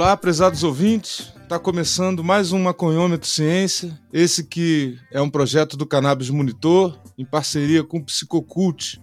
Olá, 0.00 0.16
prezados 0.16 0.62
ouvintes. 0.62 1.30
Está 1.42 1.58
começando 1.58 2.24
mais 2.24 2.52
um 2.52 2.58
Maconhômetro 2.58 3.28
Ciência, 3.28 4.00
esse 4.10 4.42
que 4.42 4.98
é 5.12 5.20
um 5.20 5.28
projeto 5.28 5.76
do 5.76 5.84
Cannabis 5.84 6.30
Monitor, 6.30 6.98
em 7.18 7.24
parceria 7.26 7.84
com 7.84 7.98
o 7.98 8.04
Psicocult. 8.06 8.98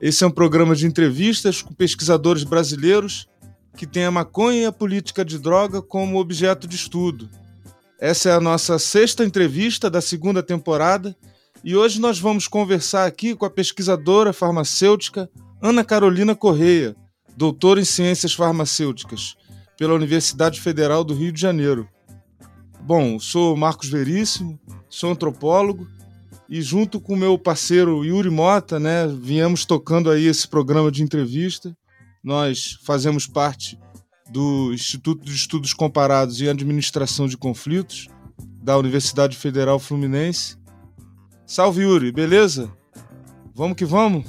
Esse 0.00 0.22
é 0.22 0.26
um 0.28 0.30
programa 0.30 0.76
de 0.76 0.86
entrevistas 0.86 1.62
com 1.62 1.74
pesquisadores 1.74 2.44
brasileiros 2.44 3.28
que 3.76 3.84
têm 3.84 4.04
a 4.04 4.10
maconha 4.12 4.62
e 4.62 4.66
a 4.66 4.70
política 4.70 5.24
de 5.24 5.36
droga 5.36 5.82
como 5.82 6.20
objeto 6.20 6.68
de 6.68 6.76
estudo. 6.76 7.28
Essa 7.98 8.28
é 8.28 8.32
a 8.32 8.40
nossa 8.40 8.78
sexta 8.78 9.24
entrevista 9.24 9.90
da 9.90 10.00
segunda 10.00 10.44
temporada 10.44 11.16
e 11.64 11.74
hoje 11.74 12.00
nós 12.00 12.20
vamos 12.20 12.46
conversar 12.46 13.04
aqui 13.04 13.34
com 13.34 13.46
a 13.46 13.50
pesquisadora 13.50 14.32
farmacêutica 14.32 15.28
Ana 15.60 15.82
Carolina 15.82 16.36
Correia, 16.36 16.94
doutora 17.36 17.80
em 17.80 17.84
Ciências 17.84 18.32
Farmacêuticas 18.32 19.34
pela 19.80 19.94
Universidade 19.94 20.60
Federal 20.60 21.02
do 21.02 21.14
Rio 21.14 21.32
de 21.32 21.40
Janeiro. 21.40 21.88
Bom, 22.82 23.18
sou 23.18 23.56
Marcos 23.56 23.88
Veríssimo, 23.88 24.60
sou 24.90 25.10
antropólogo 25.10 25.88
e 26.46 26.60
junto 26.60 27.00
com 27.00 27.16
meu 27.16 27.38
parceiro 27.38 28.04
Yuri 28.04 28.28
Mota, 28.28 28.78
né, 28.78 29.06
viemos 29.06 29.64
tocando 29.64 30.10
aí 30.10 30.26
esse 30.26 30.46
programa 30.46 30.92
de 30.92 31.02
entrevista. 31.02 31.74
Nós 32.22 32.78
fazemos 32.82 33.26
parte 33.26 33.80
do 34.28 34.70
Instituto 34.74 35.24
de 35.24 35.32
Estudos 35.32 35.72
Comparados 35.72 36.42
e 36.42 36.48
Administração 36.50 37.26
de 37.26 37.38
Conflitos 37.38 38.06
da 38.62 38.76
Universidade 38.76 39.34
Federal 39.34 39.78
Fluminense. 39.78 40.58
Salve 41.46 41.84
Yuri, 41.84 42.12
beleza? 42.12 42.70
Vamos 43.54 43.78
que 43.78 43.86
vamos? 43.86 44.26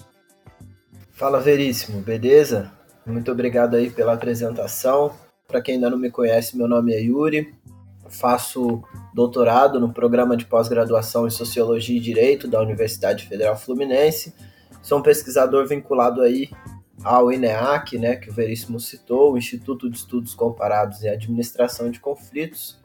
Fala 1.12 1.42
Veríssimo, 1.42 2.00
beleza? 2.00 2.72
Muito 3.06 3.30
obrigado 3.30 3.76
aí 3.76 3.90
pela 3.90 4.14
apresentação. 4.14 5.14
Para 5.52 5.62
quem 5.62 5.76
ainda 5.76 5.90
não 5.90 5.98
me 5.98 6.10
conhece, 6.10 6.56
meu 6.56 6.66
nome 6.66 6.94
é 6.94 7.02
Yuri. 7.02 7.54
Faço 8.08 8.82
doutorado 9.14 9.82
no 9.82 9.92
programa 9.92 10.38
de 10.38 10.46
pós-graduação 10.46 11.28
em 11.28 11.30
Sociologia 11.30 11.98
e 11.98 12.00
Direito 12.00 12.48
da 12.48 12.62
Universidade 12.62 13.28
Federal 13.28 13.58
Fluminense. 13.58 14.34
Sou 14.82 15.00
um 15.00 15.02
pesquisador 15.02 15.68
vinculado 15.68 16.22
aí 16.22 16.50
ao 17.04 17.34
INEAC, 17.34 17.98
né, 17.98 18.16
que 18.16 18.30
o 18.30 18.34
Veríssimo 18.34 18.80
citou, 18.80 19.34
o 19.34 19.38
Instituto 19.38 19.90
de 19.90 19.98
Estudos 19.98 20.34
Comparados 20.34 21.04
em 21.04 21.10
Administração 21.10 21.92
de 21.92 22.00
Conflitos, 22.00 22.80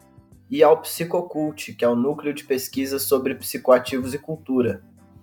e 0.50 0.60
ao 0.60 0.80
Psicocult, 0.80 1.72
que 1.72 1.84
é 1.84 1.88
o 1.88 1.94
núcleo 1.94 2.34
de 2.34 2.42
pesquisa 2.42 2.98
sobre 2.98 3.36
psicoativos 3.36 4.12
e 4.12 4.18
cultura. 4.18 4.82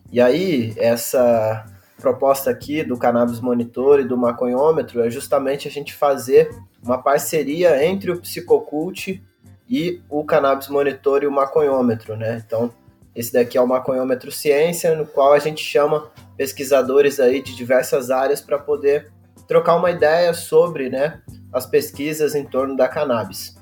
E 0.10 0.22
aí, 0.22 0.74
essa 0.78 1.66
proposta 1.98 2.50
aqui 2.50 2.86
do 2.86 2.98
Cannabis 2.98 3.42
Monitor 3.42 4.00
e 4.00 4.08
do 4.08 4.18
Maconhômetro 4.18 5.02
é 5.02 5.10
justamente 5.10 5.68
a 5.68 5.72
gente 5.72 5.94
fazer 5.94 6.50
uma 6.84 7.02
parceria 7.02 7.84
entre 7.86 8.12
o 8.12 8.20
Psicocult 8.20 9.24
e 9.70 10.02
o 10.10 10.24
Cannabis 10.26 10.68
Monitor 10.68 11.24
e 11.24 11.28
o 11.28 11.32
Maconhômetro, 11.32 12.16
né? 12.16 12.44
Então, 12.46 12.72
esse 13.16 13.32
daqui 13.32 13.58
é 13.58 13.62
o 13.62 13.68
Maconhômetro 13.68 14.32
Ciência, 14.32 14.96
no 14.96 15.06
qual 15.06 15.34
a 15.34 15.40
gente 15.40 15.64
chama 15.64 16.12
pesquisadores 16.36 17.20
aí 17.20 17.42
de 17.42 17.56
diversas 17.56 18.12
áreas 18.12 18.42
para 18.42 18.58
poder 18.58 19.12
trocar 19.48 19.76
uma 19.76 19.92
ideia 19.92 20.34
sobre, 20.34 20.90
né, 20.90 21.22
as 21.52 21.66
pesquisas 21.66 22.34
em 22.34 22.44
torno 22.44 22.76
da 22.76 22.88
cannabis. 22.88 23.56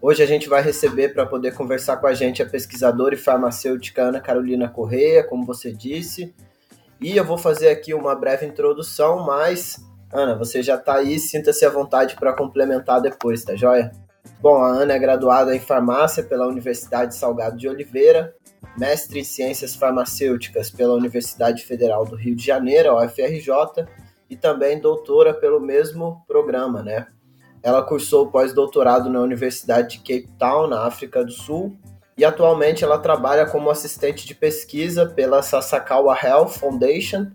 Hoje 0.00 0.22
a 0.22 0.26
gente 0.26 0.48
vai 0.48 0.62
receber 0.62 1.10
para 1.10 1.26
poder 1.26 1.54
conversar 1.54 1.98
com 1.98 2.06
a 2.06 2.14
gente 2.14 2.42
a 2.42 2.46
pesquisadora 2.46 3.14
e 3.14 3.18
farmacêutica 3.18 4.02
Ana 4.02 4.20
Carolina 4.20 4.66
Correia, 4.66 5.22
como 5.22 5.44
você 5.44 5.72
disse, 5.72 6.34
e 7.00 7.16
eu 7.16 7.24
vou 7.24 7.36
fazer 7.36 7.68
aqui 7.68 7.92
uma 7.92 8.14
breve 8.14 8.46
introdução, 8.46 9.24
mas 9.26 9.84
Ana, 10.12 10.34
você 10.34 10.62
já 10.62 10.74
está 10.74 10.96
aí, 10.96 11.18
sinta-se 11.18 11.64
à 11.64 11.70
vontade 11.70 12.16
para 12.16 12.32
complementar 12.32 13.00
depois, 13.00 13.44
tá 13.44 13.54
joia? 13.54 13.92
Bom, 14.40 14.56
a 14.56 14.68
Ana 14.68 14.94
é 14.94 14.98
graduada 14.98 15.54
em 15.54 15.60
farmácia 15.60 16.22
pela 16.22 16.48
Universidade 16.48 17.14
Salgado 17.14 17.56
de 17.56 17.68
Oliveira, 17.68 18.34
mestre 18.76 19.20
em 19.20 19.24
ciências 19.24 19.74
farmacêuticas 19.74 20.70
pela 20.70 20.94
Universidade 20.94 21.64
Federal 21.64 22.04
do 22.04 22.16
Rio 22.16 22.34
de 22.34 22.44
Janeiro, 22.44 22.96
UFRJ, 22.96 23.86
e 24.28 24.36
também 24.36 24.80
doutora 24.80 25.34
pelo 25.34 25.60
mesmo 25.60 26.24
programa, 26.26 26.82
né? 26.82 27.06
Ela 27.62 27.82
cursou 27.82 28.30
pós-doutorado 28.30 29.10
na 29.10 29.20
Universidade 29.20 29.98
de 29.98 29.98
Cape 29.98 30.32
Town, 30.38 30.66
na 30.66 30.86
África 30.86 31.24
do 31.24 31.32
Sul, 31.32 31.76
e 32.16 32.24
atualmente 32.24 32.84
ela 32.84 32.98
trabalha 32.98 33.46
como 33.46 33.70
assistente 33.70 34.26
de 34.26 34.34
pesquisa 34.34 35.06
pela 35.06 35.42
Sasakawa 35.42 36.16
Health 36.22 36.50
Foundation 36.50 37.30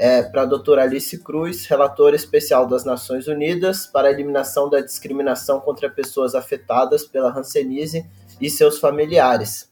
é, 0.00 0.22
para 0.22 0.42
a 0.42 0.46
doutora 0.46 0.82
Alice 0.82 1.18
Cruz, 1.18 1.66
relatora 1.66 2.16
especial 2.16 2.66
das 2.66 2.86
Nações 2.86 3.28
Unidas 3.28 3.86
para 3.86 4.08
a 4.08 4.10
eliminação 4.10 4.70
da 4.70 4.80
discriminação 4.80 5.60
contra 5.60 5.90
pessoas 5.90 6.34
afetadas 6.34 7.04
pela 7.04 7.28
Hanseníase 7.28 8.08
e 8.40 8.48
seus 8.48 8.78
familiares. 8.78 9.70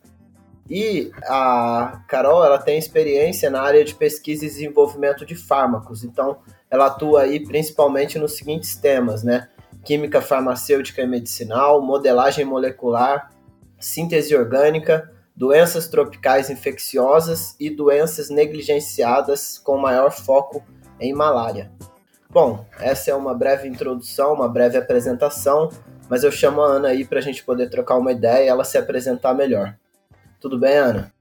E 0.69 1.11
a 1.25 2.03
Carol, 2.07 2.45
ela 2.45 2.59
tem 2.59 2.79
experiência 2.79 3.49
na 3.49 3.63
área 3.63 3.83
de 3.83 3.95
pesquisa 3.95 4.45
e 4.45 4.49
desenvolvimento 4.49 5.25
de 5.25 5.35
fármacos, 5.35 6.05
então 6.05 6.37
ela 6.71 6.89
atua 6.89 7.23
aí 7.23 7.41
principalmente 7.41 8.19
nos 8.19 8.37
seguintes 8.37 8.77
temas, 8.77 9.23
né? 9.23 9.49
Química 9.83 10.21
farmacêutica 10.21 11.01
e 11.01 11.07
medicinal, 11.07 11.81
modelagem 11.81 12.45
molecular, 12.45 13.31
síntese 13.81 14.37
orgânica, 14.37 15.11
doenças 15.39 15.87
tropicais 15.87 16.51
infecciosas 16.51 17.55
e 17.61 17.71
doenças 17.71 18.29
negligenciadas 18.29 19.57
com 19.57 19.79
maior 19.79 20.11
foco 20.11 20.65
em 20.99 21.13
malária. 21.13 21.71
Bom, 22.29 22.67
essa 22.81 23.13
é 23.13 23.15
uma 23.15 23.33
breve 23.33 23.69
introdução, 23.69 24.35
uma 24.35 24.49
breve 24.49 24.77
apresentação, 24.77 25.71
mas 26.11 26.25
eu 26.25 26.33
chamo 26.33 26.61
a 26.61 26.67
Ana 26.67 26.89
aí 26.89 27.05
para 27.05 27.21
a 27.21 27.23
gente 27.23 27.45
poder 27.45 27.71
trocar 27.71 27.97
uma 27.97 28.11
ideia 28.11 28.47
e 28.47 28.49
ela 28.49 28.65
se 28.65 28.77
apresentar 28.77 29.33
melhor. 29.33 29.79
Tudo 30.41 30.59
bem, 30.59 30.77
Ana? 30.77 31.13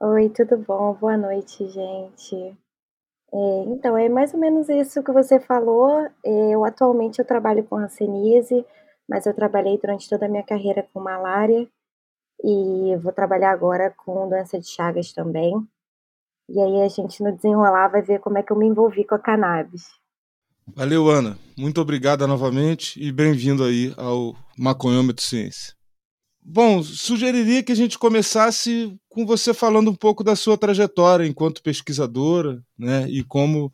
Oi, 0.00 0.30
tudo 0.30 0.56
bom? 0.56 0.94
Boa 0.94 1.18
noite, 1.18 1.68
gente. 1.68 2.56
É, 3.30 3.64
então, 3.66 3.94
é 3.98 4.08
mais 4.08 4.32
ou 4.32 4.40
menos 4.40 4.70
isso 4.70 5.02
que 5.02 5.12
você 5.12 5.38
falou. 5.38 6.00
É, 6.24 6.50
eu 6.50 6.64
atualmente 6.64 7.18
eu 7.18 7.26
trabalho 7.26 7.62
com 7.64 7.76
hanseníase, 7.76 8.64
mas 9.06 9.26
eu 9.26 9.34
trabalhei 9.34 9.76
durante 9.76 10.08
toda 10.08 10.24
a 10.24 10.28
minha 10.30 10.42
carreira 10.42 10.86
com 10.94 10.98
malária 10.98 11.68
e 12.44 12.96
vou 12.96 13.10
trabalhar 13.10 13.52
agora 13.52 13.90
com 13.90 14.28
doença 14.28 14.60
de 14.60 14.68
Chagas 14.68 15.12
também. 15.12 15.54
E 16.46 16.60
aí 16.60 16.82
a 16.82 16.88
gente 16.88 17.22
no 17.22 17.34
desenrolar 17.34 17.88
vai 17.88 18.02
ver 18.02 18.20
como 18.20 18.36
é 18.36 18.42
que 18.42 18.52
eu 18.52 18.56
me 18.56 18.66
envolvi 18.66 19.02
com 19.02 19.14
a 19.14 19.18
cannabis. 19.18 19.88
Valeu, 20.66 21.08
Ana. 21.08 21.38
Muito 21.56 21.80
obrigada 21.80 22.26
novamente 22.26 23.02
e 23.02 23.10
bem-vindo 23.10 23.64
aí 23.64 23.94
ao 23.96 24.34
Maconhômetro 24.58 25.24
Ciência. 25.24 25.72
Bom, 26.42 26.82
sugeriria 26.82 27.62
que 27.62 27.72
a 27.72 27.76
gente 27.76 27.98
começasse 27.98 28.94
com 29.08 29.24
você 29.24 29.54
falando 29.54 29.90
um 29.90 29.94
pouco 29.94 30.22
da 30.22 30.36
sua 30.36 30.58
trajetória 30.58 31.26
enquanto 31.26 31.62
pesquisadora, 31.62 32.62
né, 32.78 33.08
e 33.08 33.24
como 33.24 33.72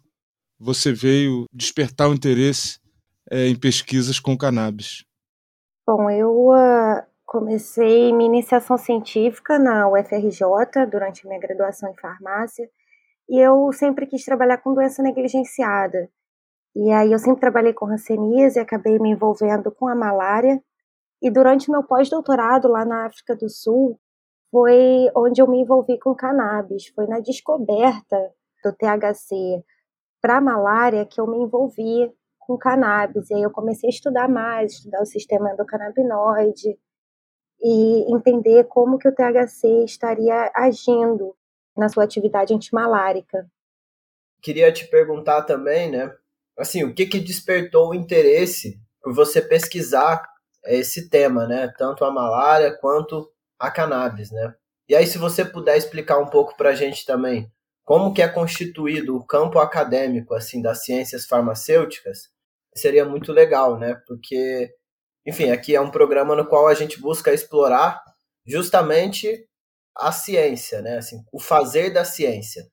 você 0.57 0.93
veio 0.93 1.47
despertar 1.53 2.09
o 2.09 2.15
interesse 2.15 2.79
é, 3.29 3.49
em 3.49 3.59
pesquisas 3.59 4.21
com 4.21 4.39
cannabis. 4.39 5.05
Bom, 5.85 6.09
eu 6.09 6.51
uh, 6.51 7.10
Comecei 7.31 8.13
minha 8.13 8.27
iniciação 8.29 8.77
científica 8.77 9.57
na 9.57 9.89
UFRJ 9.89 10.85
durante 10.91 11.29
minha 11.29 11.39
graduação 11.39 11.89
em 11.89 11.95
farmácia 11.95 12.69
e 13.29 13.39
eu 13.39 13.73
sempre 13.73 14.05
quis 14.05 14.25
trabalhar 14.25 14.59
com 14.59 14.75
doença 14.75 15.01
negligenciada. 15.01 16.11
E 16.75 16.91
aí 16.91 17.13
eu 17.13 17.21
sempre 17.21 17.41
trabalhei 17.41 17.73
com 17.73 17.87
hanseníase 17.87 18.59
e 18.59 18.61
acabei 18.61 18.99
me 18.99 19.11
envolvendo 19.11 19.71
com 19.71 19.87
a 19.87 19.95
malária. 19.95 20.61
E 21.23 21.31
durante 21.31 21.71
meu 21.71 21.85
pós-doutorado 21.85 22.67
lá 22.67 22.85
na 22.85 23.07
África 23.07 23.37
do 23.37 23.49
Sul, 23.49 23.97
foi 24.51 25.09
onde 25.15 25.41
eu 25.41 25.47
me 25.47 25.61
envolvi 25.61 26.01
com 26.01 26.13
cannabis, 26.17 26.89
foi 26.89 27.07
na 27.07 27.21
descoberta 27.21 28.19
do 28.65 28.73
THC 28.73 29.63
para 30.21 30.41
malária 30.41 31.07
que 31.07 31.21
eu 31.21 31.29
me 31.29 31.39
envolvi 31.39 32.13
com 32.41 32.59
cannabis. 32.59 33.31
E 33.31 33.35
aí 33.35 33.43
eu 33.43 33.53
comecei 33.53 33.89
a 33.89 33.93
estudar 33.93 34.29
mais, 34.29 34.73
estudar 34.73 35.01
o 35.01 35.07
sistema 35.07 35.53
endocannabinoide, 35.53 36.77
e 37.63 38.15
entender 38.15 38.65
como 38.65 38.99
que 38.99 39.09
o 39.09 39.15
THC 39.15 39.85
estaria 39.85 40.51
agindo 40.55 41.37
na 41.77 41.89
sua 41.89 42.05
atividade 42.05 42.55
antimalárica. 42.55 43.47
Queria 44.43 44.73
te 44.73 44.87
perguntar 44.87 45.43
também, 45.43 45.91
né? 45.91 46.15
Assim, 46.59 46.85
o 46.85 46.95
que 46.95 47.07
que 47.07 47.21
despertou 47.21 47.91
o 47.91 47.95
interesse 47.95 48.81
por 49.03 49.15
você 49.15 49.41
pesquisar 49.41 50.23
esse 50.65 51.09
tema, 51.09 51.47
né? 51.47 51.73
Tanto 51.79 52.05
a 52.05 52.11
malária 52.11 52.77
quanto 52.79 53.31
a 53.59 53.71
cannabis, 53.71 54.31
né? 54.31 54.55
E 54.89 54.95
aí, 54.95 55.07
se 55.07 55.19
você 55.19 55.45
puder 55.45 55.77
explicar 55.77 56.19
um 56.19 56.27
pouco 56.27 56.57
para 56.57 56.71
a 56.71 56.75
gente 56.75 57.05
também 57.07 57.51
como 57.85 58.15
que 58.15 58.23
é 58.23 58.29
constituído 58.29 59.17
o 59.17 59.25
campo 59.25 59.59
acadêmico 59.59 60.35
assim 60.35 60.63
das 60.63 60.85
ciências 60.85 61.27
farmacêuticas, 61.27 62.29
seria 62.75 63.05
muito 63.05 63.33
legal, 63.33 63.79
né? 63.79 64.01
Porque 64.07 64.73
enfim, 65.27 65.51
aqui 65.51 65.75
é 65.75 65.81
um 65.81 65.91
programa 65.91 66.35
no 66.35 66.47
qual 66.47 66.67
a 66.69 66.75
gente 66.75 67.01
busca 67.01 67.33
explorar 67.33 68.03
justamente 68.47 69.47
a 69.97 70.13
ciência, 70.13 70.81
né? 70.81 70.99
Assim, 70.99 71.23
o 71.33 71.39
fazer 71.39 71.91
da 71.91 72.05
ciência. 72.05 72.65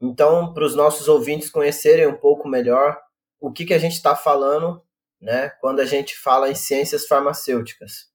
Então, 0.00 0.52
para 0.52 0.64
os 0.64 0.74
nossos 0.74 1.08
ouvintes 1.08 1.50
conhecerem 1.50 2.06
um 2.06 2.16
pouco 2.16 2.48
melhor 2.48 2.98
o 3.40 3.50
que, 3.50 3.64
que 3.64 3.74
a 3.74 3.78
gente 3.78 3.94
está 3.94 4.14
falando 4.14 4.80
né, 5.20 5.50
quando 5.60 5.80
a 5.80 5.84
gente 5.84 6.16
fala 6.16 6.48
em 6.48 6.54
ciências 6.54 7.06
farmacêuticas? 7.06 8.10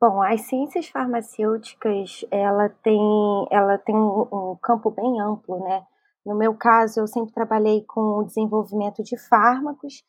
Bom, 0.00 0.22
as 0.22 0.42
ciências 0.42 0.88
farmacêuticas, 0.88 2.24
ela 2.30 2.68
tem, 2.68 3.00
ela 3.50 3.76
tem 3.78 3.96
um, 3.96 4.56
campo 4.62 4.92
bem 4.92 5.20
amplo, 5.20 5.58
né? 5.64 5.82
No 6.24 6.36
meu 6.36 6.54
caso, 6.54 7.00
eu 7.00 7.06
sempre 7.08 7.34
trabalhei 7.34 7.84
com 7.84 8.18
o 8.18 8.24
desenvolvimento 8.24 9.02
de 9.02 9.16
fármacos, 9.16 10.04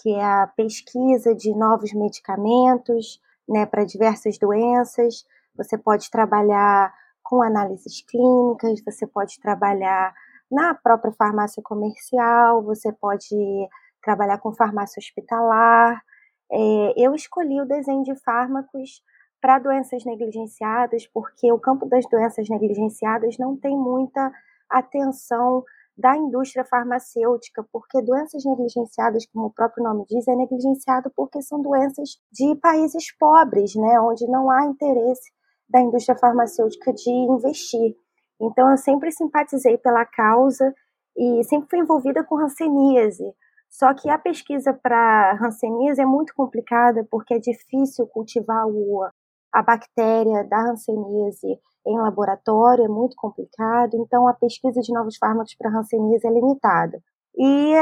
que 0.00 0.14
é 0.14 0.24
a 0.24 0.46
pesquisa 0.56 1.34
de 1.34 1.54
novos 1.54 1.92
medicamentos, 1.92 3.20
né, 3.48 3.66
para 3.66 3.84
diversas 3.84 4.38
doenças. 4.38 5.26
Você 5.56 5.78
pode 5.78 6.10
trabalhar 6.10 6.92
com 7.22 7.42
análises 7.42 8.02
clínicas, 8.02 8.82
você 8.84 9.06
pode 9.06 9.40
trabalhar 9.40 10.14
na 10.50 10.74
própria 10.74 11.12
farmácia 11.12 11.62
comercial, 11.62 12.62
você 12.62 12.92
pode 12.92 13.68
trabalhar 14.02 14.38
com 14.38 14.52
farmácia 14.52 15.00
hospitalar. 15.00 16.02
É, 16.50 16.92
eu 16.96 17.14
escolhi 17.14 17.60
o 17.60 17.66
desenho 17.66 18.02
de 18.04 18.14
fármacos 18.16 19.02
para 19.40 19.58
doenças 19.58 20.04
negligenciadas, 20.04 21.06
porque 21.06 21.50
o 21.52 21.58
campo 21.58 21.86
das 21.86 22.06
doenças 22.08 22.48
negligenciadas 22.48 23.36
não 23.38 23.56
tem 23.56 23.76
muita 23.76 24.32
atenção 24.70 25.64
da 25.96 26.16
indústria 26.16 26.64
farmacêutica, 26.64 27.64
porque 27.72 28.02
doenças 28.02 28.44
negligenciadas, 28.44 29.26
como 29.32 29.46
o 29.46 29.52
próprio 29.52 29.84
nome 29.84 30.04
diz, 30.08 30.26
é 30.26 30.34
negligenciado 30.34 31.10
porque 31.14 31.40
são 31.40 31.62
doenças 31.62 32.18
de 32.32 32.54
países 32.56 33.16
pobres, 33.16 33.74
né, 33.76 34.00
onde 34.00 34.26
não 34.26 34.50
há 34.50 34.64
interesse 34.64 35.32
da 35.68 35.80
indústria 35.80 36.18
farmacêutica 36.18 36.92
de 36.92 37.10
investir. 37.10 37.96
Então, 38.40 38.70
eu 38.70 38.76
sempre 38.76 39.12
simpatizei 39.12 39.78
pela 39.78 40.04
causa 40.04 40.74
e 41.16 41.44
sempre 41.44 41.68
fui 41.70 41.78
envolvida 41.78 42.24
com 42.24 42.38
hanseníase. 42.38 43.24
Só 43.70 43.92
que 43.94 44.08
a 44.08 44.18
pesquisa 44.18 44.72
para 44.72 45.38
hanseníase 45.40 46.00
é 46.00 46.06
muito 46.06 46.34
complicada 46.34 47.06
porque 47.10 47.34
é 47.34 47.38
difícil 47.38 48.06
cultivar 48.06 48.66
o, 48.66 49.04
a 49.54 49.62
bactéria 49.62 50.42
da 50.42 50.58
hanseníase 50.58 51.60
em 51.86 51.98
laboratório, 51.98 52.84
é 52.84 52.88
muito 52.88 53.14
complicado, 53.14 53.94
então 53.94 54.26
a 54.26 54.34
pesquisa 54.34 54.80
de 54.80 54.92
novos 54.92 55.16
fármacos 55.16 55.54
para 55.54 55.70
hanseníase 55.70 56.26
é 56.26 56.30
limitada. 56.30 57.00
E 57.36 57.72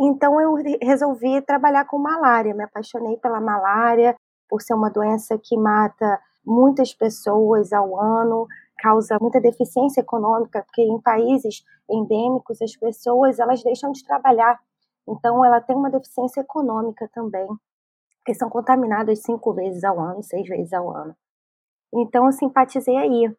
então 0.00 0.40
eu 0.40 0.54
resolvi 0.80 1.42
trabalhar 1.42 1.86
com 1.86 1.98
malária, 1.98 2.54
me 2.54 2.62
apaixonei 2.62 3.16
pela 3.16 3.40
malária, 3.40 4.14
por 4.48 4.62
ser 4.62 4.74
uma 4.74 4.90
doença 4.90 5.36
que 5.42 5.56
mata 5.56 6.20
muitas 6.46 6.94
pessoas 6.94 7.72
ao 7.72 8.00
ano, 8.00 8.46
causa 8.78 9.18
muita 9.20 9.40
deficiência 9.40 10.02
econômica, 10.02 10.62
porque 10.62 10.82
em 10.82 11.00
países 11.00 11.64
endêmicos 11.90 12.62
as 12.62 12.76
pessoas 12.76 13.40
elas 13.40 13.60
deixam 13.64 13.90
de 13.90 14.04
trabalhar, 14.04 14.56
então 15.08 15.44
ela 15.44 15.60
tem 15.60 15.74
uma 15.74 15.90
deficiência 15.90 16.42
econômica 16.42 17.10
também, 17.12 17.48
porque 18.28 18.34
são 18.34 18.50
contaminadas 18.50 19.22
cinco 19.22 19.54
vezes 19.54 19.82
ao 19.82 19.98
ano, 19.98 20.22
seis 20.22 20.46
vezes 20.46 20.70
ao 20.74 20.94
ano. 20.94 21.16
Então 21.94 22.26
eu 22.26 22.32
simpatizei 22.32 22.94
aí. 22.94 23.34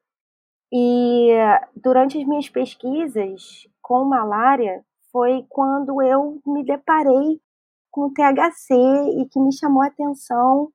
E 0.73 1.29
durante 1.75 2.17
as 2.17 2.25
minhas 2.25 2.49
pesquisas 2.49 3.67
com 3.83 4.03
malária 4.05 4.83
foi 5.11 5.45
quando 5.47 6.01
eu 6.01 6.41
me 6.43 6.63
deparei 6.65 7.39
com 7.91 8.07
o 8.07 8.11
THC 8.11 8.73
e 9.21 9.27
que 9.29 9.39
me 9.39 9.53
chamou 9.53 9.83
a 9.83 9.87
atenção 9.87 10.71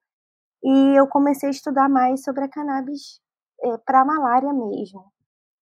e 0.63 0.97
eu 0.97 1.09
comecei 1.09 1.49
a 1.49 1.53
estudar 1.53 1.89
mais 1.89 2.23
sobre 2.23 2.45
a 2.45 2.49
cannabis 2.49 3.21
é, 3.65 3.77
para 3.79 4.05
malária 4.05 4.53
mesmo. 4.53 5.13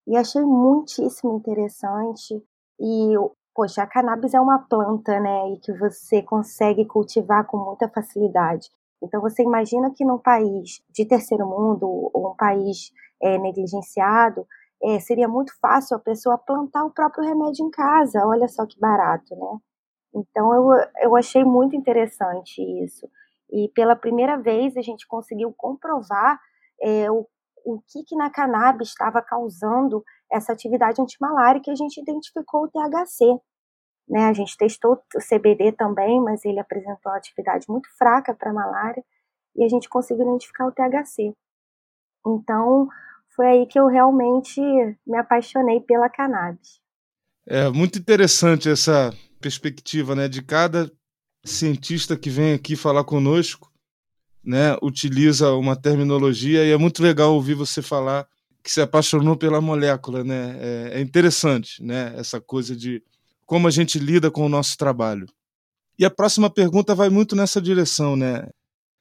E 0.07 0.15
achei 0.15 0.43
muitíssimo 0.43 1.39
interessante. 1.39 2.35
E, 2.79 3.15
poxa, 3.55 3.83
a 3.83 3.87
cannabis 3.87 4.35
é 4.35 4.41
uma 4.41 4.59
planta, 4.59 5.19
né? 5.21 5.53
E 5.53 5.59
que 5.59 5.73
você 5.73 6.23
consegue 6.23 6.85
cultivar 6.85 7.47
com 7.47 7.57
muita 7.59 7.89
facilidade. 7.89 8.69
Então, 9.03 9.21
você 9.21 9.43
imagina 9.43 9.93
que 9.95 10.05
num 10.05 10.19
país 10.19 10.83
de 10.91 11.05
terceiro 11.05 11.47
mundo, 11.47 11.87
ou 12.13 12.31
um 12.31 12.37
país 12.37 12.93
é, 13.21 13.39
negligenciado, 13.39 14.47
é, 14.83 14.99
seria 15.01 15.29
muito 15.29 15.53
fácil 15.61 15.97
a 15.97 16.01
pessoa 16.01 16.39
plantar 16.39 16.85
o 16.85 16.91
próprio 16.91 17.25
remédio 17.25 17.67
em 17.67 17.71
casa. 17.71 18.27
Olha 18.27 18.49
só 18.49 18.67
que 18.67 18.79
barato, 18.79 19.35
né? 19.37 19.59
Então, 20.15 20.53
eu, 20.55 20.87
eu 21.01 21.17
achei 21.17 21.45
muito 21.45 21.75
interessante 21.75 22.61
isso. 22.85 23.09
E 23.51 23.69
pela 23.75 23.97
primeira 23.97 24.37
vez 24.37 24.77
a 24.77 24.83
gente 24.83 25.07
conseguiu 25.07 25.53
comprovar 25.57 26.39
é, 26.81 27.11
o, 27.11 27.27
o 27.65 27.81
que, 27.87 28.03
que 28.05 28.17
na 28.17 28.31
cannabis 28.31 28.89
estava 28.89 29.23
causando 29.23 30.03
essa 30.33 30.53
atividade 30.53 31.01
antimalária 31.01 31.61
que 31.61 31.71
a 31.71 31.75
gente 31.75 32.01
identificou 32.01 32.65
o 32.65 32.69
THC. 32.69 33.39
Né? 34.09 34.25
A 34.25 34.33
gente 34.33 34.57
testou 34.57 34.95
o 35.15 35.19
CBD 35.19 35.73
também, 35.73 36.21
mas 36.21 36.45
ele 36.45 36.59
apresentou 36.59 37.13
atividade 37.13 37.67
muito 37.69 37.89
fraca 37.97 38.35
para 38.35 38.53
malária 38.53 39.05
e 39.55 39.65
a 39.65 39.69
gente 39.69 39.89
conseguiu 39.89 40.25
identificar 40.25 40.67
o 40.67 40.73
THC. 40.73 41.35
Então, 42.27 42.89
foi 43.37 43.47
aí 43.47 43.67
que 43.67 43.79
eu 43.79 43.87
realmente 43.87 44.61
me 45.07 45.19
apaixonei 45.19 45.81
pela 45.81 46.09
cannabis. 46.09 46.81
É 47.47 47.69
muito 47.69 47.99
interessante 47.99 48.69
essa 48.69 49.13
perspectiva, 49.41 50.15
né, 50.15 50.29
de 50.29 50.43
cada 50.43 50.91
cientista 51.45 52.17
que 52.17 52.31
vem 52.31 52.55
aqui 52.55 52.77
falar 52.77 53.05
conosco, 53.05 53.71
né, 54.45 54.77
utiliza 54.81 55.53
uma 55.55 55.75
terminologia 55.75 56.65
e 56.65 56.71
é 56.71 56.77
muito 56.77 57.03
legal 57.03 57.35
ouvir 57.35 57.55
você 57.55 57.83
falar 57.83 58.27
que 58.63 58.71
se 58.71 58.81
apaixonou 58.81 59.37
pela 59.37 59.61
molécula, 59.61 60.23
né? 60.23 60.57
É, 60.61 60.99
é 60.99 61.01
interessante, 61.01 61.83
né, 61.83 62.15
essa 62.17 62.41
coisa 62.41 62.77
de 62.77 63.03
como 63.45 63.67
a 63.67 63.71
gente 63.71 63.99
lida 63.99 64.31
com 64.31 64.47
o 64.47 64.49
nosso 64.49 64.79
trabalho. 64.79 65.27
E 65.99 66.05
a 66.05 66.11
próxima 66.11 66.49
pergunta 66.49 66.95
vai 66.95 67.11
muito 67.11 67.37
nessa 67.37 67.61
direção, 67.61 68.17
né? 68.17 68.49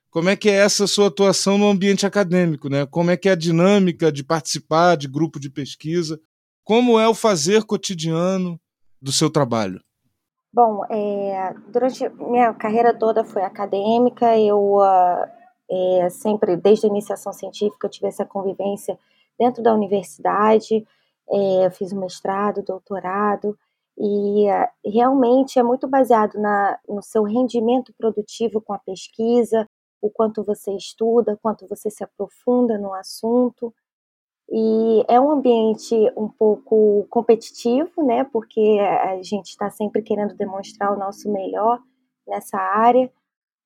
Como 0.10 0.30
é 0.30 0.36
que 0.36 0.50
é 0.50 0.56
essa 0.56 0.86
sua 0.88 1.08
atuação 1.08 1.58
no 1.58 1.70
ambiente 1.70 2.06
acadêmico, 2.06 2.68
né? 2.68 2.86
Como 2.86 3.12
é 3.12 3.16
que 3.16 3.30
é 3.30 3.32
a 3.32 3.36
dinâmica 3.36 4.12
de 4.12 4.26
participar 4.26 4.98
de 4.98 5.08
grupo 5.08 5.40
de 5.40 5.50
pesquisa? 5.50 6.20
Como 6.66 7.00
é 7.00 7.08
o 7.08 7.14
fazer 7.14 7.64
cotidiano 7.64 8.60
do 9.02 9.12
seu 9.12 9.30
trabalho? 9.30 9.80
Bom, 10.54 10.84
é, 10.90 11.56
durante 11.72 12.10
minha 12.10 12.54
carreira 12.54 12.94
toda 12.94 13.24
foi 13.24 13.44
acadêmica, 13.44 14.38
eu 14.38 14.76
uh, 14.76 15.26
é, 15.72 16.10
sempre, 16.10 16.58
desde 16.58 16.88
a 16.88 16.90
iniciação 16.90 17.32
científica, 17.32 17.88
tive 17.88 18.08
essa 18.08 18.26
convivência 18.26 19.00
dentro 19.42 19.64
da 19.64 19.74
universidade, 19.74 20.86
é, 21.28 21.70
fiz 21.72 21.92
um 21.92 22.00
mestrado, 22.00 22.62
doutorado, 22.62 23.58
e 23.98 24.48
uh, 24.48 24.68
realmente 24.86 25.58
é 25.58 25.64
muito 25.64 25.88
baseado 25.88 26.40
na, 26.40 26.78
no 26.88 27.02
seu 27.02 27.24
rendimento 27.24 27.92
produtivo 27.98 28.62
com 28.62 28.72
a 28.72 28.78
pesquisa, 28.78 29.68
o 30.00 30.12
quanto 30.12 30.44
você 30.44 30.76
estuda, 30.76 31.40
quanto 31.42 31.68
você 31.68 31.90
se 31.90 32.04
aprofunda 32.04 32.78
no 32.78 32.94
assunto. 32.94 33.74
E 34.48 35.04
é 35.08 35.20
um 35.20 35.32
ambiente 35.32 35.96
um 36.16 36.28
pouco 36.28 37.08
competitivo, 37.10 38.04
né? 38.04 38.24
Porque 38.24 38.78
a 38.80 39.22
gente 39.24 39.48
está 39.48 39.72
sempre 39.72 40.04
querendo 40.04 40.36
demonstrar 40.36 40.92
o 40.92 41.00
nosso 41.00 41.32
melhor 41.32 41.80
nessa 42.28 42.58
área, 42.58 43.12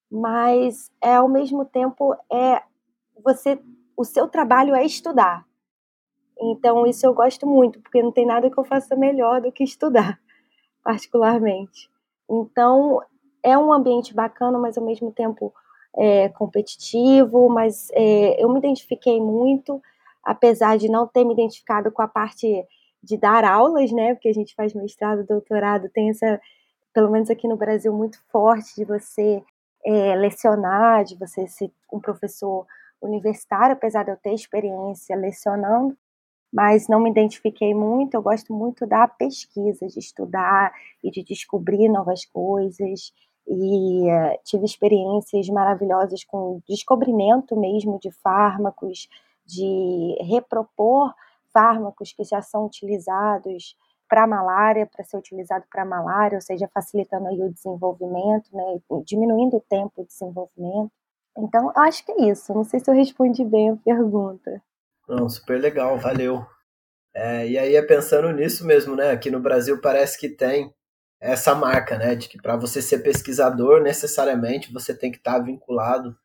mas 0.10 0.90
é 1.02 1.16
ao 1.16 1.28
mesmo 1.28 1.66
tempo 1.66 2.16
é 2.32 2.62
você 3.24 3.60
o 3.98 4.04
seu 4.04 4.28
trabalho 4.28 4.76
é 4.76 4.86
estudar. 4.86 5.46
Então 6.40 6.86
isso 6.86 7.06
eu 7.06 7.14
gosto 7.14 7.48
muito, 7.48 7.80
porque 7.82 8.04
não 8.04 8.12
tem 8.12 8.26
nada 8.26 8.50
que 8.50 8.58
eu 8.58 8.64
faça 8.64 8.96
melhor 8.96 9.42
do 9.42 9.52
que 9.52 9.64
estudar, 9.64 10.20
particularmente. 10.84 11.90
Então 12.30 13.02
é 13.44 13.58
um 13.58 13.72
ambiente 13.72 14.14
bacana, 14.14 14.58
mas 14.58 14.78
ao 14.78 14.84
mesmo 14.84 15.12
tempo 15.12 15.54
é, 15.96 16.30
competitivo, 16.30 17.48
mas 17.50 17.90
é, 17.94 18.44
eu 18.44 18.50
me 18.50 18.60
identifiquei 18.60 19.20
muito, 19.22 19.82
apesar 20.24 20.78
de 20.78 20.90
não 20.90 21.08
ter 21.08 21.24
me 21.24 21.34
identificado 21.34 21.92
com 21.92 22.02
a 22.02 22.08
parte 22.08 22.66
de 23.02 23.18
dar 23.18 23.46
aulas, 23.46 23.92
né? 23.92 24.14
Porque 24.16 24.28
a 24.28 24.34
gente 24.34 24.56
faz 24.56 24.74
mestrado, 24.74 25.26
doutorado, 25.26 25.90
tem 25.90 26.10
essa, 26.10 26.42
pelo 26.94 27.12
menos 27.12 27.30
aqui 27.30 27.48
no 27.48 27.56
Brasil, 27.56 27.94
muito 27.94 28.20
forte 28.32 28.76
de 28.76 28.84
você 28.84 29.44
é, 29.86 30.16
lecionar, 30.16 31.04
de 31.04 31.16
você 31.16 31.48
ser 31.48 31.72
um 31.94 32.00
professor 32.00 32.66
universitário, 33.00 33.74
apesar 33.74 34.04
de 34.04 34.12
eu 34.12 34.18
ter 34.18 34.34
experiência 34.34 35.16
lecionando, 35.16 35.96
mas 36.56 36.88
não 36.88 37.02
me 37.02 37.10
identifiquei 37.10 37.74
muito. 37.74 38.14
Eu 38.14 38.22
gosto 38.22 38.54
muito 38.54 38.88
da 38.88 39.06
pesquisa, 39.10 39.86
de 39.88 40.00
estudar 40.00 40.72
e 41.04 41.12
de 41.12 41.22
descobrir 41.22 41.90
novas 41.90 42.24
coisas 42.24 43.12
e 43.46 44.10
uh, 44.10 44.40
tive 44.42 44.64
experiências 44.64 45.50
maravilhosas 45.50 46.24
com 46.24 46.62
descobrimento 46.66 47.60
mesmo 47.60 48.00
de 48.00 48.10
fármacos, 48.10 49.10
de 49.46 50.16
repropor 50.22 51.14
fármacos 51.52 52.14
que 52.14 52.24
já 52.24 52.42
são 52.42 52.66
utilizados 52.68 53.76
para 54.08 54.26
malária, 54.26 54.86
para 54.86 55.04
ser 55.04 55.18
utilizado 55.18 55.66
para 55.70 55.84
malária, 55.84 56.38
ou 56.38 56.42
seja, 56.42 56.70
facilitando 56.74 57.28
aí 57.28 57.42
o 57.42 57.52
desenvolvimento, 57.52 58.50
né, 58.54 58.80
diminuindo 59.04 59.58
o 59.58 59.62
tempo 59.62 60.04
de 60.04 60.08
desenvolvimento. 60.08 60.92
Então, 61.38 61.66
eu 61.76 61.84
acho 61.84 62.06
que 62.06 62.14
é 62.14 62.30
isso. 62.30 62.54
Não 62.54 62.64
sei 62.64 62.80
se 62.80 62.90
eu 62.90 62.96
respondi 62.96 63.44
bem 63.44 63.72
a 63.72 63.76
pergunta. 63.76 64.62
Não, 65.08 65.30
super 65.30 65.60
legal, 65.60 65.98
valeu. 66.00 66.46
É, 67.14 67.48
e 67.48 67.58
aí 67.58 67.76
é 67.76 67.82
pensando 67.82 68.32
nisso 68.32 68.66
mesmo, 68.66 68.96
né? 68.96 69.12
Aqui 69.12 69.32
no 69.32 69.40
Brasil 69.40 69.80
parece 69.80 70.18
que 70.20 70.30
tem 70.30 70.74
essa 71.20 71.56
marca, 71.56 71.98
né, 71.98 72.16
de 72.16 72.28
que 72.30 72.38
para 72.38 72.56
você 72.56 72.82
ser 72.82 73.00
pesquisador, 73.00 73.82
necessariamente 73.82 74.72
você 74.72 74.94
tem 74.94 75.12
que 75.12 75.18
estar 75.18 75.40
tá 75.40 75.40
vinculado 75.40 76.16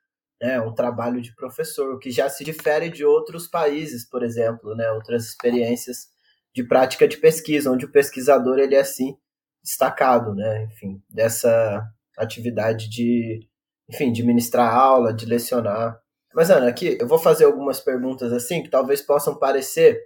né, 0.41 0.59
a 0.59 0.73
trabalho 0.73 1.21
de 1.21 1.35
professor, 1.35 1.95
o 1.95 1.99
que 1.99 2.11
já 2.11 2.29
se 2.29 2.45
difere 2.45 2.91
de 2.91 3.05
outros 3.05 3.47
países, 3.47 4.09
por 4.09 4.23
exemplo, 4.23 4.75
né, 4.75 4.91
outras 4.93 5.27
experiências 5.27 6.09
de 6.55 6.65
prática 6.65 7.07
de 7.07 7.19
pesquisa, 7.19 7.71
onde 7.71 7.85
o 7.85 7.93
pesquisador 7.93 8.59
ele 8.59 8.75
é 8.75 8.81
assim 8.81 9.17
destacado, 9.63 10.35
né, 10.35 10.65
enfim, 10.65 11.03
dessa 11.09 11.87
atividade 12.19 12.89
de, 12.89 13.47
enfim, 13.89 14.13
de 14.13 14.23
ministrar 14.23 14.75
aula, 14.75 15.13
de 15.13 15.27
lecionar. 15.27 15.99
Mas 16.35 16.51
Ana, 16.51 16.69
aqui 16.69 16.97
eu 17.01 17.09
vou 17.09 17.19
fazer 17.19 17.45
algumas 17.45 17.81
perguntas 17.81 18.33
assim 18.33 18.63
que 18.63 18.71
talvez 18.71 19.03
possam 19.03 19.37
parecer 19.37 20.01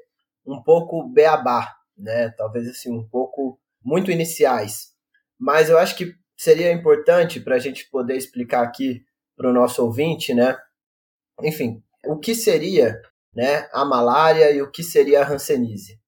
um 0.47 0.62
pouco 0.62 1.07
beabá, 1.09 1.75
né, 1.97 2.31
talvez 2.31 2.69
assim 2.69 2.93
um 2.93 3.07
pouco 3.07 3.59
muito 3.83 4.11
iniciais. 4.11 4.93
Mas 5.38 5.69
eu 5.69 5.78
acho 5.78 5.97
que 5.97 6.14
seria 6.37 6.73
importante 6.73 7.40
para 7.40 7.57
a 7.57 7.59
gente 7.59 7.88
poder 7.90 8.16
explicar 8.16 8.62
aqui 8.62 9.04
para 9.37 9.50
o 9.50 9.52
nosso 9.52 9.85
ouvinte, 9.85 10.33
né? 10.33 10.57
Enfim, 11.43 11.83
o 12.07 12.19
que 12.19 12.35
seria 12.35 13.00
né, 13.35 13.69
a 13.73 13.85
malária 13.85 14.50
e 14.52 14.62
o 14.62 14.71
que 14.71 14.83
seria 14.83 15.23
a 15.23 15.28
hanseníase. 15.28 16.00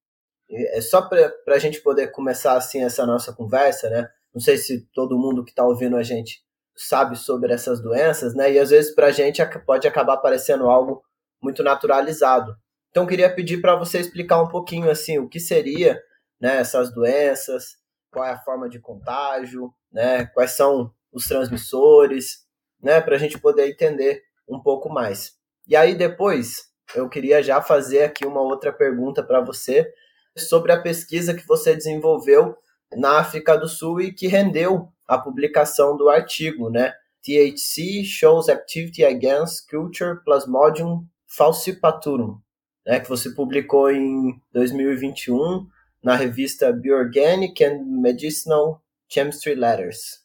É 0.49 0.81
só 0.81 1.03
para 1.03 1.33
a 1.49 1.59
gente 1.59 1.81
poder 1.81 2.13
começar 2.13 2.57
assim 2.57 2.85
essa 2.85 3.05
nossa 3.05 3.33
conversa, 3.33 3.91
né? 3.91 4.09
Não 4.33 4.41
sei 4.41 4.57
se 4.57 4.87
todo 4.93 5.19
mundo 5.19 5.45
que 5.45 5.51
está 5.51 5.65
ouvindo 5.65 5.97
a 5.97 6.03
gente 6.03 6.46
sabe 6.77 7.17
sobre 7.17 7.53
essas 7.53 7.81
doenças, 7.81 8.35
né? 8.35 8.53
E 8.53 8.59
às 8.59 8.71
vezes 8.71 8.95
para 8.95 9.07
a 9.07 9.13
gente 9.13 9.43
pode 9.65 9.89
acabar 9.89 10.19
parecendo 10.19 10.69
algo 10.69 11.03
muito 11.43 11.63
naturalizado. 11.63 12.55
Então 12.91 13.07
queria 13.07 13.35
pedir 13.35 13.61
para 13.61 13.77
você 13.77 13.99
explicar 13.99 14.43
um 14.43 14.49
pouquinho 14.49 14.91
assim 14.91 15.19
o 15.19 15.29
que 15.29 15.41
seria 15.41 16.01
né, 16.41 16.59
essas 16.59 16.93
doenças, 16.93 17.77
qual 18.11 18.25
é 18.25 18.33
a 18.33 18.43
forma 18.43 18.69
de 18.69 18.79
contágio, 18.79 19.73
né, 19.91 20.27
quais 20.27 20.53
são 20.53 20.93
os 21.13 21.27
transmissores, 21.27 22.47
né, 22.83 23.01
para 23.01 23.17
a 23.17 23.19
gente 23.19 23.39
poder 23.39 23.69
entender 23.69 24.23
um 24.49 24.61
pouco 24.61 24.89
mais. 24.89 25.35
E 25.67 25.75
aí 25.75 25.95
depois 25.95 26.71
eu 26.95 27.09
queria 27.09 27.43
já 27.43 27.61
fazer 27.61 28.05
aqui 28.05 28.25
uma 28.25 28.41
outra 28.41 28.73
pergunta 28.73 29.23
para 29.23 29.41
você 29.41 29.93
sobre 30.37 30.73
a 30.73 30.81
pesquisa 30.81 31.35
que 31.35 31.47
você 31.47 31.75
desenvolveu 31.75 32.57
na 32.93 33.19
África 33.19 33.57
do 33.57 33.69
Sul 33.69 34.01
e 34.01 34.13
que 34.13 34.27
rendeu 34.27 34.93
a 35.07 35.19
publicação 35.19 35.97
do 35.97 36.09
artigo, 36.09 36.71
né? 36.71 36.95
THC 37.23 38.05
shows 38.05 38.49
activity 38.49 39.05
against 39.05 39.69
culture 39.69 40.23
plasmodium 40.25 41.05
falciparum, 41.27 42.39
né, 42.87 43.01
que 43.01 43.09
você 43.09 43.31
publicou 43.31 43.91
em 43.91 44.41
2021 44.53 45.67
na 46.03 46.15
revista 46.15 46.73
Bioorganic 46.73 47.63
and 47.65 47.83
Medicinal 47.85 48.81
Chemistry 49.09 49.57
Letters. 49.57 50.25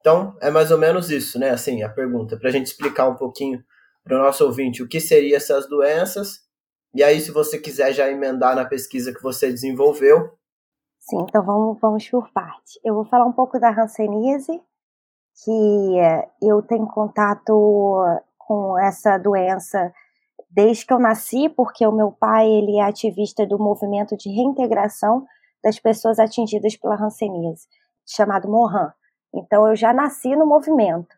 Então, 0.00 0.36
é 0.40 0.50
mais 0.50 0.70
ou 0.70 0.78
menos 0.78 1.10
isso, 1.10 1.36
né? 1.36 1.50
Assim, 1.50 1.82
a 1.82 1.88
pergunta, 1.88 2.36
para 2.36 2.48
a 2.48 2.52
gente 2.52 2.66
explicar 2.66 3.08
um 3.08 3.16
pouquinho 3.16 3.64
para 4.04 4.16
o 4.16 4.22
nosso 4.22 4.44
ouvinte 4.44 4.80
o 4.80 4.88
que 4.88 5.00
seriam 5.00 5.36
essas 5.36 5.68
doenças. 5.68 6.42
E 6.94 7.02
aí, 7.02 7.20
se 7.20 7.32
você 7.32 7.58
quiser 7.58 7.92
já 7.92 8.08
emendar 8.08 8.54
na 8.54 8.64
pesquisa 8.64 9.12
que 9.12 9.20
você 9.20 9.52
desenvolveu. 9.52 10.30
Sim, 11.08 11.18
então 11.20 11.42
vamos, 11.44 11.78
vamos 11.80 12.08
por 12.10 12.28
parte. 12.32 12.80
Eu 12.84 12.94
vou 12.94 13.04
falar 13.04 13.24
um 13.26 13.32
pouco 13.32 13.60
da 13.60 13.70
hanseníase, 13.70 14.60
que 15.44 15.98
eh, 16.00 16.28
eu 16.42 16.60
tenho 16.62 16.86
contato 16.88 18.02
com 18.36 18.76
essa 18.78 19.16
doença 19.16 19.92
desde 20.50 20.84
que 20.84 20.92
eu 20.92 20.98
nasci, 20.98 21.48
porque 21.48 21.86
o 21.86 21.92
meu 21.92 22.10
pai 22.10 22.48
ele 22.50 22.78
é 22.78 22.82
ativista 22.82 23.46
do 23.46 23.58
movimento 23.58 24.16
de 24.16 24.30
reintegração 24.30 25.24
das 25.62 25.78
pessoas 25.78 26.18
atingidas 26.18 26.76
pela 26.76 26.96
hanseníase, 26.96 27.68
chamado 28.04 28.48
Mohan. 28.48 28.92
Então 29.32 29.68
eu 29.68 29.76
já 29.76 29.92
nasci 29.92 30.34
no 30.34 30.46
movimento. 30.46 31.14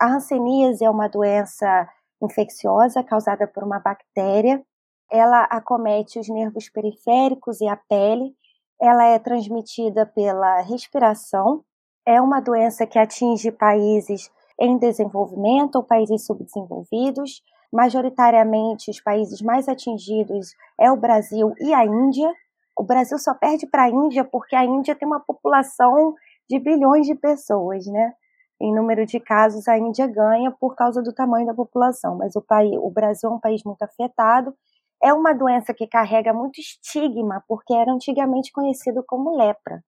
A 0.00 0.06
hanseníase 0.06 0.84
é 0.84 0.90
uma 0.90 1.08
doença 1.08 1.86
infecciosa 2.22 3.02
causada 3.02 3.46
por 3.46 3.62
uma 3.62 3.78
bactéria. 3.78 4.64
Ela 5.10 5.42
acomete 5.44 6.18
os 6.18 6.28
nervos 6.28 6.70
periféricos 6.70 7.60
e 7.60 7.68
a 7.68 7.76
pele. 7.76 8.34
Ela 8.80 9.04
é 9.06 9.18
transmitida 9.18 10.06
pela 10.06 10.60
respiração. 10.60 11.64
É 12.06 12.20
uma 12.20 12.40
doença 12.40 12.86
que 12.86 12.98
atinge 12.98 13.50
países 13.50 14.30
em 14.58 14.78
desenvolvimento 14.78 15.76
ou 15.76 15.84
países 15.84 16.24
subdesenvolvidos 16.24 17.42
majoritariamente 17.72 18.90
os 18.90 19.00
países 19.00 19.40
mais 19.42 19.68
atingidos 19.68 20.54
é 20.78 20.90
o 20.90 20.96
Brasil 20.96 21.54
e 21.60 21.72
a 21.74 21.84
Índia. 21.84 22.32
O 22.76 22.82
Brasil 22.82 23.18
só 23.18 23.34
perde 23.34 23.66
para 23.66 23.84
a 23.84 23.90
Índia 23.90 24.24
porque 24.24 24.56
a 24.56 24.64
Índia 24.64 24.94
tem 24.94 25.06
uma 25.06 25.20
população 25.20 26.14
de 26.48 26.58
bilhões 26.58 27.06
de 27.06 27.14
pessoas, 27.14 27.86
né? 27.86 28.12
Em 28.60 28.74
número 28.74 29.06
de 29.06 29.20
casos, 29.20 29.68
a 29.68 29.78
Índia 29.78 30.06
ganha 30.06 30.50
por 30.50 30.74
causa 30.74 31.02
do 31.02 31.12
tamanho 31.12 31.46
da 31.46 31.54
população, 31.54 32.16
mas 32.16 32.34
o, 32.34 32.40
país, 32.40 32.76
o 32.76 32.90
Brasil 32.90 33.30
é 33.30 33.32
um 33.32 33.38
país 33.38 33.62
muito 33.62 33.82
afetado. 33.82 34.52
É 35.02 35.12
uma 35.12 35.32
doença 35.32 35.72
que 35.74 35.86
carrega 35.86 36.32
muito 36.32 36.60
estigma, 36.60 37.42
porque 37.48 37.72
era 37.74 37.92
antigamente 37.92 38.50
conhecido 38.52 39.04
como 39.06 39.36
lepra. 39.36 39.82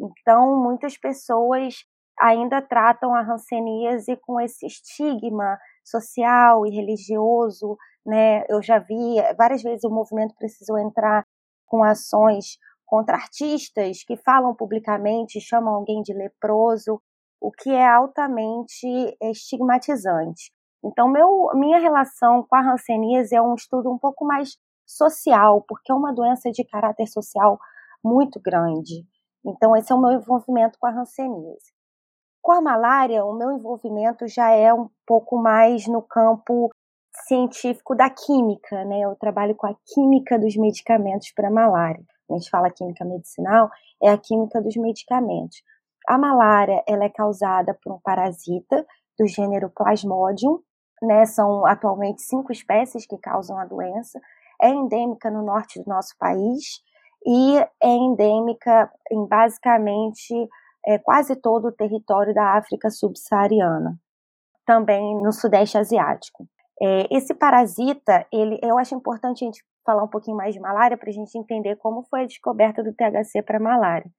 Então, 0.00 0.62
muitas 0.62 0.96
pessoas 0.98 1.84
ainda 2.20 2.62
tratam 2.62 3.14
a 3.14 3.22
hanseníase 3.22 4.16
com 4.22 4.40
esse 4.40 4.66
estigma 4.66 5.58
social 5.84 6.66
e 6.66 6.70
religioso, 6.70 7.76
né? 8.06 8.44
Eu 8.48 8.62
já 8.62 8.78
vi 8.78 9.16
várias 9.36 9.62
vezes 9.62 9.84
o 9.84 9.90
movimento 9.90 10.34
precisou 10.36 10.78
entrar 10.78 11.24
com 11.66 11.84
ações 11.84 12.58
contra 12.86 13.16
artistas 13.16 14.02
que 14.04 14.16
falam 14.16 14.54
publicamente, 14.54 15.40
chamam 15.40 15.74
alguém 15.74 16.02
de 16.02 16.14
leproso, 16.14 17.00
o 17.40 17.52
que 17.52 17.70
é 17.70 17.86
altamente 17.86 18.86
estigmatizante. 19.22 20.50
Então, 20.84 21.08
meu, 21.08 21.50
minha 21.54 21.78
relação 21.78 22.44
com 22.48 22.56
a 22.56 22.72
hanseníase 22.72 23.34
é 23.34 23.42
um 23.42 23.54
estudo 23.54 23.90
um 23.90 23.98
pouco 23.98 24.24
mais 24.24 24.56
social, 24.86 25.64
porque 25.68 25.92
é 25.92 25.94
uma 25.94 26.12
doença 26.12 26.50
de 26.50 26.64
caráter 26.64 27.06
social 27.06 27.58
muito 28.02 28.40
grande. 28.40 29.04
Então, 29.44 29.76
esse 29.76 29.92
é 29.92 29.94
o 29.94 30.00
meu 30.00 30.12
envolvimento 30.12 30.78
com 30.78 30.86
a 30.86 30.90
hanseníase. 30.90 31.72
Com 32.40 32.52
a 32.52 32.60
malária, 32.60 33.24
o 33.24 33.34
meu 33.34 33.52
envolvimento 33.52 34.26
já 34.26 34.50
é 34.50 34.72
um 34.72 34.88
pouco 35.06 35.36
mais 35.36 35.86
no 35.86 36.00
campo 36.02 36.70
científico 37.26 37.94
da 37.94 38.08
química, 38.08 38.84
né? 38.84 39.00
Eu 39.00 39.16
trabalho 39.16 39.54
com 39.54 39.66
a 39.66 39.74
química 39.86 40.38
dos 40.38 40.56
medicamentos 40.56 41.32
para 41.32 41.50
malária. 41.50 42.02
A 42.30 42.34
gente 42.34 42.50
fala 42.50 42.70
química 42.70 43.04
medicinal, 43.04 43.70
é 44.02 44.10
a 44.10 44.18
química 44.18 44.60
dos 44.60 44.76
medicamentos. 44.76 45.62
A 46.06 46.16
malária, 46.16 46.82
ela 46.86 47.04
é 47.04 47.08
causada 47.08 47.76
por 47.82 47.92
um 47.92 48.00
parasita 48.00 48.86
do 49.18 49.26
gênero 49.26 49.70
Plasmodium, 49.70 50.60
né? 51.02 51.26
São 51.26 51.66
atualmente 51.66 52.22
cinco 52.22 52.52
espécies 52.52 53.06
que 53.06 53.18
causam 53.18 53.58
a 53.58 53.64
doença. 53.64 54.20
É 54.60 54.68
endêmica 54.68 55.30
no 55.30 55.44
norte 55.44 55.80
do 55.82 55.88
nosso 55.88 56.16
país 56.18 56.82
e 57.26 57.58
é 57.58 57.88
endêmica 57.88 58.90
em 59.10 59.26
basicamente 59.26 60.34
é, 60.86 60.98
quase 60.98 61.36
todo 61.36 61.68
o 61.68 61.72
território 61.72 62.34
da 62.34 62.56
África 62.56 62.90
subsaariana, 62.90 63.98
também 64.64 65.16
no 65.18 65.32
Sudeste 65.32 65.78
Asiático. 65.78 66.46
É, 66.80 67.14
esse 67.14 67.34
parasita, 67.34 68.26
ele, 68.32 68.58
eu 68.62 68.78
acho 68.78 68.94
importante 68.94 69.44
a 69.44 69.46
gente 69.46 69.64
falar 69.84 70.04
um 70.04 70.08
pouquinho 70.08 70.36
mais 70.36 70.54
de 70.54 70.60
malária 70.60 70.96
para 70.96 71.08
a 71.08 71.12
gente 71.12 71.36
entender 71.36 71.76
como 71.76 72.04
foi 72.04 72.22
a 72.22 72.26
descoberta 72.26 72.82
do 72.82 72.92
THC 72.92 73.42
para 73.42 73.58
malária. 73.58 74.10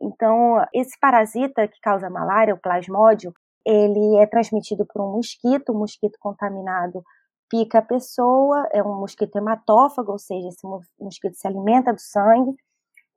Então, 0.00 0.64
esse 0.74 0.98
parasita 0.98 1.68
que 1.68 1.80
causa 1.80 2.10
malária, 2.10 2.54
o 2.54 2.60
plasmódio, 2.60 3.32
ele 3.66 4.16
é 4.16 4.26
transmitido 4.26 4.86
por 4.86 5.02
um 5.02 5.12
mosquito, 5.12 5.72
um 5.72 5.78
mosquito 5.78 6.18
contaminado 6.20 7.02
pica 7.48 7.80
a 7.80 7.82
pessoa, 7.82 8.66
é 8.72 8.82
um 8.82 8.98
mosquito 8.98 9.36
hematófago, 9.36 10.12
ou 10.12 10.18
seja, 10.18 10.48
esse 10.48 10.66
mosquito 10.98 11.34
se 11.34 11.46
alimenta 11.46 11.92
do 11.92 12.00
sangue, 12.00 12.56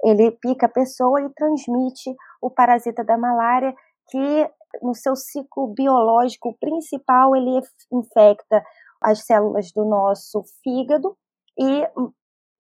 ele 0.04 0.30
pica 0.32 0.66
a 0.66 0.70
pessoa 0.70 1.22
e 1.22 1.30
transmite 1.30 2.14
o 2.42 2.50
parasita 2.50 3.02
da 3.02 3.18
malária, 3.18 3.74
que 4.10 4.52
no 4.82 4.94
seu 4.94 5.16
ciclo 5.16 5.68
biológico 5.68 6.54
principal 6.60 7.34
ele 7.34 7.62
infecta 7.92 8.62
as 9.02 9.26
células 9.26 9.72
do 9.72 9.86
nosso 9.86 10.44
fígado 10.62 11.16
e 11.58 11.88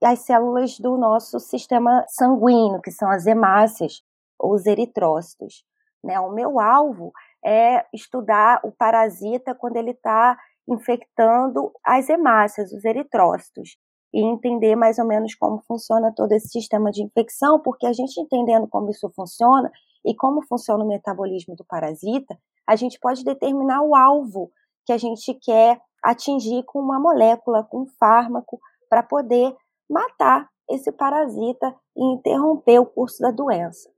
as 0.01 0.19
células 0.19 0.79
do 0.79 0.97
nosso 0.97 1.39
sistema 1.41 2.05
sanguíneo, 2.07 2.81
que 2.81 2.91
são 2.91 3.09
as 3.09 3.25
hemácias 3.25 4.01
ou 4.39 4.53
os 4.53 4.65
eritrócitos. 4.65 5.65
Né? 6.03 6.19
O 6.19 6.31
meu 6.31 6.59
alvo 6.59 7.11
é 7.45 7.85
estudar 7.93 8.59
o 8.63 8.71
parasita 8.71 9.53
quando 9.53 9.77
ele 9.77 9.91
está 9.91 10.37
infectando 10.67 11.71
as 11.83 12.09
hemácias, 12.09 12.71
os 12.71 12.83
eritrócitos 12.83 13.77
e 14.13 14.21
entender 14.23 14.75
mais 14.75 14.97
ou 14.97 15.05
menos 15.05 15.35
como 15.35 15.61
funciona 15.67 16.11
todo 16.15 16.31
esse 16.31 16.47
sistema 16.47 16.89
de 16.89 17.03
infecção, 17.03 17.59
porque 17.59 17.85
a 17.85 17.93
gente 17.93 18.19
entendendo 18.19 18.67
como 18.67 18.89
isso 18.89 19.11
funciona 19.15 19.71
e 20.03 20.15
como 20.15 20.41
funciona 20.47 20.83
o 20.83 20.87
metabolismo 20.87 21.55
do 21.55 21.65
parasita, 21.65 22.37
a 22.67 22.75
gente 22.75 22.99
pode 22.99 23.23
determinar 23.23 23.81
o 23.81 23.95
alvo 23.95 24.51
que 24.85 24.93
a 24.93 24.97
gente 24.97 25.33
quer 25.33 25.79
atingir 26.03 26.63
com 26.63 26.79
uma 26.79 26.99
molécula, 26.99 27.63
com 27.63 27.81
um 27.81 27.87
fármaco, 27.99 28.59
para 28.89 29.03
poder 29.03 29.55
matar 29.89 30.47
esse 30.69 30.91
parasita 30.91 31.75
e 31.95 32.13
interromper 32.13 32.79
o 32.79 32.85
curso 32.85 33.21
da 33.21 33.31
doença. 33.31 33.94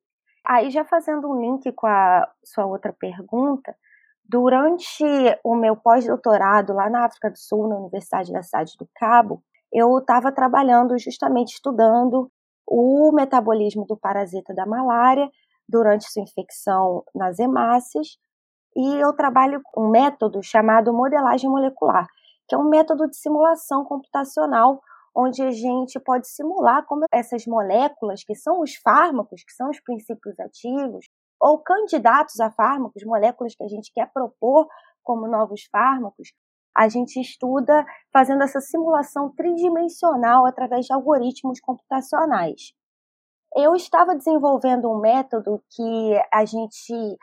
Aí, 0.49 0.71
já 0.71 0.85
fazendo 0.85 1.29
um 1.29 1.41
link 1.41 1.69
com 1.73 1.87
a 1.87 2.25
sua 2.41 2.65
outra 2.65 2.93
pergunta, 2.93 3.75
durante 4.23 5.03
o 5.43 5.53
meu 5.55 5.75
pós-doutorado 5.75 6.71
lá 6.71 6.89
na 6.89 7.03
África 7.03 7.29
do 7.29 7.37
Sul, 7.37 7.67
na 7.67 7.75
Universidade 7.75 8.31
da 8.31 8.41
Cidade 8.41 8.77
do 8.79 8.87
Cabo, 8.95 9.43
eu 9.73 9.97
estava 9.97 10.31
trabalhando 10.31 10.97
justamente 10.97 11.55
estudando 11.55 12.31
o 12.65 13.11
metabolismo 13.11 13.85
do 13.85 13.97
parasita 13.97 14.53
da 14.53 14.65
malária 14.65 15.29
durante 15.67 16.09
sua 16.09 16.23
infecção 16.23 17.03
nas 17.13 17.39
hemácias, 17.39 18.17
e 18.73 18.95
eu 18.95 19.11
trabalho 19.11 19.61
um 19.75 19.89
método 19.89 20.41
chamado 20.41 20.93
modelagem 20.93 21.49
molecular, 21.49 22.07
que 22.47 22.55
é 22.55 22.57
um 22.57 22.69
método 22.69 23.09
de 23.09 23.17
simulação 23.17 23.83
computacional 23.83 24.79
onde 25.17 25.41
a 25.41 25.49
gente 25.49 25.99
pode 25.99 26.27
simular 26.27 26.85
como 26.85 27.05
essas 27.11 27.47
moléculas, 27.47 28.23
que 28.23 28.35
são 28.35 28.61
os 28.61 28.75
fármacos, 28.75 29.43
que 29.43 29.51
são 29.51 29.71
os 29.71 29.79
princípios 29.81 30.39
ativos, 30.39 31.07
ou 31.41 31.57
candidatos 31.59 32.39
a 32.39 32.51
fármacos, 32.51 33.03
moléculas 33.03 33.55
que 33.55 33.63
a 33.63 33.67
gente 33.67 33.91
quer 33.91 34.11
propor 34.13 34.67
como 35.03 35.27
novos 35.27 35.63
fármacos, 35.71 36.29
a 36.75 36.87
gente 36.87 37.19
estuda 37.19 37.83
fazendo 38.13 38.43
essa 38.43 38.61
simulação 38.61 39.33
tridimensional 39.35 40.45
através 40.45 40.85
de 40.85 40.93
algoritmos 40.93 41.59
computacionais. 41.59 42.73
Eu 43.55 43.73
estava 43.73 44.15
desenvolvendo 44.15 44.87
um 44.87 44.99
método 44.99 45.63
que 45.71 46.21
a 46.31 46.45
gente, 46.45 47.17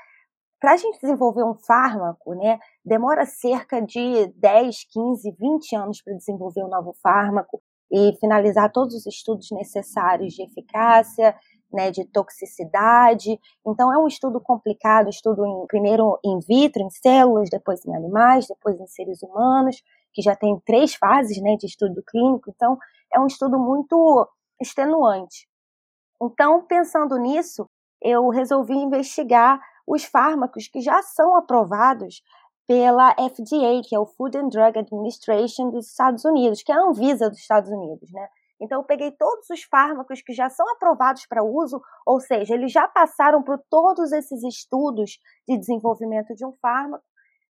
para 0.61 0.73
a 0.73 0.77
gente 0.77 0.99
desenvolver 1.01 1.45
um 1.45 1.55
fármaco, 1.55 2.35
né, 2.35 2.59
demora 2.85 3.25
cerca 3.25 3.81
de 3.81 4.27
10, 4.35 4.85
15, 4.91 5.37
20 5.39 5.77
anos 5.77 6.03
para 6.03 6.15
desenvolver 6.15 6.65
um 6.65 6.71
novo 6.71 6.93
fármaco 7.01 7.63
e 7.91 8.17
finalizar 8.21 8.73
todos 8.73 8.95
os 8.95 9.07
estudos 9.07 9.51
necessários 9.51 10.35
de 10.35 10.43
eficácia, 10.43 11.35
né, 11.73 11.91
de 11.91 12.05
toxicidade. 12.05 13.39
Então 13.67 13.93
é 13.93 13.99
um 13.99 14.07
estudo 14.07 14.41
complicado, 14.41 15.09
estudo 15.09 15.45
em, 15.45 15.67
primeiro 15.67 16.19
in 16.25 16.39
vitro, 16.41 16.83
em 16.83 16.91
células, 16.91 17.51
depois 17.51 17.85
em 17.85 17.95
animais, 17.95 18.47
depois 18.47 18.81
em 18.81 18.87
seres 18.87 19.23
humanos, 19.23 19.83
que 20.13 20.23
já 20.23 20.37
tem 20.37 20.59
três 20.65 20.95
fases 20.95 21.41
né, 21.43 21.57
de 21.57 21.67
estudo 21.67 22.03
clínico. 22.03 22.51
Então 22.51 22.79
é 23.13 23.19
um 23.21 23.27
estudo 23.27 23.59
muito 23.59 24.29
extenuante. 24.61 25.49
Então, 26.23 26.65
pensando 26.65 27.19
nisso, 27.19 27.69
eu 28.01 28.29
resolvi 28.29 28.75
investigar 28.75 29.61
os 29.87 30.05
fármacos 30.05 30.69
que 30.69 30.81
já 30.81 31.03
são 31.03 31.37
aprovados 31.37 32.23
pela 32.67 33.13
FDA, 33.13 33.83
que 33.87 33.95
é 33.95 33.99
o 33.99 34.07
Food 34.07 34.39
and 34.39 34.49
Drug 34.49 34.79
Administration 34.79 35.71
dos 35.71 35.89
Estados 35.89 36.25
Unidos, 36.25 36.63
que 36.63 36.73
é 36.73 36.75
a 36.75 36.83
Anvisa 36.83 37.29
dos 37.29 37.39
Estados 37.39 37.71
Unidos, 37.71 38.11
né? 38.13 38.29
Então, 38.61 38.81
eu 38.81 38.85
peguei 38.85 39.11
todos 39.11 39.51
os 39.51 39.63
fármacos 39.65 40.23
que 40.23 40.33
já 40.33 40.49
são 40.49 40.67
aprovados 40.71 41.27
para 41.27 41.43
uso, 41.43 41.83
ou 42.07 42.21
seja, 42.21 42.55
eles 42.55 42.73
já 42.73 42.89
passaram 42.89 43.43
por 43.43 43.59
todos 43.69 44.13
esses 44.13 44.43
estudos 44.43 45.19
de 45.47 45.59
desenvolvimento 45.59 46.35
de 46.35 46.47
um 46.47 46.53
fármaco, 46.53 47.05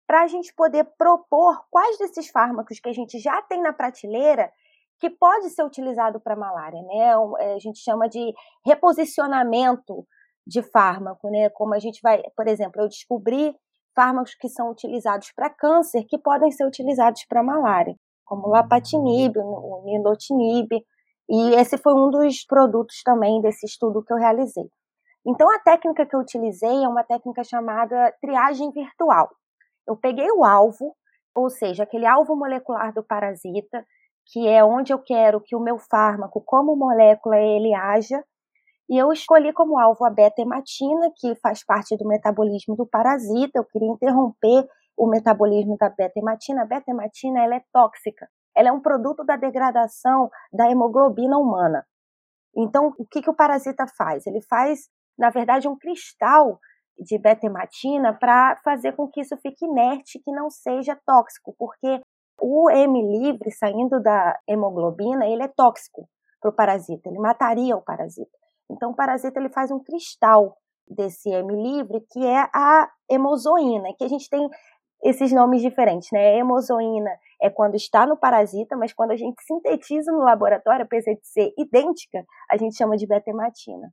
para 0.06 0.24
a 0.24 0.28
gente 0.28 0.54
poder 0.54 0.86
propor 0.98 1.64
quais 1.70 1.98
desses 1.98 2.30
fármacos 2.30 2.80
que 2.80 2.90
a 2.90 2.94
gente 2.94 3.20
já 3.20 3.42
tem 3.44 3.62
na 3.62 3.72
prateleira 3.72 4.52
que 5.00 5.10
pode 5.10 5.50
ser 5.52 5.64
utilizado 5.64 6.20
para 6.20 6.36
malária, 6.36 6.82
né? 6.82 7.14
É, 7.40 7.54
a 7.54 7.60
gente 7.60 7.80
chama 7.80 8.10
de 8.10 8.34
reposicionamento 8.66 10.06
de 10.46 10.62
fármaco, 10.62 11.30
né? 11.30 11.50
Como 11.50 11.74
a 11.74 11.80
gente 11.80 12.02
vai, 12.02 12.22
por 12.36 12.48
exemplo, 12.48 12.82
eu 12.82 12.88
descobri 12.88 13.56
fármacos 13.96 14.36
que 14.36 14.50
são 14.50 14.70
utilizados 14.70 15.32
para 15.36 15.50
câncer 15.50 16.06
que 16.08 16.18
podem 16.18 16.52
ser 16.52 16.66
utilizados 16.66 17.26
para 17.28 17.44
malária, 17.44 17.96
como 18.26 18.48
o 18.48 18.50
lapatinib, 18.50 19.38
o 19.38 19.82
nilotinib, 19.86 20.70
e 21.30 21.56
esse 21.56 21.78
foi 21.78 21.94
um 21.94 22.10
dos 22.10 22.44
produtos 22.46 23.02
também 23.04 23.40
desse 23.42 23.66
estudo 23.66 24.04
que 24.04 24.12
eu 24.12 24.18
realizei. 24.18 24.68
Então, 25.26 25.48
a 25.54 25.60
técnica 25.60 26.06
que 26.06 26.16
eu 26.16 26.22
utilizei 26.22 26.84
é 26.84 26.88
uma 26.88 27.04
técnica 27.04 27.44
chamada 27.44 28.12
triagem 28.22 28.72
virtual. 28.72 29.30
Eu 29.88 29.96
peguei 29.96 30.32
o 30.32 30.44
alvo, 30.44 30.96
ou 31.36 31.50
seja, 31.50 31.84
aquele 31.84 32.06
alvo 32.06 32.36
molecular 32.36 32.94
do 32.94 33.04
parasita, 33.04 33.86
que 34.32 34.48
é 34.48 34.64
onde 34.64 34.94
eu 34.94 35.00
quero 35.00 35.42
que 35.42 35.56
o 35.56 35.60
meu 35.60 35.78
fármaco, 35.78 36.42
como 36.46 36.76
molécula, 36.76 37.38
ele 37.38 37.74
haja, 37.74 38.24
e 38.90 38.98
eu 38.98 39.12
escolhi 39.12 39.54
como 39.54 39.78
alvo 39.78 40.04
a 40.04 40.10
beta-hematina, 40.10 41.12
que 41.16 41.36
faz 41.36 41.64
parte 41.64 41.96
do 41.96 42.08
metabolismo 42.08 42.76
do 42.76 42.88
parasita. 42.88 43.60
Eu 43.60 43.66
queria 43.66 43.88
interromper 43.88 44.68
o 44.98 45.08
metabolismo 45.08 45.78
da 45.78 45.90
beta-hematina. 45.90 46.64
A 46.64 46.66
beta-hematina 46.66 47.44
ela 47.44 47.56
é 47.56 47.64
tóxica. 47.72 48.28
Ela 48.56 48.70
é 48.70 48.72
um 48.72 48.82
produto 48.82 49.24
da 49.24 49.36
degradação 49.36 50.32
da 50.52 50.72
hemoglobina 50.72 51.38
humana. 51.38 51.86
Então, 52.58 52.92
o 52.98 53.06
que, 53.06 53.22
que 53.22 53.30
o 53.30 53.36
parasita 53.36 53.86
faz? 53.96 54.26
Ele 54.26 54.42
faz, 54.42 54.90
na 55.16 55.30
verdade, 55.30 55.68
um 55.68 55.78
cristal 55.78 56.60
de 56.98 57.16
beta-hematina 57.20 58.12
para 58.14 58.58
fazer 58.64 58.94
com 58.94 59.08
que 59.08 59.22
isso 59.22 59.38
fique 59.38 59.66
inerte, 59.66 60.20
que 60.20 60.32
não 60.32 60.50
seja 60.50 61.00
tóxico, 61.06 61.56
porque 61.60 62.02
o 62.42 62.72
M 62.72 63.20
livre 63.20 63.52
saindo 63.52 64.02
da 64.02 64.38
hemoglobina, 64.48 65.28
ele 65.28 65.44
é 65.44 65.48
tóxico 65.48 66.10
para 66.42 66.50
o 66.50 66.54
parasita, 66.54 67.08
ele 67.08 67.20
mataria 67.20 67.78
o 67.78 67.82
parasita. 67.82 68.40
Então, 68.70 68.92
o 68.92 68.96
parasita 68.96 69.40
ele 69.40 69.50
faz 69.50 69.72
um 69.72 69.80
cristal 69.80 70.58
desse 70.88 71.30
M 71.30 71.54
livre, 71.54 72.02
que 72.12 72.26
é 72.26 72.48
a 72.54 72.90
hemozoína, 73.10 73.94
que 73.98 74.04
a 74.04 74.08
gente 74.08 74.30
tem 74.30 74.48
esses 75.04 75.32
nomes 75.32 75.62
diferentes, 75.62 76.10
né? 76.12 76.20
A 76.20 76.38
hemozoína 76.38 77.12
é 77.42 77.50
quando 77.50 77.76
está 77.76 78.06
no 78.06 78.18
parasita, 78.18 78.76
mas 78.76 78.94
quando 78.94 79.12
a 79.12 79.16
gente 79.16 79.42
sintetiza 79.44 80.12
no 80.12 80.20
laboratório, 80.20 80.84
apesar 80.84 81.14
de 81.14 81.26
ser 81.26 81.54
idêntica, 81.58 82.26
a 82.52 82.58
gente 82.58 82.76
chama 82.76 82.98
de 82.98 83.08
betematina. 83.08 83.92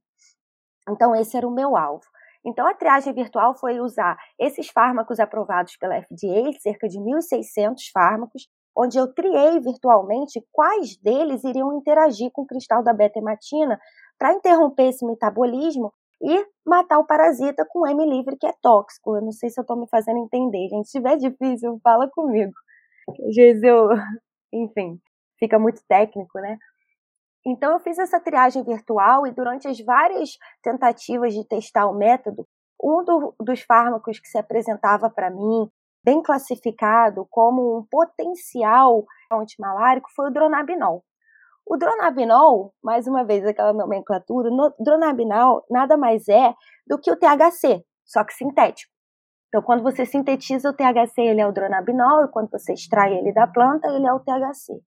Então, 0.88 1.14
esse 1.14 1.36
era 1.36 1.46
o 1.46 1.54
meu 1.54 1.76
alvo. 1.76 2.04
Então, 2.44 2.66
a 2.66 2.74
triagem 2.74 3.12
virtual 3.12 3.56
foi 3.56 3.80
usar 3.80 4.16
esses 4.38 4.68
fármacos 4.68 5.18
aprovados 5.18 5.76
pela 5.76 6.00
FDA, 6.00 6.52
cerca 6.60 6.88
de 6.88 6.98
1.600 6.98 7.90
fármacos, 7.92 8.48
onde 8.76 8.98
eu 8.98 9.12
triei 9.12 9.58
virtualmente 9.58 10.44
quais 10.52 10.96
deles 10.98 11.42
iriam 11.44 11.76
interagir 11.76 12.30
com 12.32 12.42
o 12.42 12.46
cristal 12.46 12.82
da 12.82 12.92
betematina 12.92 13.80
para 14.18 14.32
interromper 14.32 14.88
esse 14.88 15.04
metabolismo 15.04 15.92
e 16.22 16.46
matar 16.64 16.98
o 16.98 17.06
parasita 17.06 17.66
com 17.68 17.86
M 17.86 18.06
livre, 18.06 18.36
que 18.36 18.46
é 18.46 18.52
tóxico. 18.62 19.16
Eu 19.16 19.22
não 19.22 19.32
sei 19.32 19.50
se 19.50 19.60
eu 19.60 19.62
estou 19.62 19.76
me 19.76 19.86
fazendo 19.88 20.18
entender, 20.18 20.68
gente. 20.68 20.88
Se 20.88 20.98
tiver 20.98 21.16
difícil, 21.16 21.78
fala 21.82 22.08
comigo. 22.08 22.52
Às 23.08 23.34
vezes 23.34 23.62
eu, 23.62 23.88
enfim, 24.52 24.98
fica 25.38 25.58
muito 25.58 25.82
técnico, 25.88 26.38
né? 26.40 26.58
Então 27.46 27.72
eu 27.72 27.78
fiz 27.78 27.98
essa 27.98 28.18
triagem 28.18 28.64
virtual 28.64 29.26
e 29.26 29.30
durante 29.30 29.68
as 29.68 29.78
várias 29.80 30.30
tentativas 30.62 31.32
de 31.32 31.46
testar 31.46 31.86
o 31.86 31.94
método, 31.94 32.46
um 32.82 33.04
do, 33.04 33.34
dos 33.40 33.62
fármacos 33.62 34.18
que 34.18 34.26
se 34.26 34.36
apresentava 34.36 35.08
para 35.08 35.30
mim, 35.30 35.70
bem 36.04 36.20
classificado 36.22 37.26
como 37.30 37.78
um 37.78 37.86
potencial 37.88 39.04
antimalárico, 39.30 40.08
foi 40.14 40.28
o 40.28 40.32
dronabinol. 40.32 41.04
O 41.66 41.76
dronabinol, 41.76 42.72
mais 42.80 43.08
uma 43.08 43.24
vez 43.24 43.44
aquela 43.44 43.72
nomenclatura, 43.72 44.48
no, 44.50 44.72
dronabinol 44.78 45.64
nada 45.68 45.96
mais 45.96 46.28
é 46.28 46.54
do 46.86 46.96
que 46.96 47.10
o 47.10 47.16
THC, 47.16 47.84
só 48.04 48.22
que 48.22 48.32
sintético. 48.32 48.92
Então, 49.48 49.60
quando 49.62 49.82
você 49.82 50.06
sintetiza 50.06 50.70
o 50.70 50.72
THC, 50.72 51.22
ele 51.22 51.40
é 51.40 51.46
o 51.46 51.52
dronabinol, 51.52 52.24
e 52.24 52.28
quando 52.28 52.50
você 52.50 52.72
extrai 52.72 53.14
ele 53.14 53.32
da 53.32 53.48
planta, 53.48 53.88
ele 53.88 54.06
é 54.06 54.12
o 54.12 54.20
THC. 54.20 54.80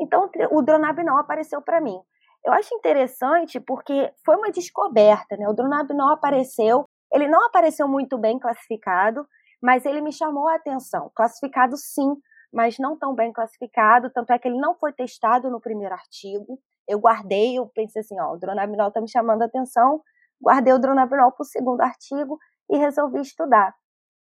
Então, 0.00 0.30
o 0.52 0.62
dronabinol 0.62 1.18
apareceu 1.18 1.60
para 1.60 1.82
mim. 1.82 1.98
Eu 2.44 2.52
acho 2.52 2.74
interessante 2.74 3.60
porque 3.60 4.10
foi 4.24 4.36
uma 4.36 4.50
descoberta, 4.50 5.36
né? 5.36 5.48
O 5.48 5.54
dronabinol 5.54 6.10
apareceu, 6.10 6.84
ele 7.12 7.28
não 7.28 7.46
apareceu 7.46 7.86
muito 7.86 8.18
bem 8.18 8.38
classificado, 8.38 9.26
mas 9.62 9.84
ele 9.84 10.00
me 10.00 10.12
chamou 10.12 10.48
a 10.48 10.56
atenção. 10.56 11.10
Classificado 11.14 11.76
sim, 11.76 12.14
mas 12.54 12.78
não 12.78 12.96
tão 12.96 13.12
bem 13.12 13.32
classificado, 13.32 14.08
tanto 14.10 14.32
é 14.32 14.38
que 14.38 14.46
ele 14.46 14.60
não 14.60 14.76
foi 14.76 14.92
testado 14.92 15.50
no 15.50 15.60
primeiro 15.60 15.92
artigo. 15.92 16.56
Eu 16.86 17.00
guardei, 17.00 17.58
eu 17.58 17.66
pensei 17.66 18.00
assim, 18.00 18.18
ó, 18.20 18.32
o 18.32 18.38
dronabinol 18.38 18.88
está 18.88 19.00
me 19.00 19.10
chamando 19.10 19.42
a 19.42 19.46
atenção, 19.46 20.00
guardei 20.40 20.72
o 20.72 20.78
dronabinol 20.78 21.32
para 21.32 21.42
o 21.42 21.46
segundo 21.46 21.80
artigo 21.80 22.38
e 22.70 22.78
resolvi 22.78 23.20
estudar. 23.20 23.74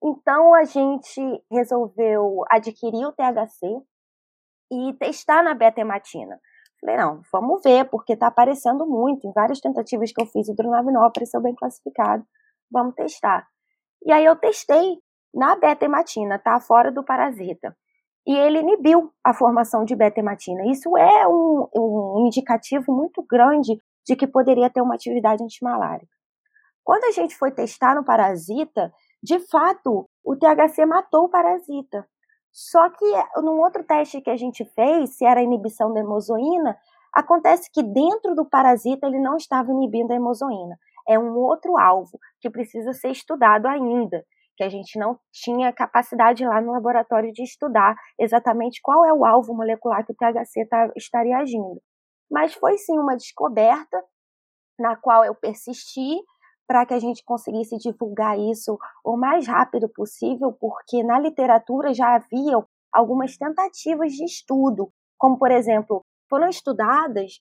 Então 0.01 0.55
a 0.55 0.63
gente 0.63 1.21
resolveu 1.51 2.45
adquirir 2.49 3.05
o 3.05 3.13
THC 3.13 3.67
e 4.71 4.93
testar 5.01 5.43
na 5.43 5.53
beta-hematina. 5.53 6.41
Falei, 6.81 6.97
não, 6.97 7.23
vamos 7.33 7.61
ver, 7.65 7.91
porque 7.91 8.13
está 8.13 8.29
aparecendo 8.29 8.87
muito. 8.87 9.27
Em 9.27 9.33
várias 9.33 9.61
tentativas 9.61 10.13
que 10.13 10.23
eu 10.23 10.27
fiz, 10.27 10.49
o 10.49 10.55
dronabinol 10.55 11.05
apareceu 11.05 11.41
bem 11.41 11.57
classificado. 11.57 12.25
Vamos 12.71 12.95
testar. 12.95 13.49
E 14.07 14.13
aí 14.13 14.25
eu 14.25 14.37
testei 14.37 14.99
na 15.35 15.57
beta-hematina, 15.57 16.39
tá? 16.39 16.61
Fora 16.61 16.93
do 16.93 17.05
parasita 17.05 17.77
e 18.27 18.35
ele 18.35 18.61
inibiu 18.61 19.13
a 19.25 19.35
formação 19.35 19.85
de 19.85 19.97
beta-hematina. 19.97 20.67
Isso 20.67 20.97
é 20.97 21.27
um, 21.27 21.69
um, 21.75 22.27
indicativo 22.27 22.93
muito 22.93 23.23
grande 23.23 23.77
de 24.07 24.17
que 24.17 24.27
poderia 24.27 24.71
ter 24.71 24.81
uma 24.81 24.95
atividade 24.95 25.43
antimalárica. 25.43 26.13
Quando 26.85 27.05
a 27.05 27.11
gente 27.11 27.37
foi 27.37 27.51
testar 27.51 27.95
no 27.95 28.05
parasita, 28.05 28.93
de 29.23 29.39
fato, 29.39 30.09
o 30.25 30.37
THC 30.37 30.85
matou 30.85 31.25
o 31.25 31.29
parasita. 31.29 32.07
Só 32.53 32.91
que 32.91 33.05
num 33.37 33.61
outro 33.61 33.83
teste 33.83 34.21
que 34.21 34.31
a 34.31 34.37
gente 34.37 34.65
fez, 34.65 35.17
se 35.17 35.25
era 35.25 35.43
inibição 35.43 35.93
da 35.93 36.01
hemozoína, 36.01 36.77
acontece 37.13 37.71
que 37.73 37.83
dentro 37.83 38.35
do 38.35 38.45
parasita 38.45 39.07
ele 39.07 39.21
não 39.21 39.37
estava 39.37 39.71
inibindo 39.71 40.13
a 40.13 40.17
hemozoína. 40.17 40.79
é 41.09 41.19
um 41.19 41.37
outro 41.37 41.77
alvo 41.77 42.19
que 42.41 42.49
precisa 42.49 42.93
ser 42.93 43.11
estudado 43.11 43.67
ainda, 43.67 44.25
que 44.57 44.65
a 44.65 44.69
gente 44.69 44.99
não 44.99 45.19
tinha 45.33 45.73
capacidade 45.73 46.45
lá 46.45 46.61
no 46.61 46.73
laboratório 46.73 47.33
de 47.33 47.43
estudar 47.43 47.95
exatamente 48.19 48.81
qual 48.83 49.05
é 49.05 49.13
o 49.13 49.25
alvo 49.25 49.55
molecular 49.55 50.05
que 50.05 50.13
o 50.13 50.17
THC 50.17 50.67
tá, 50.69 50.91
estaria 50.97 51.39
agindo. 51.39 51.81
Mas 52.31 52.55
foi 52.55 52.77
sim 52.79 52.99
uma 52.99 53.17
descoberta 53.17 54.03
na 54.79 54.97
qual 54.97 55.25
eu 55.25 55.35
persisti 55.35 56.21
para 56.67 56.87
que 56.87 56.95
a 56.95 56.99
gente 56.99 57.23
conseguisse 57.25 57.77
divulgar 57.77 58.39
isso 58.39 58.79
o 59.05 59.17
mais 59.17 59.47
rápido 59.47 59.89
possível, 59.89 60.53
porque 60.53 61.03
na 61.03 61.19
literatura 61.19 61.93
já 61.93 62.15
havia 62.15 62.57
algumas 62.93 63.37
tentativas 63.37 64.13
de 64.13 64.25
estudo, 64.25 64.91
como 65.19 65.39
por 65.39 65.51
exemplo, 65.51 66.03
foram 66.29 66.49
estudadas 66.49 67.33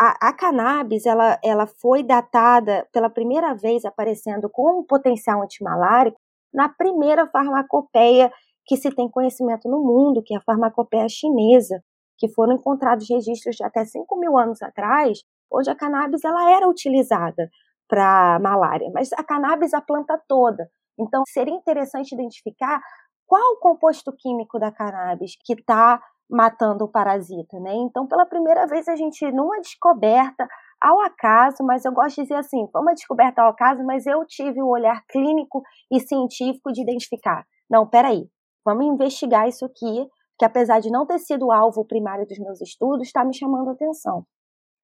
a, 0.00 0.28
a, 0.28 0.32
cannabis 0.32 1.06
ela, 1.06 1.38
ela 1.42 1.66
foi 1.66 2.02
datada 2.02 2.86
pela 2.92 3.08
primeira 3.08 3.54
vez 3.54 3.84
aparecendo 3.84 4.48
com 4.50 4.80
um 4.80 4.84
potencial 4.84 5.42
antimalárico 5.42 6.18
na 6.54 6.68
primeira 6.68 7.26
farmacopeia 7.26 8.32
que 8.66 8.76
se 8.76 8.90
tem 8.90 9.10
conhecimento 9.10 9.68
no 9.68 9.80
mundo, 9.82 10.22
que 10.22 10.34
é 10.34 10.38
a 10.38 10.42
farmacopeia 10.42 11.08
chinesa, 11.08 11.82
que 12.16 12.28
foram 12.28 12.54
encontrados 12.54 13.08
registros 13.08 13.56
de 13.56 13.64
até 13.64 13.84
5 13.84 14.16
mil 14.18 14.38
anos 14.38 14.62
atrás, 14.62 15.18
onde 15.52 15.68
a 15.68 15.74
cannabis 15.74 16.24
ela 16.24 16.50
era 16.50 16.68
utilizada 16.68 17.50
para 17.88 18.38
malária, 18.40 18.90
mas 18.94 19.12
a 19.12 19.22
cannabis 19.22 19.74
a 19.74 19.80
planta 19.80 20.18
toda. 20.26 20.68
Então 20.98 21.22
seria 21.26 21.54
interessante 21.54 22.14
identificar 22.14 22.80
qual 23.26 23.54
o 23.54 23.58
composto 23.58 24.12
químico 24.12 24.58
da 24.58 24.70
cannabis 24.70 25.36
que 25.44 25.54
está 25.54 26.00
matando 26.28 26.84
o 26.84 26.88
parasita, 26.88 27.58
né? 27.60 27.74
Então, 27.74 28.06
pela 28.06 28.24
primeira 28.24 28.66
vez, 28.66 28.88
a 28.88 28.96
gente, 28.96 29.30
numa 29.30 29.60
descoberta 29.60 30.48
ao 30.86 31.00
acaso, 31.00 31.64
mas 31.64 31.84
eu 31.84 31.92
gosto 31.92 32.16
de 32.16 32.22
dizer 32.22 32.34
assim, 32.34 32.66
foi 32.70 32.80
uma 32.80 32.94
descoberta 32.94 33.42
ao 33.42 33.50
acaso, 33.50 33.84
mas 33.84 34.06
eu 34.06 34.24
tive 34.26 34.60
o 34.60 34.68
olhar 34.68 35.02
clínico 35.08 35.62
e 35.90 36.00
científico 36.00 36.72
de 36.72 36.82
identificar. 36.82 37.46
Não, 37.70 37.88
peraí, 37.88 38.28
vamos 38.64 38.84
investigar 38.84 39.48
isso 39.48 39.64
aqui, 39.64 40.06
que 40.38 40.44
apesar 40.44 40.80
de 40.80 40.90
não 40.90 41.06
ter 41.06 41.18
sido 41.18 41.46
o 41.46 41.52
alvo 41.52 41.84
primário 41.84 42.26
dos 42.26 42.38
meus 42.38 42.60
estudos, 42.60 43.06
está 43.06 43.24
me 43.24 43.34
chamando 43.34 43.68
a 43.68 43.72
atenção. 43.72 44.26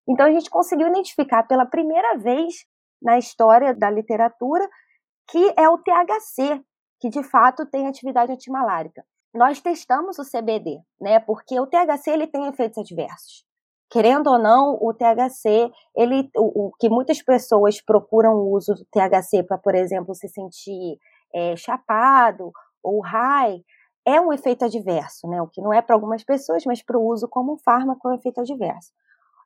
Então, 0.08 0.26
a 0.26 0.30
gente 0.32 0.48
conseguiu 0.48 0.88
identificar 0.88 1.42
pela 1.42 1.66
primeira 1.66 2.16
vez 2.16 2.64
na 3.02 3.18
história 3.18 3.74
da 3.74 3.90
literatura 3.90 4.68
que 5.28 5.54
é 5.56 5.68
o 5.68 5.78
THC, 5.78 6.60
que 7.00 7.08
de 7.08 7.22
fato 7.22 7.64
tem 7.66 7.86
atividade 7.86 8.32
antimalárica 8.32 9.04
nós 9.34 9.60
testamos 9.60 10.18
o 10.18 10.24
CBD, 10.24 10.80
né? 11.00 11.20
Porque 11.20 11.58
o 11.60 11.66
THC 11.66 12.10
ele 12.10 12.26
tem 12.26 12.46
efeitos 12.46 12.78
adversos. 12.78 13.44
Querendo 13.90 14.28
ou 14.28 14.38
não, 14.38 14.78
o 14.80 14.94
THC, 14.94 15.70
ele, 15.96 16.30
o, 16.36 16.68
o 16.68 16.72
que 16.78 16.88
muitas 16.88 17.20
pessoas 17.20 17.82
procuram 17.82 18.34
o 18.34 18.52
uso 18.54 18.74
do 18.74 18.84
THC 18.84 19.42
para, 19.42 19.58
por 19.58 19.74
exemplo, 19.74 20.14
se 20.14 20.28
sentir 20.28 20.96
é, 21.34 21.56
chapado 21.56 22.52
ou 22.82 23.00
high, 23.00 23.60
é 24.06 24.20
um 24.20 24.32
efeito 24.32 24.64
adverso, 24.64 25.28
né? 25.28 25.42
O 25.42 25.48
que 25.48 25.60
não 25.60 25.72
é 25.72 25.82
para 25.82 25.94
algumas 25.94 26.22
pessoas, 26.22 26.64
mas 26.64 26.82
para 26.82 26.96
o 26.96 27.04
uso 27.04 27.28
como 27.28 27.54
um 27.54 27.58
fármaco 27.58 28.08
é 28.08 28.12
um 28.12 28.14
efeito 28.14 28.40
adverso. 28.40 28.92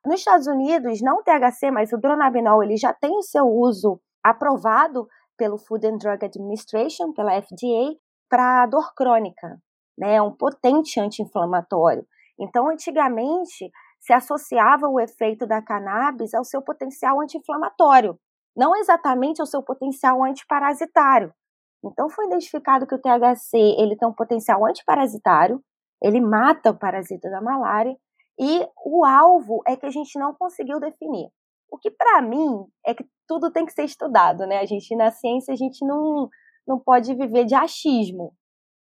Nos 0.05 0.19
Estados 0.19 0.45
Unidos, 0.45 1.01
não 1.01 1.17
o 1.17 1.23
THC, 1.23 1.71
mas 1.71 1.91
o 1.91 1.97
dronabinol, 1.97 2.63
ele 2.63 2.77
já 2.77 2.93
tem 2.93 3.17
o 3.17 3.23
seu 3.23 3.47
uso 3.47 3.99
aprovado 4.23 5.07
pelo 5.35 5.57
Food 5.57 5.87
and 5.87 5.97
Drug 5.97 6.23
Administration, 6.23 7.11
pela 7.13 7.41
FDA, 7.41 7.95
para 8.29 8.67
dor 8.67 8.93
crônica, 8.95 9.59
né? 9.97 10.15
É 10.15 10.21
um 10.21 10.31
potente 10.31 10.99
anti-inflamatório. 10.99 12.05
Então, 12.39 12.69
antigamente, 12.69 13.71
se 13.99 14.13
associava 14.13 14.87
o 14.87 14.99
efeito 14.99 15.47
da 15.47 15.61
cannabis 15.61 16.33
ao 16.33 16.43
seu 16.43 16.61
potencial 16.61 17.21
anti-inflamatório, 17.21 18.19
não 18.55 18.75
exatamente 18.75 19.41
ao 19.41 19.47
seu 19.47 19.61
potencial 19.61 20.23
antiparasitário. 20.23 21.33
Então, 21.83 22.09
foi 22.09 22.25
identificado 22.25 22.87
que 22.87 22.95
o 22.95 23.01
THC 23.01 23.57
ele 23.77 23.95
tem 23.95 24.07
um 24.07 24.13
potencial 24.13 24.65
antiparasitário, 24.65 25.61
ele 26.01 26.19
mata 26.19 26.71
o 26.71 26.77
parasita 26.77 27.29
da 27.29 27.41
malária, 27.41 27.95
e 28.39 28.67
o 28.83 29.05
alvo 29.05 29.61
é 29.67 29.75
que 29.75 29.85
a 29.85 29.91
gente 29.91 30.17
não 30.19 30.33
conseguiu 30.33 30.79
definir. 30.79 31.29
O 31.71 31.77
que, 31.77 31.89
para 31.89 32.21
mim, 32.21 32.65
é 32.85 32.93
que 32.93 33.05
tudo 33.27 33.51
tem 33.51 33.65
que 33.65 33.73
ser 33.73 33.83
estudado, 33.83 34.45
né? 34.45 34.59
A 34.59 34.65
gente, 34.65 34.95
na 34.95 35.11
ciência, 35.11 35.53
a 35.53 35.57
gente 35.57 35.85
não, 35.85 36.29
não 36.67 36.79
pode 36.79 37.13
viver 37.15 37.45
de 37.45 37.55
achismo. 37.55 38.33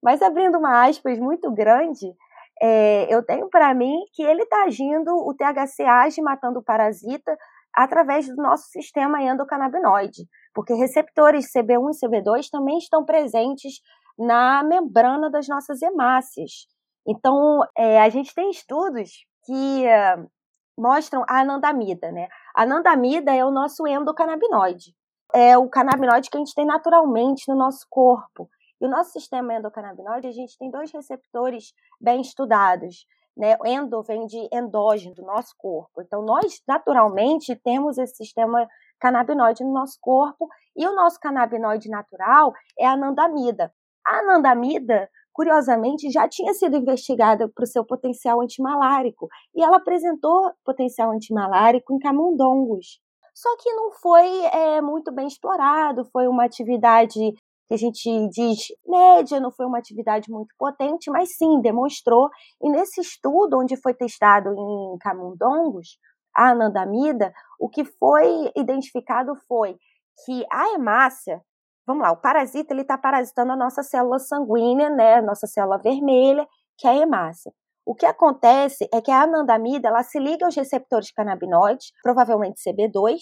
Mas 0.03 0.23
abrindo 0.23 0.59
uma 0.59 0.87
aspas 0.87 1.19
muito 1.19 1.51
grande, 1.53 2.15
é, 2.61 3.13
eu 3.13 3.25
tenho 3.25 3.49
para 3.49 3.73
mim 3.75 4.05
que 4.13 4.23
ele 4.23 4.43
está 4.43 4.65
agindo, 4.65 5.15
o 5.15 5.35
THC 5.35 5.83
age 5.85 6.21
matando 6.21 6.59
o 6.59 6.65
parasita 6.65 7.37
através 7.75 8.27
do 8.27 8.37
nosso 8.37 8.69
sistema 8.69 9.23
endocannabinoide, 9.23 10.27
porque 10.53 10.75
receptores 10.75 11.53
CB1 11.53 11.91
e 11.91 12.07
CB2 12.07 12.49
também 12.51 12.79
estão 12.79 13.05
presentes 13.05 13.81
na 14.19 14.65
membrana 14.65 15.31
das 15.31 15.47
nossas 15.47 15.81
hemácias. 15.81 16.67
Então, 17.07 17.61
é, 17.77 18.01
a 18.01 18.09
gente 18.09 18.35
tem 18.35 18.51
estudos 18.51 19.25
que 19.45 19.85
uh, 19.87 20.29
mostram 20.77 21.25
a 21.29 21.41
anandamida, 21.41 22.11
né? 22.11 22.29
A 22.55 22.63
anandamida 22.63 23.35
é 23.35 23.45
o 23.45 23.51
nosso 23.51 23.87
endocannabinoide. 23.87 24.95
É 25.35 25.57
o 25.57 25.69
canabinoide 25.69 26.31
que 26.31 26.37
a 26.37 26.41
gente 26.41 26.55
tem 26.55 26.67
naturalmente 26.67 27.49
no 27.49 27.57
nosso 27.57 27.87
corpo. 27.89 28.49
E 28.81 28.87
o 28.87 28.91
nosso 28.91 29.13
sistema 29.13 29.55
endocannabinoide, 29.55 30.29
a 30.29 30.33
gente 30.33 30.57
tem 30.57 30.71
dois 30.71 30.93
receptores 30.93 31.73
bem 32.01 32.21
estudados. 32.21 33.07
Né? 33.37 33.57
Endo 33.67 34.03
vem 34.03 34.27
de 34.27 34.49
endógeno, 34.53 35.15
do 35.15 35.23
nosso 35.23 35.55
corpo. 35.57 36.03
Então, 36.03 36.23
nós, 36.23 36.61
naturalmente, 36.67 37.55
temos 37.57 37.97
esse 37.99 38.17
sistema 38.17 38.69
canabinoide 38.99 39.63
no 39.63 39.73
nosso 39.73 39.97
corpo, 40.01 40.49
e 40.77 40.87
o 40.87 40.95
nosso 40.95 41.19
canabinoide 41.21 41.89
natural 41.89 42.53
é 42.79 42.87
a 42.87 42.93
anandamida. 42.93 43.73
A 44.07 44.19
anandamida, 44.19 45.09
curiosamente, 45.33 46.11
já 46.11 46.29
tinha 46.29 46.53
sido 46.53 46.77
investigada 46.77 47.49
para 47.49 47.63
o 47.63 47.67
seu 47.67 47.85
potencial 47.85 48.41
antimalárico, 48.41 49.29
e 49.55 49.63
ela 49.63 49.77
apresentou 49.77 50.53
potencial 50.65 51.11
antimalárico 51.13 51.95
em 51.95 51.99
camundongos. 51.99 53.01
Só 53.35 53.57
que 53.57 53.73
não 53.73 53.93
foi 53.93 54.47
é, 54.47 54.81
muito 54.81 55.13
bem 55.13 55.29
explorado, 55.29 56.05
foi 56.07 56.27
uma 56.27 56.45
atividade 56.45 57.35
que 57.69 57.75
a 57.75 57.77
gente 57.77 58.29
diz 58.31 58.69
média, 58.87 59.39
não 59.39 59.53
foi 59.53 59.67
uma 59.67 59.79
atividade 59.79 60.31
muito 60.31 60.55
potente, 60.59 61.11
mas 61.11 61.37
sim 61.37 61.61
demonstrou. 61.61 62.31
E 62.63 62.71
nesse 62.71 63.03
estudo, 63.03 63.59
onde 63.59 63.77
foi 63.77 63.93
testado 63.93 64.49
em 64.51 64.99
camundongos, 64.99 65.99
a 66.35 66.51
anandamida, 66.51 67.33
o 67.61 67.69
que 67.69 67.85
foi 67.85 68.51
identificado 68.57 69.35
foi 69.47 69.77
que 70.25 70.47
a 70.51 70.75
hemácia, 70.75 71.43
vamos 71.87 72.03
lá, 72.03 72.13
o 72.13 72.17
parasita 72.17 72.73
ele 72.73 72.83
está 72.83 72.97
parasitando 72.97 73.53
a 73.53 73.57
nossa 73.57 73.83
célula 73.83 74.19
sanguínea, 74.19 74.89
né, 74.89 75.21
nossa 75.21 75.47
célula 75.47 75.79
vermelha, 75.79 76.47
que 76.77 76.87
é 76.87 76.91
a 76.91 76.97
hemácia. 76.97 77.53
O 77.85 77.95
que 77.95 78.07
acontece 78.07 78.89
é 78.93 79.01
que 79.01 79.11
a 79.11 79.23
anandamida 79.23 79.89
ela 79.89 80.03
se 80.03 80.19
liga 80.19 80.47
aos 80.47 80.55
receptores 80.55 81.11
canabinoides, 81.11 81.93
provavelmente 82.03 82.63
CB2, 82.63 83.19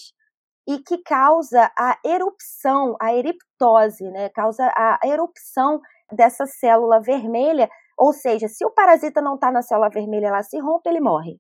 e 0.67 0.79
que 0.79 0.99
causa 0.99 1.71
a 1.79 1.97
erupção, 2.05 2.97
a 3.01 3.15
eriptose, 3.15 4.11
né? 4.11 4.29
Causa 4.31 4.65
a 4.77 4.99
erupção 5.05 5.81
dessa 6.13 6.45
célula 6.47 7.01
vermelha, 7.01 7.69
ou 7.97 8.13
seja, 8.13 8.49
se 8.49 8.65
o 8.65 8.71
parasita 8.71 9.21
não 9.23 9.37
está 9.37 9.51
na 9.51 9.63
célula 9.63 9.89
vermelha, 9.89 10.27
ela 10.27 10.43
se 10.43 10.59
rompe, 10.59 10.89
ele 10.89 11.01
morre. 11.01 11.39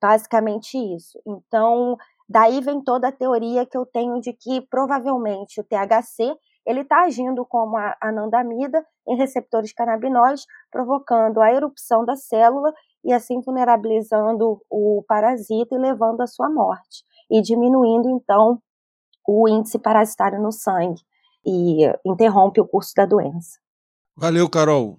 Basicamente 0.00 0.78
isso. 0.78 1.20
Então, 1.26 1.96
daí 2.28 2.60
vem 2.60 2.82
toda 2.82 3.08
a 3.08 3.12
teoria 3.12 3.66
que 3.66 3.76
eu 3.76 3.84
tenho 3.84 4.20
de 4.20 4.32
que 4.32 4.60
provavelmente 4.62 5.60
o 5.60 5.64
THC 5.64 6.34
ele 6.66 6.80
está 6.82 7.02
agindo 7.04 7.44
como 7.44 7.76
a 7.76 7.96
anandamida 8.00 8.86
em 9.08 9.16
receptores 9.16 9.72
canabinoides, 9.72 10.44
provocando 10.70 11.40
a 11.40 11.52
erupção 11.52 12.04
da 12.04 12.16
célula 12.16 12.72
e 13.04 13.12
assim 13.12 13.40
vulnerabilizando 13.40 14.62
o 14.70 15.04
parasita 15.08 15.74
e 15.74 15.78
levando 15.78 16.20
à 16.20 16.26
sua 16.26 16.48
morte 16.48 17.04
e 17.30 17.40
diminuindo 17.40 18.10
então 18.10 18.60
o 19.26 19.48
índice 19.48 19.78
parasitário 19.78 20.42
no 20.42 20.50
sangue 20.50 21.00
e 21.46 21.86
interrompe 22.04 22.60
o 22.60 22.66
curso 22.66 22.92
da 22.96 23.06
doença. 23.06 23.58
Valeu, 24.16 24.48
Carol. 24.48 24.98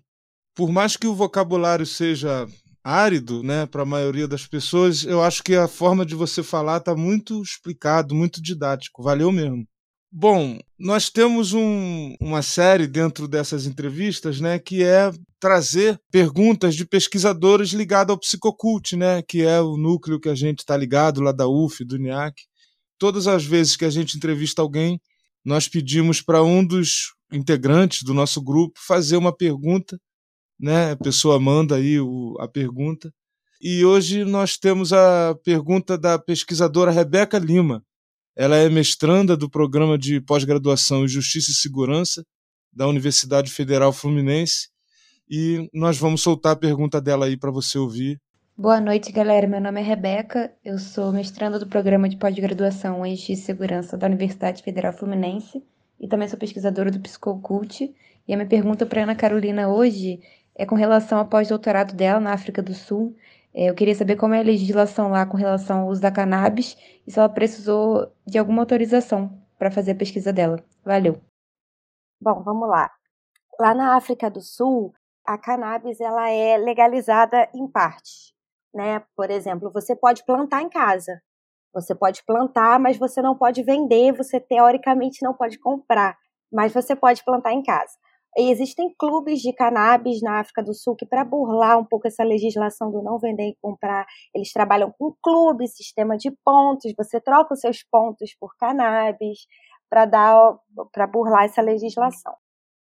Por 0.55 0.71
mais 0.71 0.97
que 0.97 1.07
o 1.07 1.15
vocabulário 1.15 1.85
seja 1.85 2.47
árido, 2.83 3.43
né, 3.43 3.65
para 3.65 3.83
a 3.83 3.85
maioria 3.85 4.27
das 4.27 4.47
pessoas, 4.47 5.03
eu 5.03 5.21
acho 5.21 5.43
que 5.43 5.55
a 5.55 5.67
forma 5.67 6.05
de 6.05 6.15
você 6.15 6.41
falar 6.41 6.77
está 6.77 6.95
muito 6.95 7.41
explicado, 7.41 8.15
muito 8.15 8.41
didático. 8.41 9.03
Valeu 9.03 9.31
mesmo. 9.31 9.65
Bom, 10.13 10.59
nós 10.77 11.09
temos 11.09 11.53
um, 11.53 12.15
uma 12.19 12.41
série 12.41 12.85
dentro 12.85 13.29
dessas 13.29 13.65
entrevistas, 13.65 14.41
né, 14.41 14.59
que 14.59 14.83
é 14.83 15.09
trazer 15.39 15.97
perguntas 16.11 16.75
de 16.75 16.85
pesquisadores 16.85 17.69
ligados 17.69 18.11
ao 18.11 18.19
psicocult, 18.19 18.97
né, 18.97 19.21
que 19.21 19.41
é 19.41 19.61
o 19.61 19.77
núcleo 19.77 20.19
que 20.19 20.27
a 20.27 20.35
gente 20.35 20.59
está 20.59 20.75
ligado 20.75 21.21
lá 21.21 21.31
da 21.31 21.47
UF, 21.47 21.85
do 21.85 21.97
NIAC. 21.97 22.35
Todas 22.99 23.25
as 23.25 23.45
vezes 23.45 23.77
que 23.77 23.85
a 23.85 23.89
gente 23.89 24.17
entrevista 24.17 24.61
alguém, 24.61 24.99
nós 25.45 25.69
pedimos 25.69 26.21
para 26.21 26.43
um 26.43 26.63
dos 26.65 27.13
integrantes 27.31 28.03
do 28.03 28.13
nosso 28.13 28.41
grupo 28.41 28.77
fazer 28.85 29.15
uma 29.15 29.35
pergunta, 29.35 29.97
né? 30.59 30.91
A 30.91 30.97
pessoa 30.97 31.39
manda 31.39 31.77
aí 31.77 31.99
o, 31.99 32.35
a 32.39 32.49
pergunta. 32.49 33.11
E 33.61 33.85
hoje 33.85 34.25
nós 34.25 34.57
temos 34.57 34.91
a 34.91 35.35
pergunta 35.43 35.97
da 35.97 36.19
pesquisadora 36.19 36.91
Rebeca 36.91 37.39
Lima, 37.39 37.83
Ela 38.35 38.55
é 38.55 38.69
mestranda 38.69 39.35
do 39.35 39.49
programa 39.49 39.97
de 39.97 40.21
pós-graduação 40.21 41.03
em 41.03 41.07
Justiça 41.07 41.51
e 41.51 41.53
Segurança 41.53 42.25
da 42.71 42.87
Universidade 42.87 43.51
Federal 43.51 43.91
Fluminense 43.91 44.69
e 45.29 45.69
nós 45.73 45.97
vamos 45.97 46.21
soltar 46.21 46.53
a 46.53 46.59
pergunta 46.59 47.01
dela 47.01 47.25
aí 47.25 47.37
para 47.37 47.51
você 47.51 47.77
ouvir. 47.77 48.19
Boa 48.57 48.79
noite, 48.79 49.11
galera. 49.11 49.47
Meu 49.47 49.59
nome 49.59 49.81
é 49.81 49.83
Rebeca, 49.83 50.53
eu 50.63 50.77
sou 50.77 51.11
mestranda 51.11 51.59
do 51.59 51.67
programa 51.67 52.07
de 52.07 52.15
pós-graduação 52.15 53.05
em 53.05 53.15
Justiça 53.15 53.41
e 53.41 53.45
Segurança 53.45 53.97
da 53.97 54.07
Universidade 54.07 54.63
Federal 54.63 54.93
Fluminense 54.93 55.63
e 55.99 56.07
também 56.07 56.27
sou 56.27 56.39
pesquisadora 56.39 56.89
do 56.89 56.99
Psicocult. 56.99 57.93
E 58.27 58.33
a 58.33 58.37
minha 58.37 58.47
pergunta 58.47 58.85
para 58.85 59.03
Ana 59.03 59.15
Carolina 59.15 59.67
hoje 59.67 60.19
é 60.55 60.65
com 60.65 60.75
relação 60.75 61.17
ao 61.17 61.27
pós-doutorado 61.27 61.95
dela 61.95 62.19
na 62.19 62.33
África 62.33 62.61
do 62.61 62.73
Sul. 62.73 63.15
É, 63.53 63.69
eu 63.69 63.75
queria 63.75 63.95
saber 63.95 64.15
como 64.15 64.33
é 64.33 64.39
a 64.39 64.43
legislação 64.43 65.09
lá 65.09 65.25
com 65.25 65.37
relação 65.37 65.81
ao 65.81 65.87
uso 65.87 66.01
da 66.01 66.11
cannabis 66.11 66.77
e 67.05 67.11
se 67.11 67.19
ela 67.19 67.29
precisou 67.29 68.11
de 68.25 68.37
alguma 68.37 68.61
autorização 68.61 69.41
para 69.57 69.71
fazer 69.71 69.91
a 69.91 69.95
pesquisa 69.95 70.31
dela. 70.31 70.63
Valeu. 70.83 71.21
Bom, 72.19 72.41
vamos 72.43 72.69
lá. 72.69 72.89
Lá 73.59 73.75
na 73.75 73.95
África 73.95 74.29
do 74.29 74.41
Sul, 74.41 74.93
a 75.25 75.37
cannabis 75.37 75.99
ela 75.99 76.29
é 76.29 76.57
legalizada 76.57 77.49
em 77.53 77.67
parte, 77.67 78.33
né? 78.73 79.03
Por 79.15 79.29
exemplo, 79.29 79.71
você 79.71 79.95
pode 79.95 80.25
plantar 80.25 80.61
em 80.61 80.69
casa. 80.69 81.21
Você 81.73 81.95
pode 81.95 82.23
plantar, 82.25 82.79
mas 82.79 82.97
você 82.97 83.21
não 83.21 83.37
pode 83.37 83.63
vender, 83.63 84.11
você 84.11 84.39
teoricamente 84.39 85.23
não 85.23 85.33
pode 85.33 85.57
comprar, 85.57 86.17
mas 86.51 86.73
você 86.73 86.95
pode 86.95 87.23
plantar 87.23 87.53
em 87.53 87.63
casa. 87.63 87.93
Existem 88.37 88.93
clubes 88.97 89.41
de 89.41 89.51
cannabis 89.51 90.21
na 90.21 90.39
África 90.39 90.63
do 90.63 90.73
Sul 90.73 90.95
que, 90.95 91.05
para 91.05 91.25
burlar 91.25 91.77
um 91.77 91.83
pouco 91.83 92.07
essa 92.07 92.23
legislação 92.23 92.89
do 92.89 93.01
não 93.01 93.19
vender 93.19 93.49
e 93.49 93.57
comprar, 93.61 94.05
eles 94.33 94.53
trabalham 94.53 94.93
com 94.97 95.13
clube, 95.21 95.67
sistema 95.67 96.15
de 96.17 96.31
pontos. 96.43 96.93
Você 96.97 97.19
troca 97.19 97.53
os 97.53 97.59
seus 97.59 97.83
pontos 97.83 98.33
por 98.39 98.55
cannabis 98.57 99.39
para 99.89 100.05
dar 100.05 100.57
para 100.93 101.07
burlar 101.07 101.43
essa 101.43 101.61
legislação. 101.61 102.33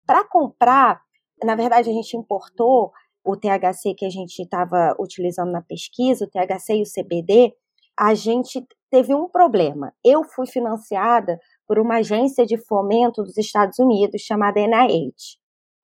Para 0.07 0.25
comprar, 0.25 1.03
na 1.43 1.57
verdade, 1.57 1.91
a 1.91 1.93
gente 1.93 2.17
importou 2.17 2.93
o 3.25 3.37
THC 3.37 3.95
que 3.95 4.07
a 4.07 4.11
gente 4.11 4.41
estava 4.41 4.95
utilizando 5.01 5.51
na 5.51 5.63
pesquisa, 5.63 6.25
o 6.25 6.31
THC 6.31 6.77
e 6.77 6.83
o 6.83 7.05
CBD. 7.05 7.53
A 7.99 8.15
gente 8.15 8.65
teve 8.89 9.13
um 9.15 9.29
problema. 9.29 9.93
Eu 10.05 10.23
fui 10.23 10.47
financiada 10.47 11.41
por 11.67 11.79
uma 11.81 11.97
agência 11.97 12.47
de 12.47 12.57
fomento 12.57 13.23
dos 13.25 13.37
Estados 13.37 13.79
Unidos 13.81 14.23
chamada 14.23 14.61
NIH 14.61 15.40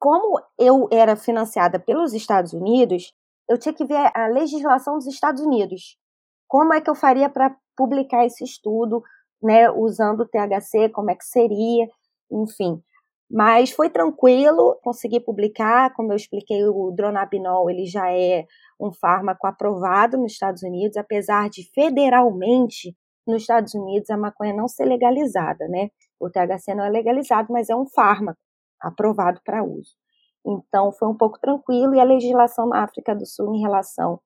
como 0.07 0.40
eu 0.57 0.88
era 0.92 1.16
financiada 1.16 1.81
pelos 1.81 2.12
Estados 2.12 2.53
Unidos, 2.53 3.12
eu 3.51 3.59
tinha 3.59 3.75
que 3.75 3.85
ver 3.85 4.09
a 4.14 4.29
legislação 4.29 4.95
dos 4.95 5.09
Estados 5.09 5.42
Unidos. 5.42 5.99
Como 6.47 6.73
é 6.73 6.81
que 6.81 6.88
eu 6.88 6.95
faria 6.95 7.29
para 7.29 7.57
publicar 7.77 8.25
esse 8.25 8.45
estudo, 8.45 9.03
né, 9.42 9.69
usando 9.69 10.21
o 10.21 10.29
THC, 10.29 10.90
como 10.90 11.11
é 11.11 11.16
que 11.16 11.25
seria, 11.25 11.88
enfim. 12.31 12.81
Mas 13.29 13.73
foi 13.73 13.90
tranquilo, 13.90 14.79
consegui 14.81 15.19
publicar, 15.19 15.92
como 15.92 16.12
eu 16.12 16.16
expliquei, 16.16 16.64
o 16.64 16.92
dronabinol, 16.92 17.69
ele 17.69 17.85
já 17.85 18.09
é 18.12 18.47
um 18.79 18.92
fármaco 18.92 19.45
aprovado 19.45 20.16
nos 20.16 20.35
Estados 20.35 20.62
Unidos, 20.62 20.97
apesar 20.97 21.51
de 21.51 21.69
federalmente 21.75 22.97
nos 23.27 23.42
Estados 23.42 23.75
Unidos 23.75 24.09
a 24.09 24.16
maconha 24.16 24.55
não 24.55 24.69
ser 24.69 24.85
legalizada, 24.85 25.66
né? 25.66 25.88
O 26.21 26.31
THC 26.31 26.77
não 26.77 26.85
é 26.85 26.90
legalizado, 26.90 27.53
mas 27.53 27.69
é 27.69 27.75
um 27.75 27.88
fármaco 27.88 28.38
aprovado 28.81 29.41
para 29.45 29.65
uso. 29.65 29.95
Então, 30.47 30.93
foi 30.93 31.09
um 31.09 31.17
pouco 31.17 31.41
tranquilo 31.41 31.95
e 31.95 32.01
a 32.01 32.05
legislação 32.05 32.69
na 32.69 32.85
África 32.85 33.15
do 33.15 33.27
Sul 33.27 33.55
em 33.55 33.61
relação 33.61 34.21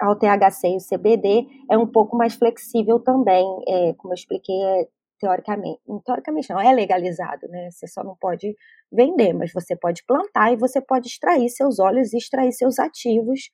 ao 0.00 0.16
THC 0.16 0.68
e 0.68 0.76
o 0.76 0.98
CBD 0.98 1.46
é 1.70 1.76
um 1.76 1.86
pouco 1.86 2.16
mais 2.16 2.34
flexível 2.34 2.98
também, 3.00 3.46
é, 3.68 3.94
como 3.94 4.12
eu 4.12 4.16
expliquei, 4.16 4.54
é, 4.62 4.88
teoricamente, 5.18 5.80
teoricamente 6.04 6.50
não, 6.50 6.60
é 6.60 6.72
legalizado, 6.72 7.48
né? 7.48 7.70
Você 7.70 7.86
só 7.86 8.04
não 8.04 8.16
pode 8.16 8.54
vender, 8.92 9.32
mas 9.32 9.52
você 9.52 9.74
pode 9.74 10.04
plantar 10.04 10.52
e 10.52 10.56
você 10.56 10.80
pode 10.80 11.08
extrair 11.08 11.48
seus 11.48 11.78
óleos 11.78 12.12
e 12.12 12.18
extrair 12.18 12.52
seus 12.52 12.78
ativos 12.78 13.50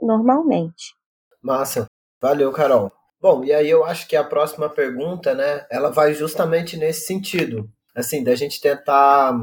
normalmente. 0.00 0.94
Massa. 1.42 1.86
Valeu, 2.20 2.52
Carol. 2.52 2.92
Bom, 3.20 3.44
e 3.44 3.52
aí 3.52 3.68
eu 3.68 3.84
acho 3.84 4.06
que 4.08 4.16
a 4.16 4.24
próxima 4.24 4.68
pergunta, 4.68 5.34
né, 5.34 5.66
ela 5.70 5.90
vai 5.90 6.14
justamente 6.14 6.76
nesse 6.76 7.06
sentido, 7.06 7.68
assim, 7.94 8.22
da 8.22 8.34
gente 8.34 8.60
tentar 8.60 9.34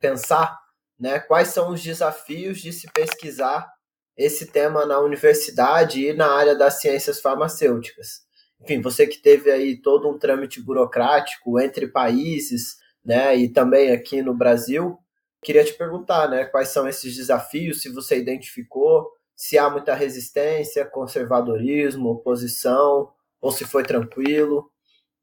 pensar 0.00 0.58
né, 0.98 1.18
quais 1.20 1.48
são 1.48 1.70
os 1.70 1.82
desafios 1.82 2.58
de 2.60 2.72
se 2.72 2.90
pesquisar 2.92 3.70
esse 4.16 4.46
tema 4.46 4.84
na 4.84 4.98
universidade 5.00 6.06
e 6.06 6.12
na 6.12 6.30
área 6.32 6.54
das 6.54 6.80
ciências 6.80 7.20
farmacêuticas. 7.20 8.22
Enfim, 8.60 8.82
você 8.82 9.06
que 9.06 9.18
teve 9.18 9.50
aí 9.50 9.80
todo 9.80 10.10
um 10.10 10.18
trâmite 10.18 10.60
burocrático 10.60 11.58
entre 11.58 11.86
países, 11.86 12.76
né, 13.02 13.34
e 13.34 13.48
também 13.48 13.92
aqui 13.92 14.20
no 14.20 14.34
Brasil, 14.34 14.98
queria 15.42 15.64
te 15.64 15.72
perguntar, 15.72 16.28
né, 16.28 16.44
quais 16.44 16.68
são 16.68 16.86
esses 16.86 17.16
desafios, 17.16 17.80
se 17.80 17.88
você 17.88 18.18
identificou, 18.18 19.10
se 19.34 19.56
há 19.56 19.70
muita 19.70 19.94
resistência, 19.94 20.84
conservadorismo, 20.84 22.10
oposição, 22.10 23.10
ou 23.40 23.50
se 23.50 23.64
foi 23.64 23.82
tranquilo, 23.82 24.70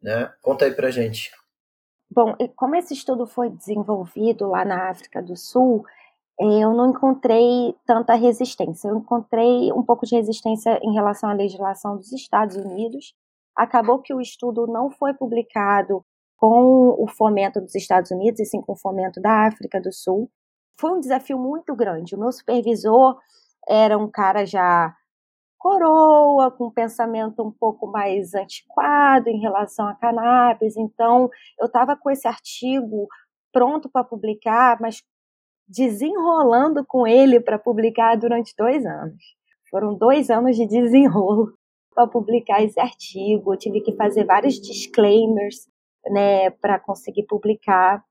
né? 0.01 0.33
Conta 0.41 0.65
aí 0.65 0.73
pra 0.73 0.89
gente. 0.89 1.31
Bom, 2.09 2.35
como 2.55 2.75
esse 2.75 2.93
estudo 2.93 3.27
foi 3.27 3.49
desenvolvido 3.49 4.47
lá 4.47 4.63
na 4.63 4.89
África 4.89 5.21
do 5.21 5.35
Sul, 5.35 5.85
eu 6.39 6.73
não 6.73 6.91
encontrei 6.91 7.75
tanta 7.85 8.13
resistência. 8.13 8.89
Eu 8.89 8.97
encontrei 8.97 9.71
um 9.73 9.83
pouco 9.83 10.05
de 10.05 10.15
resistência 10.15 10.79
em 10.83 10.93
relação 10.93 11.29
à 11.29 11.33
legislação 11.33 11.97
dos 11.97 12.11
Estados 12.11 12.55
Unidos. 12.55 13.13
Acabou 13.55 13.99
que 13.99 14.13
o 14.13 14.21
estudo 14.21 14.67
não 14.67 14.89
foi 14.89 15.13
publicado 15.13 16.05
com 16.37 16.95
o 16.99 17.07
fomento 17.07 17.59
dos 17.59 17.73
Estados 17.73 18.11
Unidos, 18.11 18.39
e 18.39 18.45
sim 18.45 18.61
com 18.61 18.73
o 18.73 18.77
fomento 18.77 19.19
da 19.19 19.47
África 19.47 19.81
do 19.81 19.91
Sul. 19.91 20.29
Foi 20.79 20.91
um 20.91 20.99
desafio 20.99 21.39
muito 21.39 21.75
grande. 21.75 22.15
O 22.15 22.19
meu 22.19 22.31
supervisor 22.31 23.17
era 23.67 23.97
um 23.97 24.09
cara 24.09 24.45
já 24.45 24.95
coroa, 25.57 26.51
com 26.51 26.67
um 26.67 26.71
pensamento 26.71 27.43
um 27.43 27.51
pouco 27.51 27.87
mais 27.87 28.33
antiquado 28.33 29.29
em 29.29 29.39
relação 29.39 29.87
a 29.87 29.95
cannabis. 29.95 30.77
Então, 30.77 31.29
eu 31.59 31.67
estava 31.67 31.95
com 31.95 32.09
esse 32.09 32.27
artigo 32.27 33.07
pronto 33.51 33.89
para 33.89 34.03
publicar, 34.03 34.79
mas 34.79 35.03
desenrolando 35.67 36.85
com 36.85 37.05
ele 37.05 37.39
para 37.39 37.59
publicar 37.59 38.15
durante 38.15 38.53
dois 38.57 38.85
anos. 38.85 39.21
Foram 39.69 39.95
dois 39.95 40.29
anos 40.29 40.55
de 40.55 40.65
desenrolo 40.65 41.53
para 41.93 42.07
publicar 42.07 42.63
esse 42.63 42.79
artigo. 42.79 43.53
Eu 43.53 43.57
tive 43.57 43.81
que 43.81 43.95
fazer 43.95 44.23
vários 44.25 44.55
disclaimers 44.55 45.67
né, 46.05 46.49
para 46.51 46.79
conseguir 46.79 47.23
publicar. 47.23 48.03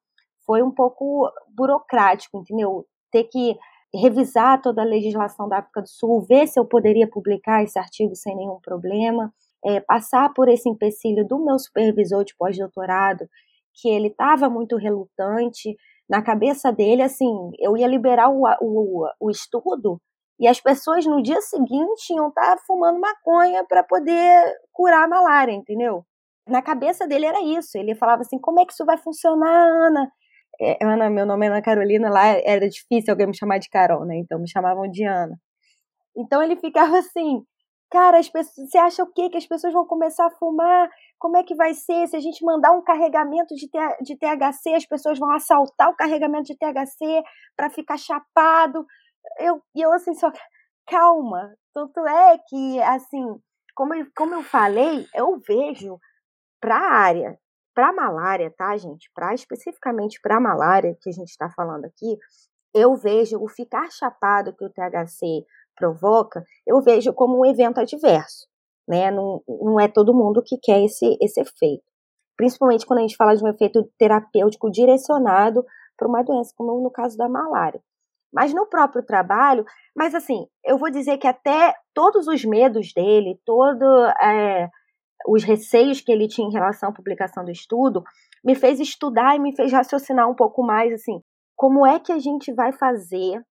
Foi 0.44 0.62
um 0.62 0.70
pouco 0.70 1.30
burocrático, 1.48 2.38
entendeu? 2.38 2.86
Ter 3.10 3.24
que 3.24 3.56
revisar 3.96 4.60
toda 4.60 4.82
a 4.82 4.84
legislação 4.84 5.48
da 5.48 5.58
África 5.58 5.82
do 5.82 5.88
Sul, 5.88 6.22
ver 6.22 6.46
se 6.46 6.58
eu 6.58 6.64
poderia 6.64 7.08
publicar 7.08 7.62
esse 7.62 7.78
artigo 7.78 8.14
sem 8.14 8.36
nenhum 8.36 8.58
problema, 8.60 9.32
é, 9.64 9.80
passar 9.80 10.32
por 10.34 10.48
esse 10.48 10.68
empecilho 10.68 11.26
do 11.26 11.44
meu 11.44 11.58
supervisor 11.58 12.24
de 12.24 12.34
pós-doutorado, 12.36 13.28
que 13.74 13.88
ele 13.88 14.08
estava 14.08 14.48
muito 14.48 14.76
relutante. 14.76 15.76
Na 16.08 16.22
cabeça 16.22 16.72
dele, 16.72 17.02
assim, 17.02 17.50
eu 17.58 17.76
ia 17.76 17.86
liberar 17.86 18.30
o, 18.30 18.44
o, 18.60 19.06
o 19.20 19.30
estudo 19.30 20.00
e 20.38 20.46
as 20.46 20.60
pessoas 20.60 21.06
no 21.06 21.22
dia 21.22 21.40
seguinte 21.40 22.12
iam 22.12 22.28
estar 22.28 22.56
tá 22.56 22.62
fumando 22.66 23.00
maconha 23.00 23.64
para 23.64 23.82
poder 23.82 24.54
curar 24.72 25.04
a 25.04 25.08
malária, 25.08 25.52
entendeu? 25.52 26.04
Na 26.46 26.60
cabeça 26.62 27.06
dele 27.08 27.26
era 27.26 27.40
isso. 27.40 27.76
Ele 27.78 27.94
falava 27.94 28.22
assim: 28.22 28.38
como 28.38 28.60
é 28.60 28.66
que 28.66 28.72
isso 28.72 28.84
vai 28.84 28.98
funcionar, 28.98 29.66
Ana? 29.86 30.12
É, 30.60 30.78
Ana, 30.82 31.10
meu 31.10 31.26
nome 31.26 31.46
é 31.46 31.48
Ana 31.48 31.62
Carolina, 31.62 32.10
lá 32.10 32.26
era 32.26 32.68
difícil 32.68 33.12
alguém 33.12 33.26
me 33.26 33.36
chamar 33.36 33.58
de 33.58 33.68
Carol, 33.68 34.04
né? 34.04 34.16
Então 34.16 34.38
me 34.38 34.48
chamavam 34.48 34.90
de 34.90 35.04
Ana. 35.04 35.36
Então 36.16 36.42
ele 36.42 36.56
ficava 36.56 36.98
assim, 36.98 37.44
cara, 37.90 38.18
as 38.18 38.28
pessoas, 38.28 38.70
você 38.70 38.78
acha 38.78 39.02
o 39.02 39.12
quê? 39.12 39.28
Que 39.30 39.36
as 39.36 39.46
pessoas 39.46 39.72
vão 39.72 39.86
começar 39.86 40.26
a 40.26 40.30
fumar? 40.30 40.88
Como 41.18 41.36
é 41.36 41.42
que 41.44 41.54
vai 41.54 41.74
ser? 41.74 42.06
Se 42.08 42.16
a 42.16 42.20
gente 42.20 42.44
mandar 42.44 42.72
um 42.72 42.82
carregamento 42.82 43.54
de, 43.54 43.68
de 44.02 44.16
THC, 44.16 44.74
as 44.74 44.86
pessoas 44.86 45.18
vão 45.18 45.30
assaltar 45.30 45.90
o 45.90 45.96
carregamento 45.96 46.44
de 46.44 46.56
THC 46.56 47.22
para 47.56 47.70
ficar 47.70 47.98
chapado. 47.98 48.86
Eu, 49.38 49.62
eu 49.74 49.92
assim, 49.92 50.14
só 50.14 50.30
calma. 50.86 51.54
Tanto 51.74 52.06
é 52.06 52.38
que, 52.48 52.80
assim, 52.82 53.24
como 53.74 53.92
como 54.16 54.34
eu 54.34 54.42
falei, 54.42 55.06
eu 55.14 55.38
vejo 55.46 55.98
para 56.60 56.76
a 56.76 56.92
área 56.94 57.38
para 57.76 57.92
malária, 57.92 58.50
tá, 58.56 58.74
gente? 58.78 59.10
Para 59.14 59.34
especificamente 59.34 60.18
para 60.22 60.40
malária 60.40 60.96
que 61.02 61.10
a 61.10 61.12
gente 61.12 61.28
está 61.28 61.50
falando 61.50 61.84
aqui, 61.84 62.16
eu 62.74 62.96
vejo 62.96 63.38
o 63.38 63.46
ficar 63.46 63.90
chapado 63.90 64.54
que 64.54 64.64
o 64.64 64.70
THC 64.70 65.44
provoca, 65.76 66.42
eu 66.66 66.80
vejo 66.80 67.12
como 67.12 67.38
um 67.38 67.44
evento 67.44 67.78
adverso, 67.78 68.48
né? 68.88 69.10
Não, 69.10 69.42
não 69.46 69.78
é 69.78 69.88
todo 69.88 70.14
mundo 70.14 70.42
que 70.42 70.56
quer 70.56 70.82
esse, 70.82 71.18
esse 71.20 71.38
efeito. 71.38 71.84
Principalmente 72.34 72.86
quando 72.86 73.00
a 73.00 73.02
gente 73.02 73.16
fala 73.16 73.36
de 73.36 73.44
um 73.44 73.48
efeito 73.48 73.86
terapêutico 73.98 74.70
direcionado 74.70 75.62
para 75.98 76.08
uma 76.08 76.22
doença, 76.22 76.54
como 76.56 76.82
no 76.82 76.90
caso 76.90 77.14
da 77.18 77.28
malária. 77.28 77.82
Mas 78.32 78.54
no 78.54 78.66
próprio 78.66 79.04
trabalho, 79.04 79.66
mas 79.94 80.14
assim, 80.14 80.46
eu 80.64 80.78
vou 80.78 80.90
dizer 80.90 81.18
que 81.18 81.26
até 81.26 81.74
todos 81.92 82.26
os 82.26 82.42
medos 82.42 82.92
dele, 82.94 83.38
todo 83.44 83.84
é, 84.22 84.70
os 85.28 85.44
receios 85.44 86.00
que 86.00 86.12
ele 86.12 86.28
tinha 86.28 86.46
em 86.46 86.52
relação 86.52 86.90
à 86.90 86.92
publicação 86.92 87.44
do 87.44 87.50
estudo, 87.50 88.02
me 88.44 88.54
fez 88.54 88.80
estudar 88.80 89.36
e 89.36 89.38
me 89.38 89.54
fez 89.54 89.72
raciocinar 89.72 90.28
um 90.28 90.34
pouco 90.34 90.62
mais 90.62 90.92
assim, 90.92 91.20
como 91.54 91.86
é 91.86 91.98
que 91.98 92.12
a 92.12 92.18
gente 92.18 92.52
vai 92.52 92.72
fazer 92.72 93.42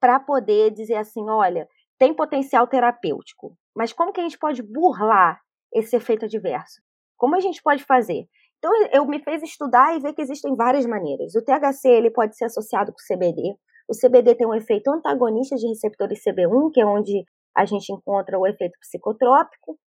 para 0.00 0.18
poder 0.20 0.72
dizer 0.72 0.96
assim, 0.96 1.28
olha, 1.28 1.66
tem 1.98 2.14
potencial 2.14 2.66
terapêutico, 2.66 3.56
mas 3.74 3.92
como 3.92 4.12
que 4.12 4.20
a 4.20 4.24
gente 4.24 4.38
pode 4.38 4.62
burlar 4.62 5.40
esse 5.72 5.96
efeito 5.96 6.26
adverso? 6.26 6.80
Como 7.16 7.34
a 7.34 7.40
gente 7.40 7.62
pode 7.62 7.84
fazer? 7.84 8.26
Então 8.58 8.72
eu 8.92 9.06
me 9.06 9.22
fez 9.22 9.42
estudar 9.42 9.96
e 9.96 10.00
ver 10.00 10.12
que 10.12 10.22
existem 10.22 10.54
várias 10.54 10.86
maneiras. 10.86 11.34
O 11.34 11.42
THC 11.42 11.88
ele 11.88 12.10
pode 12.10 12.36
ser 12.36 12.46
associado 12.46 12.92
com 12.92 12.98
o 12.98 13.16
CBD. 13.16 13.54
O 13.88 13.94
CBD 13.94 14.34
tem 14.34 14.46
um 14.46 14.54
efeito 14.54 14.90
antagonista 14.90 15.56
de 15.56 15.68
receptores 15.68 16.20
CB1, 16.24 16.70
que 16.72 16.80
é 16.80 16.86
onde 16.86 17.24
a 17.56 17.64
gente 17.64 17.92
encontra 17.92 18.38
o 18.38 18.46
efeito 18.46 18.78
psicotrópico. 18.80 19.78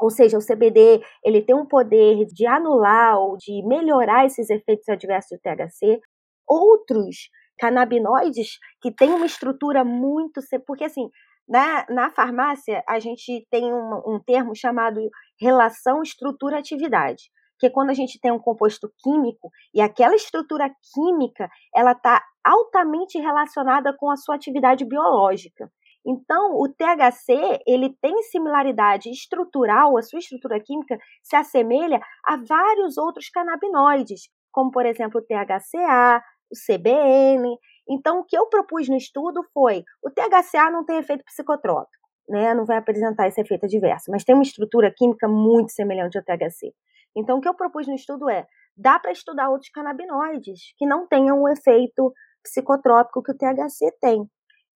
Ou 0.00 0.10
seja, 0.10 0.38
o 0.38 0.44
CBD 0.44 1.02
ele 1.24 1.42
tem 1.42 1.54
um 1.54 1.66
poder 1.66 2.24
de 2.26 2.46
anular 2.46 3.18
ou 3.18 3.36
de 3.36 3.62
melhorar 3.66 4.24
esses 4.24 4.48
efeitos 4.48 4.88
adversos 4.88 5.38
do 5.38 5.40
THC. 5.40 6.00
Outros 6.48 7.28
canabinoides 7.58 8.58
que 8.80 8.90
têm 8.90 9.10
uma 9.10 9.26
estrutura 9.26 9.84
muito. 9.84 10.40
Porque, 10.66 10.84
assim, 10.84 11.10
na, 11.46 11.84
na 11.90 12.10
farmácia, 12.10 12.82
a 12.88 12.98
gente 12.98 13.46
tem 13.50 13.72
um, 13.72 14.02
um 14.06 14.20
termo 14.24 14.56
chamado 14.56 15.00
relação 15.38 16.02
estrutura-atividade 16.02 17.24
que 17.60 17.66
é 17.66 17.70
quando 17.70 17.90
a 17.90 17.94
gente 17.94 18.18
tem 18.18 18.32
um 18.32 18.38
composto 18.38 18.90
químico 19.02 19.50
e 19.74 19.82
aquela 19.82 20.16
estrutura 20.16 20.70
química 20.94 21.48
ela 21.76 21.92
está 21.92 22.24
altamente 22.42 23.18
relacionada 23.18 23.94
com 23.94 24.10
a 24.10 24.16
sua 24.16 24.34
atividade 24.34 24.82
biológica. 24.86 25.70
Então, 26.06 26.54
o 26.54 26.66
THC, 26.68 27.60
ele 27.66 27.94
tem 28.00 28.22
similaridade 28.22 29.10
estrutural, 29.10 29.98
a 29.98 30.02
sua 30.02 30.18
estrutura 30.18 30.58
química 30.58 30.98
se 31.22 31.36
assemelha 31.36 32.00
a 32.24 32.36
vários 32.36 32.96
outros 32.96 33.28
canabinoides, 33.28 34.30
como, 34.50 34.70
por 34.70 34.86
exemplo, 34.86 35.20
o 35.20 35.22
THCA, 35.22 36.22
o 36.50 36.56
CBN. 36.56 37.56
Então, 37.88 38.20
o 38.20 38.24
que 38.24 38.36
eu 38.36 38.46
propus 38.46 38.88
no 38.88 38.96
estudo 38.96 39.42
foi: 39.52 39.84
o 40.02 40.10
THCA 40.10 40.70
não 40.70 40.84
tem 40.84 40.98
efeito 40.98 41.24
psicotrópico, 41.24 42.08
né? 42.28 42.54
não 42.54 42.64
vai 42.64 42.78
apresentar 42.78 43.28
esse 43.28 43.40
efeito 43.40 43.66
adverso, 43.66 44.10
mas 44.10 44.24
tem 44.24 44.34
uma 44.34 44.42
estrutura 44.42 44.92
química 44.96 45.28
muito 45.28 45.72
semelhante 45.72 46.16
ao 46.16 46.24
THC. 46.24 46.72
Então, 47.14 47.38
o 47.38 47.40
que 47.40 47.48
eu 47.48 47.54
propus 47.54 47.86
no 47.86 47.94
estudo 47.94 48.28
é: 48.30 48.46
dá 48.76 48.98
para 48.98 49.12
estudar 49.12 49.50
outros 49.50 49.70
canabinoides 49.70 50.74
que 50.78 50.86
não 50.86 51.06
tenham 51.06 51.42
o 51.42 51.48
efeito 51.48 52.12
psicotrópico 52.42 53.22
que 53.22 53.32
o 53.32 53.36
THC 53.36 53.92
tem. 54.00 54.26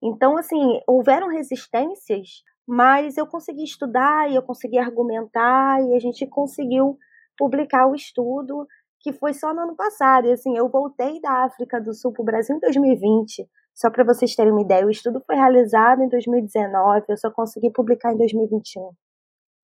Então, 0.04 0.36
assim, 0.36 0.80
houveram 0.86 1.28
resistências, 1.28 2.42
mas 2.66 3.16
eu 3.16 3.26
consegui 3.26 3.64
estudar 3.64 4.30
e 4.30 4.34
eu 4.34 4.42
consegui 4.42 4.76
argumentar 4.78 5.82
e 5.82 5.94
a 5.94 5.98
gente 5.98 6.26
conseguiu 6.26 6.98
publicar 7.38 7.86
o 7.86 7.94
estudo 7.94 8.66
que 9.00 9.12
foi 9.14 9.32
só 9.32 9.54
no 9.54 9.62
ano 9.62 9.74
passado. 9.74 10.26
E 10.26 10.32
assim, 10.32 10.56
eu 10.56 10.68
voltei 10.68 11.20
da 11.22 11.44
África 11.44 11.80
do 11.80 11.94
Sul 11.94 12.12
para 12.12 12.22
o 12.22 12.24
Brasil 12.24 12.56
em 12.56 12.60
2020. 12.60 13.48
Só 13.74 13.90
para 13.90 14.04
vocês 14.04 14.34
terem 14.36 14.52
uma 14.52 14.62
ideia, 14.62 14.86
o 14.86 14.90
estudo 14.90 15.22
foi 15.26 15.36
realizado 15.36 16.02
em 16.02 16.08
2019, 16.08 17.04
eu 17.08 17.16
só 17.16 17.30
consegui 17.30 17.70
publicar 17.70 18.12
em 18.12 18.18
2021. 18.18 18.90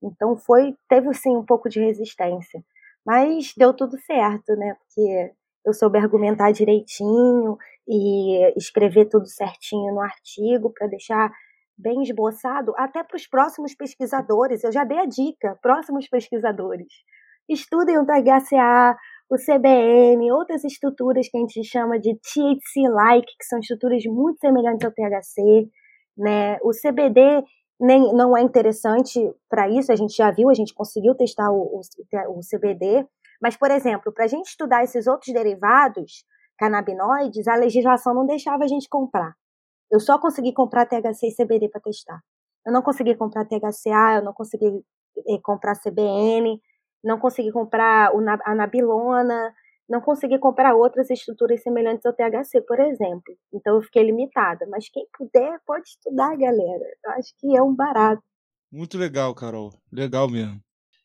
Então 0.03 0.37
foi, 0.37 0.74
teve 0.88 1.12
sim 1.14 1.37
um 1.37 1.44
pouco 1.44 1.68
de 1.68 1.81
resistência, 1.81 2.64
mas 3.07 3.53
deu 3.57 3.72
tudo 3.74 3.98
certo, 4.00 4.57
né? 4.57 4.74
Porque 4.74 5.33
eu 5.64 5.73
soube 5.73 5.99
argumentar 5.99 6.53
direitinho 6.53 7.57
e 7.87 8.53
escrever 8.57 9.07
tudo 9.07 9.27
certinho 9.27 9.94
no 9.94 10.01
artigo 10.01 10.73
para 10.73 10.87
deixar 10.87 11.31
bem 11.77 12.03
esboçado 12.03 12.73
até 12.77 13.03
para 13.03 13.16
os 13.16 13.27
próximos 13.27 13.75
pesquisadores. 13.75 14.62
Eu 14.62 14.73
já 14.73 14.85
dei 14.85 14.99
a 14.99 15.07
dica, 15.07 15.59
próximos 15.62 16.09
pesquisadores. 16.09 16.88
Estudem 17.49 17.99
o 17.99 18.07
THCA, 18.07 18.96
o 19.31 19.37
CBN, 19.37 20.31
outras 20.33 20.64
estruturas 20.64 21.29
que 21.29 21.37
a 21.37 21.40
gente 21.40 21.64
chama 21.64 21.99
de 21.99 22.14
THC-like, 22.14 23.27
que 23.38 23.44
são 23.44 23.59
estruturas 23.59 24.05
muito 24.05 24.40
semelhantes 24.40 24.85
ao 24.85 24.92
THC, 24.92 25.68
né? 26.16 26.59
O 26.62 26.70
CBD 26.70 27.42
nem, 27.81 28.12
não 28.12 28.37
é 28.37 28.42
interessante 28.42 29.18
para 29.49 29.68
isso, 29.70 29.90
a 29.90 29.96
gente 29.96 30.14
já 30.14 30.31
viu, 30.31 30.51
a 30.51 30.55
gente 30.55 30.75
conseguiu 30.75 31.14
testar 31.14 31.51
o, 31.51 31.81
o, 31.81 31.81
o 32.37 32.40
CBD, 32.40 33.07
mas, 33.40 33.57
por 33.57 33.70
exemplo, 33.70 34.12
para 34.12 34.24
a 34.24 34.29
gente 34.29 34.48
estudar 34.48 34.85
esses 34.85 35.07
outros 35.07 35.33
derivados 35.33 36.24
canabinoides, 36.59 37.48
a 37.48 37.57
legislação 37.57 38.14
não 38.14 38.26
deixava 38.26 38.64
a 38.64 38.68
gente 38.68 38.88
comprar. 38.88 39.35
Eu 39.90 39.98
só 39.98 40.18
consegui 40.18 40.53
comprar 40.53 40.87
THC 40.87 41.29
e 41.29 41.35
CBD 41.35 41.68
para 41.68 41.81
testar. 41.81 42.20
Eu 42.66 42.72
não 42.72 42.83
consegui 42.83 43.14
comprar 43.16 43.46
THCA, 43.46 44.16
eu 44.16 44.22
não 44.22 44.35
consegui 44.35 44.85
eh, 45.26 45.38
comprar 45.42 45.74
CBN, 45.74 46.61
não 47.03 47.18
consegui 47.18 47.50
comprar 47.50 48.12
a 48.44 48.55
nabilona, 48.55 49.55
não 49.88 50.00
consegui 50.00 50.38
comprar 50.38 50.74
outras 50.74 51.11
estruturas 51.11 51.62
semelhantes 51.62 52.07
ao 52.07 52.12
THC, 52.12 52.61
por 52.61 52.79
exemplo. 52.79 53.35
Então 53.53 53.74
eu 53.74 53.83
fiquei 53.83 54.05
limitada. 54.05 54.66
Mas 54.70 54.88
quem 54.88 55.05
puder, 55.16 55.59
pode 55.66 55.88
estudar, 55.88 56.37
galera. 56.37 56.85
Eu 57.05 57.11
acho 57.12 57.35
que 57.38 57.57
é 57.57 57.62
um 57.62 57.74
barato. 57.74 58.22
Muito 58.70 58.96
legal, 58.96 59.35
Carol. 59.35 59.72
Legal 59.90 60.29
mesmo. 60.29 60.61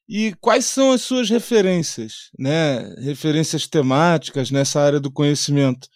E 0.07 0.33
quais 0.39 0.65
são 0.65 0.91
as 0.91 1.01
suas 1.01 1.29
referências, 1.29 2.29
né? 2.37 2.93
Referências 2.99 3.67
temáticas 3.67 4.51
nessa 4.51 4.79
área 4.79 4.99
do 4.99 5.11
conhecimento. 5.11 5.87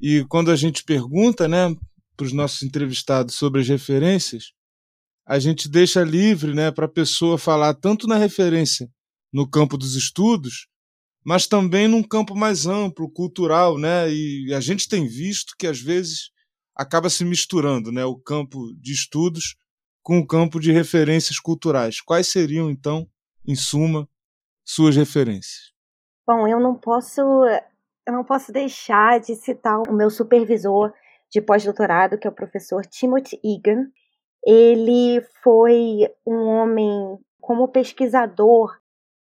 E 0.00 0.24
quando 0.28 0.50
a 0.50 0.56
gente 0.56 0.84
pergunta, 0.84 1.48
né, 1.48 1.74
para 2.16 2.26
os 2.26 2.32
nossos 2.32 2.62
entrevistados 2.62 3.34
sobre 3.34 3.60
as 3.60 3.68
referências, 3.68 4.52
a 5.26 5.38
gente 5.38 5.68
deixa 5.68 6.04
livre, 6.04 6.54
né, 6.54 6.70
para 6.70 6.86
a 6.86 6.90
pessoa 6.90 7.36
falar 7.36 7.74
tanto 7.74 8.06
na 8.06 8.16
referência 8.16 8.88
no 9.32 9.48
campo 9.48 9.76
dos 9.76 9.94
estudos, 9.94 10.68
mas 11.24 11.46
também 11.46 11.88
num 11.88 12.02
campo 12.02 12.34
mais 12.34 12.66
amplo, 12.66 13.10
cultural, 13.10 13.76
né? 13.76 14.10
E 14.10 14.54
a 14.54 14.60
gente 14.60 14.88
tem 14.88 15.06
visto 15.06 15.54
que 15.58 15.66
às 15.66 15.80
vezes 15.80 16.30
acaba 16.74 17.10
se 17.10 17.24
misturando, 17.24 17.92
né? 17.92 18.04
O 18.04 18.16
campo 18.16 18.72
de 18.80 18.92
estudos 18.92 19.56
com 20.02 20.18
o 20.18 20.26
campo 20.26 20.58
de 20.58 20.72
referências 20.72 21.38
culturais. 21.38 22.00
Quais 22.00 22.28
seriam 22.28 22.70
então, 22.70 23.06
em 23.48 23.54
suma, 23.54 24.06
suas 24.62 24.94
referências? 24.94 25.72
Bom, 26.26 26.46
eu 26.46 26.60
não 26.60 26.74
posso, 26.74 27.22
eu 28.06 28.12
não 28.12 28.22
posso 28.22 28.52
deixar 28.52 29.18
de 29.18 29.34
citar 29.34 29.80
o 29.88 29.92
meu 29.94 30.10
supervisor 30.10 30.92
de 31.32 31.40
pós-doutorado, 31.40 32.18
que 32.18 32.26
é 32.26 32.30
o 32.30 32.34
professor 32.34 32.84
Timothy 32.84 33.40
Egan. 33.42 33.86
Ele 34.44 35.22
foi 35.42 36.00
um 36.26 36.46
homem, 36.46 37.18
como 37.40 37.68
pesquisador, 37.68 38.78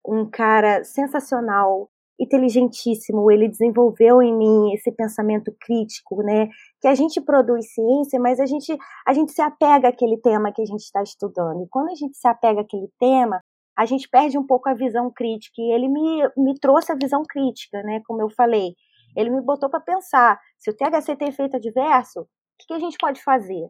um 0.06 0.28
cara 0.28 0.82
sensacional, 0.82 1.90
inteligentíssimo, 2.18 3.30
ele 3.30 3.48
desenvolveu 3.48 4.22
em 4.22 4.34
mim 4.34 4.72
esse 4.72 4.90
pensamento 4.92 5.54
crítico, 5.60 6.22
né? 6.22 6.48
Que 6.80 6.88
a 6.88 6.94
gente 6.94 7.20
produz 7.20 7.74
ciência, 7.74 8.18
mas 8.20 8.40
a 8.40 8.46
gente, 8.46 8.74
a 9.06 9.12
gente 9.12 9.32
se 9.32 9.42
apega 9.42 9.88
àquele 9.88 10.16
tema 10.18 10.52
que 10.52 10.62
a 10.62 10.66
gente 10.66 10.82
está 10.82 11.02
estudando. 11.02 11.62
E 11.62 11.68
quando 11.68 11.90
a 11.90 11.94
gente 11.94 12.16
se 12.16 12.26
apega 12.26 12.62
àquele 12.62 12.88
tema, 12.98 13.40
a 13.76 13.84
gente 13.86 14.08
perde 14.08 14.38
um 14.38 14.46
pouco 14.46 14.68
a 14.68 14.74
visão 14.74 15.10
crítica. 15.10 15.60
E 15.60 15.72
ele 15.72 15.88
me, 15.88 16.28
me 16.36 16.58
trouxe 16.58 16.92
a 16.92 16.96
visão 16.96 17.22
crítica, 17.28 17.82
né? 17.82 18.00
Como 18.06 18.22
eu 18.22 18.30
falei. 18.30 18.74
Ele 19.16 19.30
me 19.30 19.40
botou 19.40 19.68
para 19.68 19.80
pensar: 19.80 20.40
se 20.58 20.70
o 20.70 20.76
THC 20.76 21.16
tem 21.16 21.28
efeito 21.28 21.56
adverso, 21.56 22.20
o 22.20 22.26
que, 22.58 22.66
que 22.68 22.74
a 22.74 22.78
gente 22.78 22.96
pode 22.98 23.22
fazer? 23.22 23.68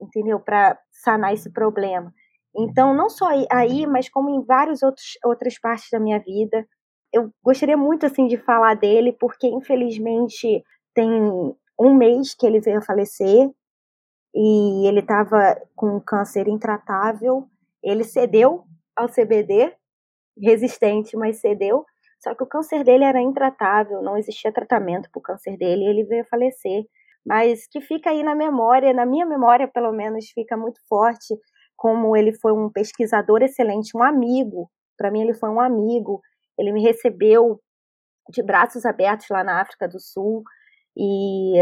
Entendeu? 0.00 0.38
Para 0.38 0.78
sanar 0.90 1.32
esse 1.32 1.50
problema. 1.50 2.12
Então, 2.56 2.94
não 2.94 3.08
só 3.08 3.28
aí, 3.50 3.86
mas 3.86 4.08
como 4.08 4.30
em 4.30 4.42
várias 4.44 4.80
outras 4.82 5.58
partes 5.60 5.88
da 5.90 6.00
minha 6.00 6.18
vida, 6.18 6.66
eu 7.12 7.32
gostaria 7.42 7.76
muito 7.76 8.06
assim 8.06 8.26
de 8.26 8.36
falar 8.36 8.74
dele, 8.74 9.12
porque 9.12 9.46
infelizmente 9.46 10.62
tem 10.94 11.10
um 11.78 11.94
mês 11.94 12.34
que 12.34 12.46
ele 12.46 12.60
veio 12.60 12.78
a 12.78 12.82
falecer 12.82 13.50
e 14.34 14.86
ele 14.86 15.00
estava 15.00 15.60
com 15.74 15.96
um 15.96 16.00
câncer 16.00 16.48
intratável. 16.48 17.48
Ele 17.82 18.04
cedeu 18.04 18.64
ao 18.98 19.08
CBD, 19.08 19.74
resistente, 20.40 21.16
mas 21.16 21.40
cedeu. 21.40 21.84
Só 22.22 22.34
que 22.34 22.42
o 22.42 22.46
câncer 22.46 22.84
dele 22.84 23.04
era 23.04 23.20
intratável, 23.20 24.02
não 24.02 24.16
existia 24.16 24.52
tratamento 24.52 25.08
para 25.10 25.20
o 25.20 25.22
câncer 25.22 25.56
dele 25.56 25.84
e 25.84 25.88
ele 25.88 26.04
veio 26.04 26.24
falecer. 26.26 26.84
Mas 27.24 27.66
que 27.68 27.80
fica 27.80 28.10
aí 28.10 28.22
na 28.22 28.34
memória, 28.34 28.92
na 28.92 29.06
minha 29.06 29.26
memória 29.26 29.68
pelo 29.68 29.92
menos, 29.92 30.30
fica 30.30 30.56
muito 30.56 30.80
forte 30.88 31.34
como 31.76 32.16
ele 32.16 32.32
foi 32.32 32.52
um 32.52 32.70
pesquisador 32.70 33.42
excelente, 33.42 33.96
um 33.96 34.02
amigo. 34.02 34.70
Para 34.96 35.10
mim, 35.10 35.22
ele 35.22 35.34
foi 35.34 35.48
um 35.50 35.60
amigo 35.60 36.20
ele 36.58 36.72
me 36.72 36.82
recebeu 36.82 37.60
de 38.28 38.42
braços 38.42 38.84
abertos 38.84 39.26
lá 39.30 39.44
na 39.44 39.60
África 39.62 39.88
do 39.88 40.00
Sul 40.00 40.42
e, 40.96 41.58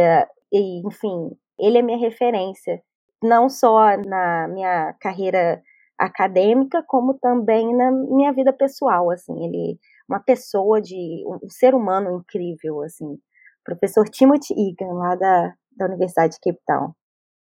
e 0.53 0.87
enfim, 0.87 1.31
ele 1.61 1.79
é 1.79 1.83
minha 1.83 1.99
referência, 1.99 2.83
não 3.23 3.49
só 3.49 3.97
na 3.99 4.49
minha 4.49 4.95
carreira 4.95 5.63
acadêmica, 5.99 6.83
como 6.87 7.15
também 7.15 7.75
na 7.75 7.91
minha 7.91 8.33
vida 8.33 8.53
pessoal, 8.53 9.11
assim, 9.11 9.45
ele 9.45 9.79
uma 10.09 10.21
pessoa 10.21 10.81
de 10.81 11.25
um 11.27 11.49
ser 11.49 11.75
humano 11.75 12.13
incrível, 12.13 12.83
assim, 12.83 13.19
professor 13.65 14.09
Timothy 14.09 14.55
Egan 14.55 14.93
lá 14.93 15.17
da, 15.17 15.55
da 15.77 15.87
Universidade 15.87 16.35
de 16.35 16.41
Cape 16.41 16.61
Town, 16.65 16.95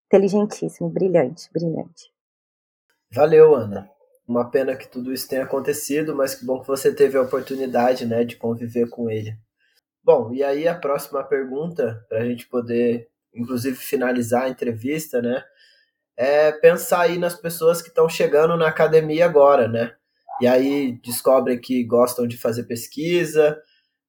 inteligentíssimo, 0.05 0.89
brilhante, 0.89 1.49
brilhante. 1.51 2.13
Valeu, 3.11 3.55
Ana. 3.55 3.89
Uma 4.27 4.49
pena 4.49 4.75
que 4.75 4.87
tudo 4.87 5.11
isso 5.11 5.27
tenha 5.27 5.43
acontecido, 5.43 6.15
mas 6.15 6.35
que 6.35 6.45
bom 6.45 6.61
que 6.61 6.67
você 6.67 6.93
teve 6.93 7.17
a 7.17 7.21
oportunidade, 7.21 8.05
né, 8.05 8.23
de 8.23 8.37
conviver 8.37 8.87
com 8.89 9.09
ele. 9.09 9.35
Bom, 10.03 10.33
e 10.33 10.43
aí 10.43 10.67
a 10.67 10.77
próxima 10.77 11.23
pergunta, 11.23 12.05
para 12.07 12.19
a 12.19 12.25
gente 12.25 12.47
poder, 12.47 13.09
inclusive, 13.33 13.75
finalizar 13.75 14.43
a 14.43 14.49
entrevista, 14.49 15.21
né, 15.21 15.43
é 16.17 16.51
pensar 16.51 17.01
aí 17.01 17.17
nas 17.17 17.35
pessoas 17.35 17.81
que 17.81 17.89
estão 17.89 18.07
chegando 18.07 18.55
na 18.55 18.67
academia 18.67 19.25
agora, 19.25 19.67
né? 19.67 19.95
E 20.41 20.47
aí 20.47 20.99
descobrem 21.03 21.59
que 21.59 21.83
gostam 21.83 22.27
de 22.27 22.37
fazer 22.37 22.63
pesquisa 22.63 23.59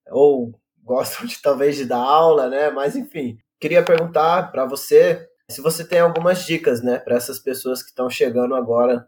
ou 0.09 0.59
gostam 0.83 1.25
de 1.25 1.41
talvez 1.41 1.75
de 1.75 1.85
dar 1.85 1.97
aula, 1.97 2.49
né? 2.49 2.69
Mas 2.69 2.95
enfim, 2.95 3.37
queria 3.59 3.83
perguntar 3.83 4.51
para 4.51 4.65
você 4.65 5.27
se 5.49 5.61
você 5.61 5.87
tem 5.87 5.99
algumas 5.99 6.43
dicas, 6.43 6.81
né, 6.81 6.97
para 6.97 7.15
essas 7.15 7.39
pessoas 7.39 7.83
que 7.83 7.89
estão 7.89 8.09
chegando 8.09 8.55
agora 8.55 9.07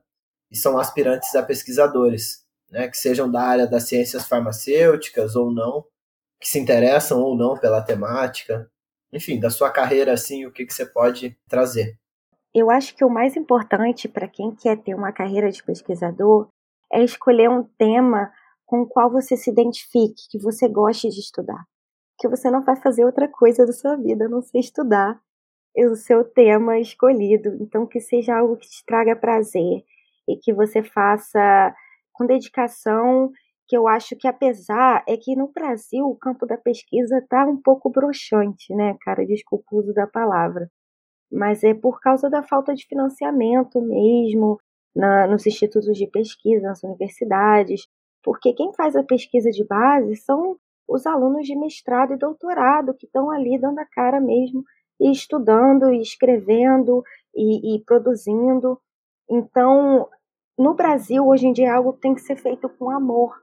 e 0.51 0.55
são 0.55 0.77
aspirantes 0.77 1.35
a 1.35 1.41
pesquisadores, 1.41 2.45
né, 2.69 2.87
que 2.87 2.97
sejam 2.97 3.29
da 3.29 3.41
área 3.41 3.67
das 3.67 3.83
ciências 3.83 4.27
farmacêuticas 4.27 5.35
ou 5.35 5.51
não, 5.51 5.83
que 6.39 6.47
se 6.47 6.59
interessam 6.59 7.21
ou 7.21 7.35
não 7.35 7.57
pela 7.57 7.81
temática, 7.81 8.69
enfim, 9.11 9.39
da 9.39 9.49
sua 9.49 9.71
carreira 9.71 10.13
assim, 10.13 10.45
o 10.45 10.51
que, 10.51 10.65
que 10.65 10.73
você 10.73 10.85
pode 10.85 11.35
trazer? 11.49 11.97
Eu 12.59 12.71
acho 12.71 12.95
que 12.95 13.05
o 13.05 13.09
mais 13.09 13.37
importante 13.37 14.07
para 14.07 14.27
quem 14.27 14.55
quer 14.55 14.81
ter 14.81 14.95
uma 14.95 15.11
carreira 15.11 15.51
de 15.51 15.63
pesquisador 15.63 16.47
é 16.91 17.03
escolher 17.03 17.47
um 17.51 17.63
tema 17.77 18.33
com 18.65 18.81
o 18.81 18.87
qual 18.87 19.11
você 19.11 19.37
se 19.37 19.51
identifique, 19.51 20.27
que 20.31 20.39
você 20.39 20.67
goste 20.67 21.07
de 21.07 21.19
estudar. 21.19 21.63
Que 22.17 22.27
você 22.27 22.49
não 22.49 22.63
vai 22.63 22.75
fazer 22.75 23.05
outra 23.05 23.27
coisa 23.27 23.63
da 23.63 23.71
sua 23.71 23.95
vida 23.95 24.25
a 24.25 24.27
não 24.27 24.41
ser 24.41 24.57
estudar 24.57 25.21
o 25.77 25.95
seu 25.95 26.23
tema 26.23 26.79
escolhido. 26.79 27.55
Então, 27.61 27.85
que 27.85 27.99
seja 27.99 28.35
algo 28.35 28.57
que 28.57 28.67
te 28.67 28.83
traga 28.87 29.15
prazer 29.15 29.83
e 30.27 30.35
que 30.35 30.51
você 30.51 30.81
faça 30.81 31.75
com 32.11 32.25
dedicação. 32.25 33.31
Que 33.67 33.77
eu 33.77 33.87
acho 33.87 34.15
que, 34.15 34.27
apesar, 34.27 35.03
é 35.07 35.15
que 35.15 35.35
no 35.35 35.51
Brasil 35.51 36.07
o 36.07 36.17
campo 36.17 36.47
da 36.47 36.57
pesquisa 36.57 37.19
está 37.19 37.45
um 37.45 37.61
pouco 37.61 37.91
broxante, 37.91 38.73
né, 38.73 38.97
cara? 39.01 39.27
Desculpa 39.27 39.67
o 39.73 39.77
uso 39.77 39.93
da 39.93 40.07
palavra. 40.07 40.71
Mas 41.31 41.63
é 41.63 41.73
por 41.73 41.99
causa 41.99 42.29
da 42.29 42.43
falta 42.43 42.73
de 42.73 42.85
financiamento 42.85 43.81
mesmo, 43.81 44.59
na, 44.95 45.27
nos 45.27 45.45
institutos 45.45 45.97
de 45.97 46.07
pesquisa, 46.07 46.67
nas 46.67 46.83
universidades, 46.83 47.87
porque 48.23 48.53
quem 48.53 48.73
faz 48.73 48.95
a 48.95 49.03
pesquisa 49.03 49.51
de 49.51 49.63
base 49.63 50.15
são 50.15 50.57
os 50.87 51.05
alunos 51.05 51.45
de 51.45 51.55
mestrado 51.55 52.13
e 52.13 52.17
doutorado 52.17 52.93
que 52.93 53.05
estão 53.05 53.29
ali 53.29 53.59
dando 53.59 53.79
a 53.79 53.85
cara 53.85 54.19
mesmo 54.19 54.63
e 54.99 55.11
estudando 55.11 55.93
e 55.93 56.01
escrevendo 56.01 57.03
e, 57.35 57.75
e 57.75 57.83
produzindo. 57.83 58.79
Então, 59.29 60.09
no 60.57 60.73
Brasil, 60.73 61.27
hoje 61.27 61.47
em 61.47 61.53
dia, 61.53 61.67
é 61.67 61.71
algo 61.71 61.93
tem 61.93 62.15
que 62.15 62.21
ser 62.21 62.35
feito 62.35 62.67
com 62.67 62.89
amor, 62.89 63.35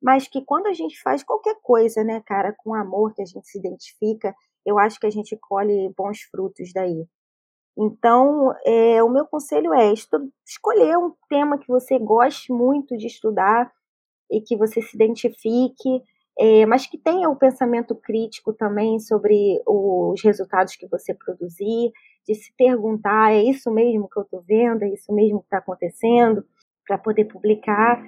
mas 0.00 0.28
que 0.28 0.42
quando 0.42 0.66
a 0.66 0.72
gente 0.72 1.00
faz 1.02 1.22
qualquer 1.24 1.56
coisa, 1.62 2.04
né, 2.04 2.22
cara, 2.24 2.54
com 2.56 2.74
amor, 2.74 3.12
que 3.14 3.22
a 3.22 3.26
gente 3.26 3.48
se 3.48 3.58
identifica, 3.58 4.34
eu 4.64 4.78
acho 4.78 5.00
que 5.00 5.06
a 5.06 5.10
gente 5.10 5.36
colhe 5.36 5.92
bons 5.96 6.20
frutos 6.30 6.72
daí. 6.72 7.06
Então, 7.82 8.54
é, 8.66 9.02
o 9.02 9.08
meu 9.08 9.24
conselho 9.26 9.72
é 9.72 9.90
escolher 10.46 10.98
um 10.98 11.14
tema 11.30 11.56
que 11.56 11.66
você 11.66 11.98
goste 11.98 12.52
muito 12.52 12.94
de 12.94 13.06
estudar 13.06 13.72
e 14.30 14.38
que 14.42 14.54
você 14.54 14.82
se 14.82 14.94
identifique, 14.94 16.02
é, 16.38 16.66
mas 16.66 16.86
que 16.86 16.98
tenha 16.98 17.26
o 17.26 17.32
um 17.32 17.36
pensamento 17.36 17.94
crítico 17.94 18.52
também 18.52 19.00
sobre 19.00 19.62
os 19.66 20.22
resultados 20.22 20.76
que 20.76 20.86
você 20.88 21.14
produzir, 21.14 21.90
de 22.28 22.34
se 22.34 22.52
perguntar: 22.54 23.32
é 23.32 23.42
isso 23.42 23.70
mesmo 23.70 24.10
que 24.10 24.18
eu 24.18 24.24
estou 24.24 24.42
vendo? 24.42 24.82
É 24.82 24.90
isso 24.90 25.10
mesmo 25.14 25.40
que 25.40 25.46
está 25.46 25.56
acontecendo? 25.58 26.44
Para 26.86 26.98
poder 26.98 27.24
publicar. 27.24 28.06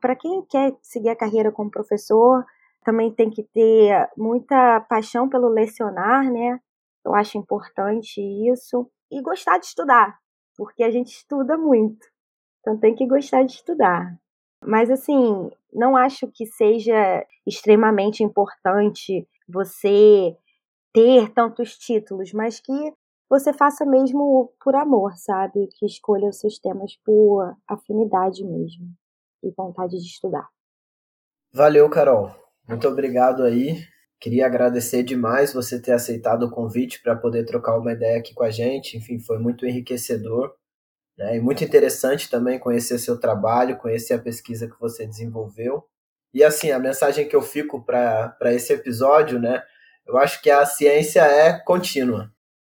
Para 0.00 0.16
quem 0.16 0.44
quer 0.46 0.74
seguir 0.82 1.10
a 1.10 1.16
carreira 1.16 1.52
como 1.52 1.70
professor, 1.70 2.44
também 2.84 3.12
tem 3.12 3.30
que 3.30 3.44
ter 3.44 4.10
muita 4.16 4.80
paixão 4.80 5.28
pelo 5.28 5.48
lecionar, 5.48 6.28
né? 6.28 6.60
Eu 7.04 7.14
acho 7.14 7.38
importante 7.38 8.20
isso. 8.20 8.90
E 9.10 9.22
gostar 9.22 9.58
de 9.58 9.66
estudar, 9.66 10.18
porque 10.56 10.82
a 10.82 10.90
gente 10.90 11.08
estuda 11.08 11.56
muito. 11.56 12.06
Então 12.60 12.78
tem 12.78 12.94
que 12.94 13.06
gostar 13.06 13.44
de 13.44 13.52
estudar. 13.52 14.18
Mas 14.64 14.90
assim, 14.90 15.50
não 15.72 15.96
acho 15.96 16.26
que 16.28 16.46
seja 16.46 17.24
extremamente 17.46 18.22
importante 18.22 19.28
você 19.48 20.36
ter 20.92 21.30
tantos 21.32 21.76
títulos, 21.76 22.32
mas 22.32 22.58
que 22.58 22.92
você 23.28 23.52
faça 23.52 23.84
mesmo 23.84 24.52
por 24.62 24.74
amor, 24.74 25.12
sabe? 25.16 25.68
Que 25.78 25.86
escolha 25.86 26.28
os 26.28 26.38
seus 26.38 26.58
temas 26.58 26.96
por 27.04 27.56
afinidade 27.68 28.44
mesmo 28.44 28.88
e 29.42 29.50
vontade 29.50 29.96
de 29.98 30.06
estudar. 30.06 30.48
Valeu, 31.52 31.88
Carol. 31.90 32.30
Muito 32.68 32.88
obrigado 32.88 33.42
aí. 33.42 33.76
Queria 34.18 34.46
agradecer 34.46 35.02
demais 35.02 35.52
você 35.52 35.80
ter 35.80 35.92
aceitado 35.92 36.44
o 36.44 36.50
convite 36.50 37.02
para 37.02 37.14
poder 37.14 37.44
trocar 37.44 37.78
uma 37.78 37.92
ideia 37.92 38.18
aqui 38.18 38.34
com 38.34 38.42
a 38.42 38.50
gente. 38.50 38.96
Enfim, 38.96 39.18
foi 39.18 39.38
muito 39.38 39.66
enriquecedor. 39.66 40.54
Né? 41.16 41.36
E 41.36 41.40
muito 41.40 41.64
interessante 41.64 42.30
também 42.30 42.58
conhecer 42.58 42.98
seu 42.98 43.18
trabalho, 43.18 43.78
conhecer 43.78 44.14
a 44.14 44.18
pesquisa 44.18 44.68
que 44.68 44.78
você 44.78 45.06
desenvolveu. 45.06 45.84
E 46.32 46.44
assim, 46.44 46.70
a 46.70 46.78
mensagem 46.78 47.28
que 47.28 47.36
eu 47.36 47.42
fico 47.42 47.82
para 47.82 48.36
esse 48.52 48.72
episódio, 48.72 49.38
né? 49.38 49.62
Eu 50.06 50.18
acho 50.18 50.42
que 50.42 50.50
a 50.50 50.64
ciência 50.66 51.20
é 51.20 51.58
contínua, 51.58 52.30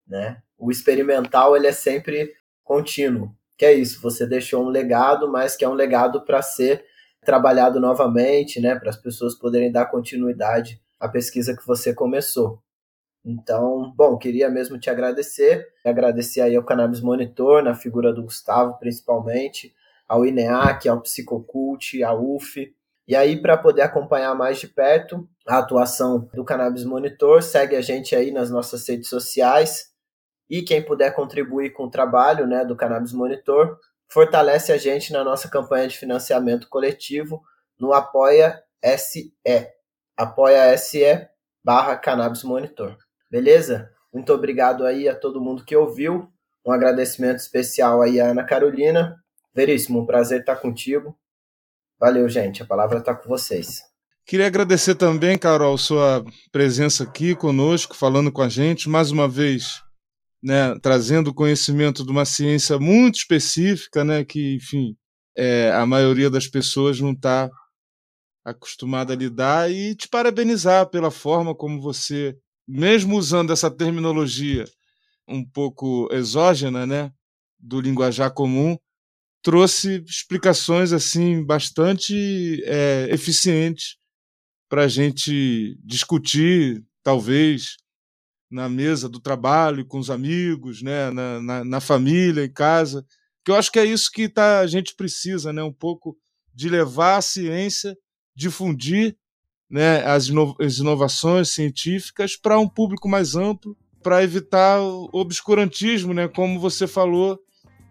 né? 0.08 0.42
O 0.58 0.70
experimental 0.72 1.56
ele 1.56 1.68
é 1.68 1.72
sempre 1.72 2.34
contínuo. 2.64 3.36
Que 3.58 3.66
é 3.66 3.74
isso, 3.74 4.00
você 4.02 4.28
deixou 4.28 4.64
um 4.64 4.70
legado, 4.70 5.32
mas 5.32 5.56
que 5.56 5.66
é 5.66 5.70
um 5.70 5.74
legado 5.74 6.24
para 6.24 6.42
ser 6.44 6.86
trabalhado 7.26 7.80
novamente, 7.80 8.62
né? 8.62 8.76
Para 8.76 8.92
as 8.92 8.98
pessoas 8.98 9.34
poderem 9.34 9.72
dar 9.72 9.88
continuidade 9.88 10.80
à 11.00 11.08
pesquisa 11.08 11.56
que 11.56 11.66
você 11.66 11.94
começou. 11.94 12.62
Então, 13.26 13.94
bom, 13.96 14.18
queria 14.18 14.50
mesmo 14.50 14.80
te 14.80 14.90
agradecer, 14.90 15.68
agradecer 15.84 16.42
aí 16.42 16.56
ao 16.56 16.64
Cannabis 16.64 17.02
Monitor, 17.02 17.62
na 17.62 17.76
figura 17.76 18.14
do 18.14 18.24
Gustavo, 18.24 18.80
principalmente, 18.80 19.74
ao 20.08 20.26
INEAC, 20.26 20.88
ao 20.88 21.02
Psicocult, 21.02 22.02
à 22.04 22.14
UF. 22.14 22.74
E 23.06 23.16
aí, 23.16 23.42
para 23.42 23.58
poder 23.58 23.82
acompanhar 23.82 24.34
mais 24.34 24.60
de 24.60 24.68
perto 24.68 25.28
a 25.46 25.60
atuação 25.60 26.30
do 26.34 26.46
Cannabis 26.46 26.86
Monitor, 26.86 27.42
segue 27.42 27.76
a 27.76 27.82
gente 27.82 28.16
aí 28.16 28.32
nas 28.32 28.50
nossas 28.50 28.88
redes 28.88 29.10
sociais. 29.10 29.92
E 30.50 30.62
quem 30.62 30.82
puder 30.82 31.14
contribuir 31.14 31.72
com 31.72 31.84
o 31.84 31.90
trabalho 31.90 32.48
né, 32.48 32.64
do 32.64 32.76
Cannabis 32.76 33.12
Monitor, 33.12 33.78
fortalece 34.08 34.72
a 34.72 34.78
gente 34.78 35.12
na 35.12 35.24
nossa 35.24 35.50
campanha 35.50 35.88
de 35.88 35.98
financiamento 35.98 36.70
coletivo 36.70 37.42
no 37.78 37.94
Apoia-SE. 37.94 39.34
Apoia-SE 40.18 41.28
barra 41.64 41.96
Cannabis 41.96 42.44
Monitor. 42.44 42.98
Beleza? 43.30 43.92
Muito 44.12 44.34
obrigado 44.34 44.86
aí 44.86 45.08
a 45.08 45.16
todo 45.16 45.40
mundo 45.40 45.64
que 45.64 45.76
ouviu. 45.76 46.28
Um 46.66 46.72
agradecimento 46.72 47.38
especial 47.38 48.02
aí 48.02 48.20
à 48.20 48.32
Ana 48.32 48.44
Carolina. 48.44 49.16
Veríssimo, 49.54 50.00
um 50.00 50.06
prazer 50.06 50.40
estar 50.40 50.56
contigo. 50.56 51.16
Valeu, 52.00 52.28
gente. 52.28 52.64
A 52.64 52.66
palavra 52.66 53.00
está 53.00 53.14
com 53.14 53.30
vocês. 53.30 53.84
Queria 54.26 54.48
agradecer 54.48 54.96
também, 54.96 55.38
Carol, 55.38 55.78
sua 55.78 56.26
presença 56.52 57.04
aqui 57.04 57.36
conosco, 57.36 57.96
falando 57.96 58.32
com 58.32 58.42
a 58.42 58.50
gente, 58.50 58.90
mais 58.90 59.10
uma 59.10 59.28
vez, 59.28 59.82
né, 60.44 60.78
trazendo 60.82 61.34
conhecimento 61.34 62.04
de 62.04 62.12
uma 62.12 62.26
ciência 62.26 62.78
muito 62.78 63.16
específica, 63.16 64.04
né, 64.04 64.26
que, 64.26 64.56
enfim, 64.56 64.98
é, 65.38 65.72
a 65.72 65.86
maioria 65.86 66.30
das 66.30 66.46
pessoas 66.46 67.00
não 67.00 67.12
está 67.12 67.50
acostumada 68.48 69.14
a 69.14 69.16
lidar, 69.16 69.70
e 69.70 69.94
te 69.94 70.08
parabenizar 70.08 70.90
pela 70.90 71.12
forma 71.12 71.54
como 71.54 71.82
você 71.82 72.38
mesmo 72.68 73.18
usando 73.18 73.52
essa 73.52 73.70
terminologia 73.70 74.66
um 75.28 75.44
pouco 75.44 76.08
exógena, 76.12 76.86
né, 76.86 77.12
do 77.60 77.82
linguajar 77.82 78.34
comum, 78.34 78.78
trouxe 79.42 80.04
explicações 80.08 80.94
assim 80.94 81.44
bastante 81.44 82.64
é, 82.66 83.08
eficientes 83.12 83.98
para 84.70 84.84
a 84.84 84.88
gente 84.88 85.78
discutir, 85.84 86.84
talvez 87.04 87.76
na 88.50 88.70
mesa 88.70 89.10
do 89.10 89.20
trabalho, 89.20 89.86
com 89.86 90.00
os 90.00 90.10
amigos, 90.10 90.82
né, 90.82 91.12
na, 91.12 91.42
na, 91.42 91.64
na 91.66 91.80
família, 91.82 92.46
em 92.46 92.52
casa, 92.52 93.06
que 93.44 93.52
eu 93.52 93.56
acho 93.56 93.72
que 93.72 93.80
é 93.80 93.86
isso 93.86 94.10
que 94.10 94.30
tá, 94.30 94.60
a 94.60 94.68
gente 94.68 94.96
precisa, 94.96 95.52
né, 95.52 95.62
um 95.64 95.74
pouco 95.74 96.18
de 96.54 96.70
levar 96.70 97.18
a 97.18 97.22
ciência, 97.22 97.98
difundir 98.38 99.18
né, 99.68 100.06
as, 100.06 100.28
inovações 100.28 101.50
científicas 101.50 102.38
para 102.38 102.60
um 102.60 102.70
público 102.70 103.10
mais 103.10 103.36
amplo, 103.36 103.76
para 104.04 104.24
evitar 104.24 104.80
o 104.80 105.10
obscurantismo, 105.12 106.14
né, 106.14 106.28
como 106.28 106.60
você 106.60 106.88
falou 106.88 107.40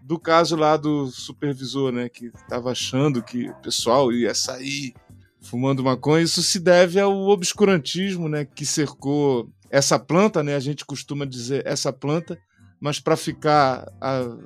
do 0.01 0.17
caso 0.17 0.55
lá 0.55 0.77
do 0.77 1.07
supervisor, 1.07 1.91
né, 1.91 2.07
que 2.07 2.27
estava 2.27 2.71
achando 2.71 3.21
que 3.21 3.49
o 3.49 3.55
pessoal 3.55 4.11
ia 4.11 4.33
sair 4.33 4.93
fumando 5.41 5.83
maconha. 5.83 6.23
Isso 6.23 6.41
se 6.41 6.59
deve 6.59 6.97
ao 6.97 7.13
obscurantismo, 7.27 8.29
né, 8.29 8.45
que 8.45 8.65
cercou 8.65 9.49
essa 9.69 9.99
planta, 9.99 10.41
né, 10.41 10.55
a 10.55 10.61
gente 10.61 10.85
costuma 10.85 11.25
dizer 11.25 11.61
essa 11.67 11.91
planta, 11.91 12.39
mas 12.79 13.01
para 13.01 13.17
ficar 13.17 13.85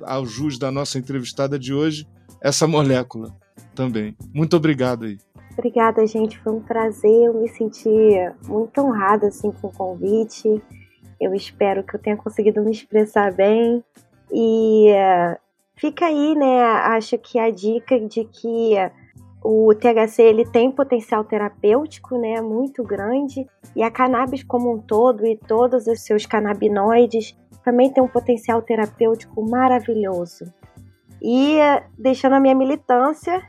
ao 0.02 0.26
jus 0.26 0.58
da 0.58 0.72
nossa 0.72 0.98
entrevistada 0.98 1.58
de 1.58 1.72
hoje, 1.72 2.06
essa 2.42 2.66
molécula 2.66 3.32
também. 3.74 4.16
Muito 4.34 4.56
obrigado 4.56 5.04
aí. 5.04 5.18
Obrigada, 5.52 6.06
gente. 6.06 6.38
Foi 6.38 6.52
um 6.52 6.60
prazer. 6.60 7.26
Eu 7.26 7.34
me 7.34 7.48
senti 7.48 7.88
muito 8.46 8.80
honrada 8.80 9.28
assim, 9.28 9.50
com 9.52 9.68
o 9.68 9.72
convite. 9.72 10.62
Eu 11.20 11.34
espero 11.34 11.82
que 11.84 11.94
eu 11.94 12.00
tenha 12.00 12.16
conseguido 12.16 12.62
me 12.62 12.70
expressar 12.70 13.32
bem. 13.32 13.84
E 14.32 14.90
uh, 14.90 15.38
fica 15.76 16.06
aí, 16.06 16.34
né? 16.34 16.62
Acho 16.62 17.18
que 17.18 17.38
a 17.38 17.50
dica 17.50 18.00
de 18.00 18.24
que 18.24 18.76
o 19.44 19.74
THC 19.74 20.22
ele 20.22 20.44
tem 20.44 20.70
potencial 20.70 21.24
terapêutico, 21.24 22.16
né, 22.16 22.40
muito 22.40 22.84
grande, 22.84 23.44
e 23.74 23.82
a 23.82 23.90
cannabis 23.90 24.44
como 24.44 24.72
um 24.72 24.78
todo 24.78 25.26
e 25.26 25.36
todos 25.36 25.88
os 25.88 26.00
seus 26.02 26.24
canabinoides 26.24 27.36
também 27.64 27.90
tem 27.92 28.02
um 28.02 28.08
potencial 28.08 28.62
terapêutico 28.62 29.42
maravilhoso. 29.42 30.44
E 31.20 31.58
deixando 31.98 32.34
a 32.34 32.40
minha 32.40 32.54
militância, 32.54 33.42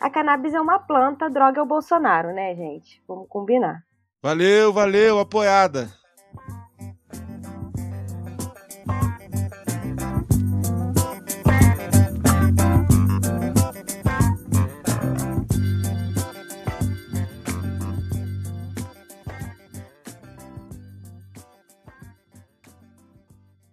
a 0.00 0.08
cannabis 0.08 0.54
é 0.54 0.60
uma 0.60 0.78
planta, 0.78 1.28
droga 1.28 1.60
é 1.60 1.62
o 1.62 1.66
Bolsonaro, 1.66 2.32
né, 2.32 2.54
gente? 2.54 3.02
Vamos 3.06 3.28
combinar. 3.28 3.84
Valeu, 4.22 4.72
valeu, 4.72 5.18
apoiada. 5.18 5.90